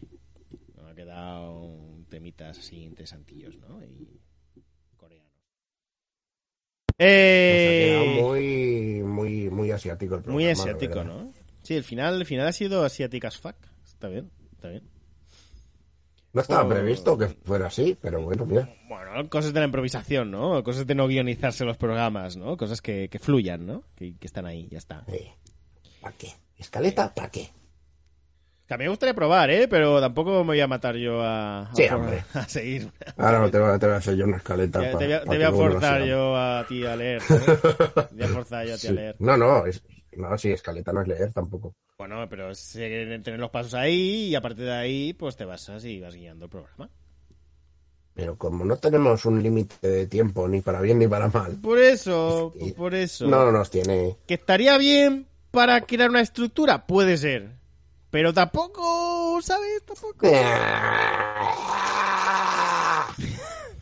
Nos 0.75 0.91
ha 0.91 0.93
quedado 0.93 1.79
temitas 2.09 2.59
así 2.59 2.83
interesantillos, 2.83 3.57
¿no? 3.57 3.83
Y. 3.83 4.21
Nos 6.99 7.07
ha 7.07 7.11
quedado 7.11 8.03
Eh, 8.03 8.21
muy, 8.21 9.03
muy, 9.03 9.49
muy 9.49 9.71
asiático 9.71 10.15
el 10.15 10.21
programa. 10.21 10.33
muy 10.41 10.49
asiático. 10.49 11.03
¿no? 11.03 11.31
Sí, 11.63 11.75
el 11.75 11.83
final, 11.83 12.15
el 12.15 12.25
final 12.25 12.47
ha 12.47 12.51
sido 12.53 12.83
asiático 12.83 13.27
as 13.27 13.37
fuck. 13.37 13.55
Está 13.85 14.07
bien, 14.09 14.29
está 14.53 14.69
bien. 14.69 14.83
No 16.33 16.41
estaba 16.41 16.65
Oh. 16.65 16.69
previsto 16.69 17.17
que 17.17 17.27
fuera 17.27 17.67
así, 17.67 17.95
pero 18.01 18.21
bueno, 18.23 18.45
mira. 18.45 18.67
Bueno, 18.89 19.29
cosas 19.29 19.53
de 19.53 19.59
la 19.59 19.65
improvisación, 19.67 20.31
¿no? 20.31 20.63
Cosas 20.63 20.87
de 20.87 20.95
no 20.95 21.07
guionizarse 21.07 21.63
los 21.63 21.77
programas, 21.77 22.37
¿no? 22.37 22.57
Cosas 22.57 22.81
que, 22.81 23.07
que 23.07 23.19
fluyan, 23.19 23.65
¿no? 23.67 23.83
Que, 23.95 24.15
que 24.17 24.25
están 24.27 24.45
ahí, 24.47 24.67
ya 24.71 24.79
está. 24.79 25.05
¿Para 26.01 26.17
qué? 26.17 26.33
¿Escaleta? 26.57 27.13
¿Para 27.13 27.29
qué? 27.29 27.49
Mí 28.77 28.83
me 28.85 28.89
gustaría 28.89 29.13
probar, 29.13 29.49
¿eh? 29.49 29.67
Pero 29.67 29.99
tampoco 30.01 30.39
me 30.39 30.43
voy 30.51 30.59
a 30.61 30.67
matar 30.67 30.95
yo 30.95 31.21
a, 31.21 31.61
a, 31.69 31.75
Sí, 31.75 31.83
por- 31.89 31.97
hombre. 31.99 32.23
a 32.33 32.47
seguir. 32.47 32.91
Ahora 33.17 33.49
te 33.51 33.59
voy, 33.59 33.69
a- 33.71 33.79
te 33.79 33.85
voy 33.85 33.95
a 33.95 33.97
hacer 33.97 34.15
yo 34.15 34.25
una 34.25 34.37
escaleta. 34.37 34.79
Te, 34.79 34.91
pa- 34.91 34.97
te 34.99 35.05
voy 35.05 35.13
a, 35.13 35.21
te 35.21 35.25
voy 35.27 35.37
no 35.39 35.51
forzar 35.53 36.03
yo 36.03 36.35
a 36.37 36.65
ti 36.67 36.85
a 36.85 36.95
leer. 36.95 37.21
Te 37.29 38.15
voy 38.15 38.23
a 38.23 38.27
forzar 38.27 38.65
yo 38.67 38.73
a 38.73 38.77
ti 38.77 38.87
a 38.87 38.89
Sí. 38.89 38.93
leer. 38.93 39.15
No, 39.19 39.37
no, 39.37 39.65
es, 39.65 39.81
no, 40.17 40.37
sí, 40.37 40.51
escaleta 40.51 40.91
no 40.93 41.01
es 41.01 41.07
leer 41.07 41.31
tampoco. 41.33 41.73
Bueno, 41.97 42.27
pero 42.29 42.49
es 42.51 42.75
eh, 42.75 43.19
tener 43.23 43.39
los 43.39 43.49
pasos 43.51 43.73
ahí 43.75 44.27
y 44.29 44.35
a 44.35 44.41
partir 44.41 44.65
de 44.65 44.73
ahí, 44.73 45.13
pues 45.13 45.35
te 45.37 45.45
basas 45.45 45.85
y 45.85 45.99
vas 46.01 46.15
guiando 46.15 46.45
el 46.45 46.51
programa. 46.51 46.89
Pero 48.15 48.35
como 48.37 48.63
no 48.63 48.75
tenemos 48.77 49.25
un 49.25 49.41
límite 49.41 49.87
de 49.87 50.05
tiempo, 50.07 50.47
ni 50.47 50.61
para 50.61 50.81
bien 50.81 50.99
ni 50.99 51.07
para 51.07 51.29
mal, 51.29 51.53
Por 51.61 51.79
eso, 51.79 52.53
por 52.77 52.93
eso. 52.93 53.25
no 53.27 53.51
nos 53.51 53.71
tiene. 53.71 54.15
¿Que 54.27 54.35
estaría 54.35 54.77
bien 54.77 55.25
para 55.49 55.81
crear 55.81 56.09
una 56.11 56.21
estructura? 56.21 56.85
Puede 56.85 57.17
ser. 57.17 57.49
Pero 58.13 58.31
tampoco, 58.31 59.41
¿sabes? 59.41 59.83
Tampoco. 59.87 60.27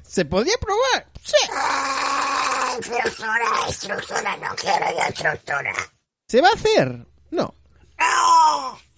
¿Se 0.07 0.23
podría 0.23 0.53
probar? 0.57 1.05
Sí. 1.21 1.36
Estructura, 2.79 3.67
estructura, 3.67 4.38
no 4.38 4.55
quiero 4.55 4.86
yo 4.89 5.03
estructura. 5.09 5.73
¿Se 6.29 6.39
va 6.39 6.47
a 6.47 6.53
hacer? 6.53 7.05
No. 7.32 7.53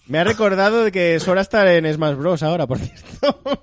Me 0.06 0.20
ha 0.20 0.24
recordado 0.24 0.84
de 0.84 0.92
que 0.92 1.18
Sora 1.18 1.40
está 1.40 1.74
en 1.74 1.92
Smash 1.92 2.14
Bros. 2.14 2.44
ahora, 2.44 2.68
por 2.68 2.78
cierto. 2.78 3.60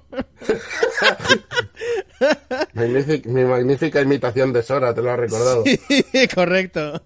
Mi 3.23 3.45
magnífica 3.45 4.01
imitación 4.01 4.51
de 4.51 4.61
Sora, 4.61 4.93
te 4.93 5.01
lo 5.01 5.09
has 5.09 5.19
recordado. 5.19 5.63
Correcto. 6.35 7.01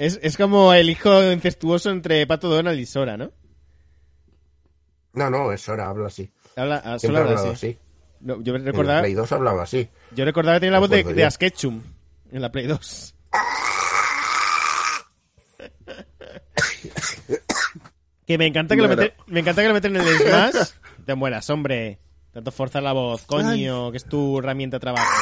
Es, 0.00 0.18
es 0.22 0.38
como 0.38 0.72
el 0.72 0.88
hijo 0.88 1.30
incestuoso 1.30 1.90
entre 1.90 2.26
Pato 2.26 2.48
Donald 2.48 2.80
y 2.80 2.86
Sora, 2.86 3.18
¿no? 3.18 3.32
No, 5.12 5.28
no, 5.28 5.52
es 5.52 5.68
hora, 5.68 5.88
habla 5.88 6.06
así. 6.06 6.30
Habla, 6.56 6.80
ah, 6.82 6.98
Siempre 6.98 7.20
ha 7.20 7.24
habla 7.26 7.40
así. 7.40 7.50
así. 7.50 7.78
No, 8.20 8.42
yo 8.42 8.54
En 8.54 8.64
la 8.64 8.70
recordaba, 8.70 9.00
Play 9.00 9.12
2 9.12 9.32
hablaba 9.32 9.64
así. 9.64 9.86
yo 10.12 10.24
recordaba 10.24 10.56
que 10.56 10.60
tenía 10.60 10.72
la 10.72 10.78
voz 10.78 10.88
de, 10.88 11.04
de. 11.04 11.22
Asketchum 11.22 11.82
en 12.32 12.40
la 12.40 12.50
Play 12.50 12.66
2. 12.66 13.14
que 18.26 18.38
me 18.38 18.46
encanta 18.46 18.74
que, 18.76 18.80
lo 18.80 18.88
meten, 18.88 19.12
me 19.26 19.40
encanta 19.40 19.60
que 19.60 19.68
lo 19.68 19.74
meten 19.74 19.96
en 19.96 20.02
el 20.02 20.16
Smash. 20.16 20.70
Te 21.04 21.14
mueras, 21.14 21.50
hombre. 21.50 21.98
Tanto 22.32 22.50
forzar 22.52 22.82
la 22.82 22.92
voz, 22.92 23.26
coño, 23.26 23.90
que 23.90 23.98
es 23.98 24.06
tu 24.06 24.38
herramienta 24.38 24.78
de 24.78 24.80
trabajo. 24.80 25.12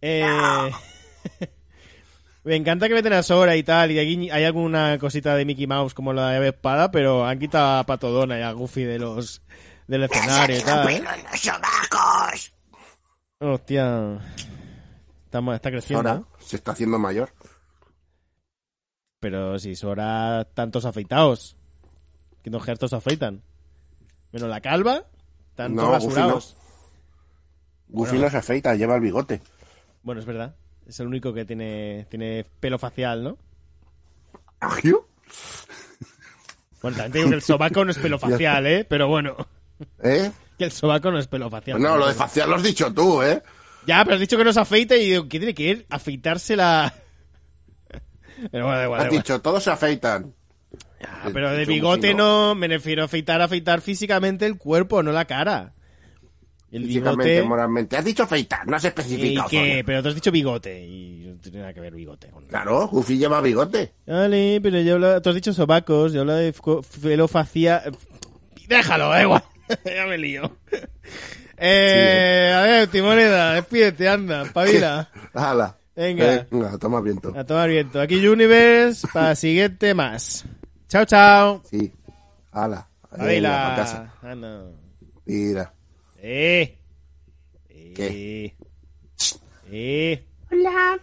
Eh, 0.00 0.72
me 2.44 2.56
encanta 2.56 2.88
que 2.88 2.94
meten 2.94 3.14
a 3.14 3.22
Sora 3.22 3.56
y 3.56 3.62
tal, 3.62 3.90
y 3.90 3.98
aquí 3.98 4.30
hay 4.30 4.44
alguna 4.44 4.98
cosita 4.98 5.34
de 5.34 5.44
Mickey 5.44 5.66
Mouse 5.66 5.94
como 5.94 6.12
la 6.12 6.30
de 6.30 6.48
espada, 6.48 6.90
pero 6.90 7.26
han 7.26 7.38
quitado 7.38 7.78
a 7.78 7.86
Patodona 7.86 8.38
y 8.38 8.42
a 8.42 8.52
Goofy 8.52 8.84
de 8.84 8.98
los 8.98 9.42
del 9.86 10.04
escenario 10.04 10.58
y 10.58 10.62
tal, 10.62 10.88
¿eh? 10.90 10.98
¡Pelo 10.98 11.10
en 11.10 11.24
los! 11.24 12.52
Hostia. 13.40 14.20
Está, 15.24 15.70
creciendo. 15.70 16.14
¿eh? 16.14 16.22
se 16.38 16.56
está 16.56 16.72
haciendo 16.72 16.98
mayor. 16.98 17.30
Pero 19.20 19.58
si 19.58 19.74
Sora 19.74 20.46
tantos 20.54 20.84
afeitados. 20.84 21.56
Kingdom 22.42 22.62
Hearts 22.62 22.78
todos 22.78 22.92
afeitan. 22.92 23.42
Menos 24.32 24.48
la 24.48 24.60
calva, 24.60 25.04
están 25.50 25.74
No, 25.74 25.86
Goofy 25.86 25.94
rasurados. 25.94 26.56
Goofy 27.88 28.18
no 28.18 28.30
se 28.30 28.36
afeita, 28.36 28.74
lleva 28.74 28.96
el 28.96 29.00
bigote. 29.00 29.40
Bueno, 30.02 30.20
es 30.20 30.26
verdad. 30.26 30.54
Es 30.86 31.00
el 31.00 31.06
único 31.06 31.32
que 31.32 31.44
tiene, 31.44 32.06
tiene 32.10 32.44
pelo 32.60 32.78
facial, 32.78 33.24
¿no? 33.24 33.38
¿Agiu? 34.60 35.04
Bueno, 36.82 36.96
también 36.96 37.12
te 37.12 37.18
digo 37.18 37.30
que 37.30 37.36
el 37.36 37.42
sobaco 37.42 37.84
no 37.84 37.90
es 37.90 37.98
pelo 37.98 38.18
facial, 38.20 38.66
¿eh? 38.66 38.84
Pero 38.88 39.08
bueno, 39.08 39.36
¿Eh? 40.02 40.30
que 40.58 40.64
el 40.64 40.72
sobaco 40.72 41.10
no 41.10 41.18
es 41.18 41.26
pelo 41.26 41.50
facial. 41.50 41.80
No, 41.80 41.96
lo 41.96 42.06
de 42.06 42.14
facial 42.14 42.50
lo 42.50 42.56
has 42.56 42.62
dicho 42.62 42.92
tú, 42.92 43.22
¿eh? 43.22 43.42
Ya, 43.86 44.02
pero 44.04 44.14
has 44.14 44.20
dicho 44.20 44.36
que 44.38 44.44
no 44.44 44.52
se 44.52 44.60
afeite 44.60 44.96
y 45.02 45.10
digo, 45.10 45.28
¿qué 45.28 45.38
tiene 45.38 45.54
que 45.54 45.62
ir? 45.62 45.86
Afeitarse 45.90 46.56
la... 46.56 46.94
Pero 48.50 48.64
bueno, 48.64 48.78
da 48.78 48.84
igual, 48.84 48.98
da 49.00 49.06
Has 49.06 49.12
igual. 49.12 49.22
dicho, 49.22 49.40
todos 49.42 49.62
se 49.62 49.70
afeitan. 49.70 50.34
Pero 51.32 51.50
de 51.52 51.66
bigote 51.66 52.14
no, 52.14 52.54
me 52.54 52.66
refiero 52.66 53.02
a 53.02 53.04
afeitar, 53.04 53.42
afeitar 53.42 53.82
físicamente 53.82 54.46
el 54.46 54.56
cuerpo, 54.56 55.02
no 55.02 55.12
la 55.12 55.26
cara. 55.26 55.73
El 56.72 56.86
Físicamente, 56.86 57.32
bigote... 57.34 57.48
moralmente. 57.48 57.96
Has 57.96 58.04
dicho 58.04 58.24
afeitar, 58.24 58.66
no 58.66 58.76
has 58.76 58.84
¿Y 58.84 58.88
especificado. 58.88 59.48
qué? 59.48 59.56
zona. 59.70 59.82
Pero 59.86 60.02
tú 60.02 60.08
has 60.08 60.14
dicho 60.16 60.30
bigote 60.32 60.84
y 60.84 61.24
no 61.28 61.40
tiene 61.40 61.58
nada 61.60 61.72
que 61.72 61.80
ver 61.80 61.94
bigote. 61.94 62.28
con- 62.28 62.46
Claro, 62.46 62.88
Goofy 62.88 63.16
lleva 63.18 63.40
bigote. 63.40 63.92
Vale, 64.06 64.60
pero 64.62 64.80
yo 64.80 64.94
hablo... 64.94 65.22
Tú 65.22 65.28
has 65.30 65.34
dicho 65.36 65.52
sobacos, 65.52 66.12
yo 66.12 66.22
hablo 66.22 66.34
de 66.34 66.52
facial... 67.28 67.96
Déjalo, 68.66 69.08
da 69.10 69.22
igual. 69.22 69.44
ya 69.84 70.06
me 70.06 70.18
lío. 70.18 70.50
Eh, 71.56 72.52
A 72.56 72.62
ver, 72.62 72.88
Timoneda, 72.88 73.52
despídete, 73.54 74.08
anda, 74.08 74.42
espabila. 74.42 75.08
Hala. 75.34 75.76
Venga. 75.94 76.46
Venga, 76.50 76.76
toma 76.78 77.00
viento. 77.00 77.32
A 77.36 77.44
tomar 77.44 77.68
viento. 77.68 78.00
Aquí 78.00 78.26
Universe 78.26 79.06
para 79.12 79.36
siguiente 79.36 79.94
más. 79.94 80.44
Chao, 80.88 81.04
chao. 81.04 81.62
Sí. 81.70 81.92
Hala. 82.50 82.88
Espabila. 83.12 83.74
casa. 83.76 84.12
Ah, 84.22 84.34
no. 84.34 84.72
Mira. 85.26 85.72
Eh. 86.26 86.78
¿Qué? 87.94 88.46
Eh. 88.46 88.56
Eh. 89.70 90.24
Hola. 90.50 90.98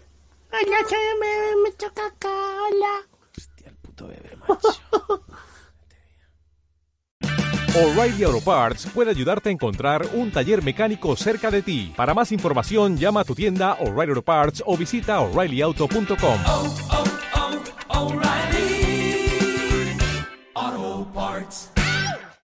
Hola, 0.51 0.77
soy 0.89 0.97
me, 1.19 1.61
me 1.63 1.71
toca 1.73 2.07
acá, 2.07 2.27
hola. 2.27 3.05
Hostia, 3.37 3.69
el 3.69 3.75
puto 3.75 4.07
bebé, 4.07 4.35
macho. 4.39 4.81
O'Reilly 7.93 8.23
Auto 8.23 8.41
Parts 8.41 8.87
puede 8.87 9.11
ayudarte 9.11 9.49
a 9.49 9.51
encontrar 9.51 10.07
un 10.13 10.31
taller 10.31 10.63
mecánico 10.63 11.15
cerca 11.15 11.51
de 11.51 11.61
ti. 11.61 11.93
Para 11.95 12.15
más 12.15 12.31
información, 12.31 12.97
llama 12.97 13.21
a 13.21 13.23
tu 13.23 13.35
tienda 13.35 13.77
O'Reilly 13.79 14.09
Auto 14.09 14.23
Parts 14.23 14.63
o 14.65 14.75
visita 14.75 15.19
oreillyauto.com. 15.19 16.39
O'Reilly 17.89 19.29
Auto 20.55 21.07
Parts. 21.13 21.70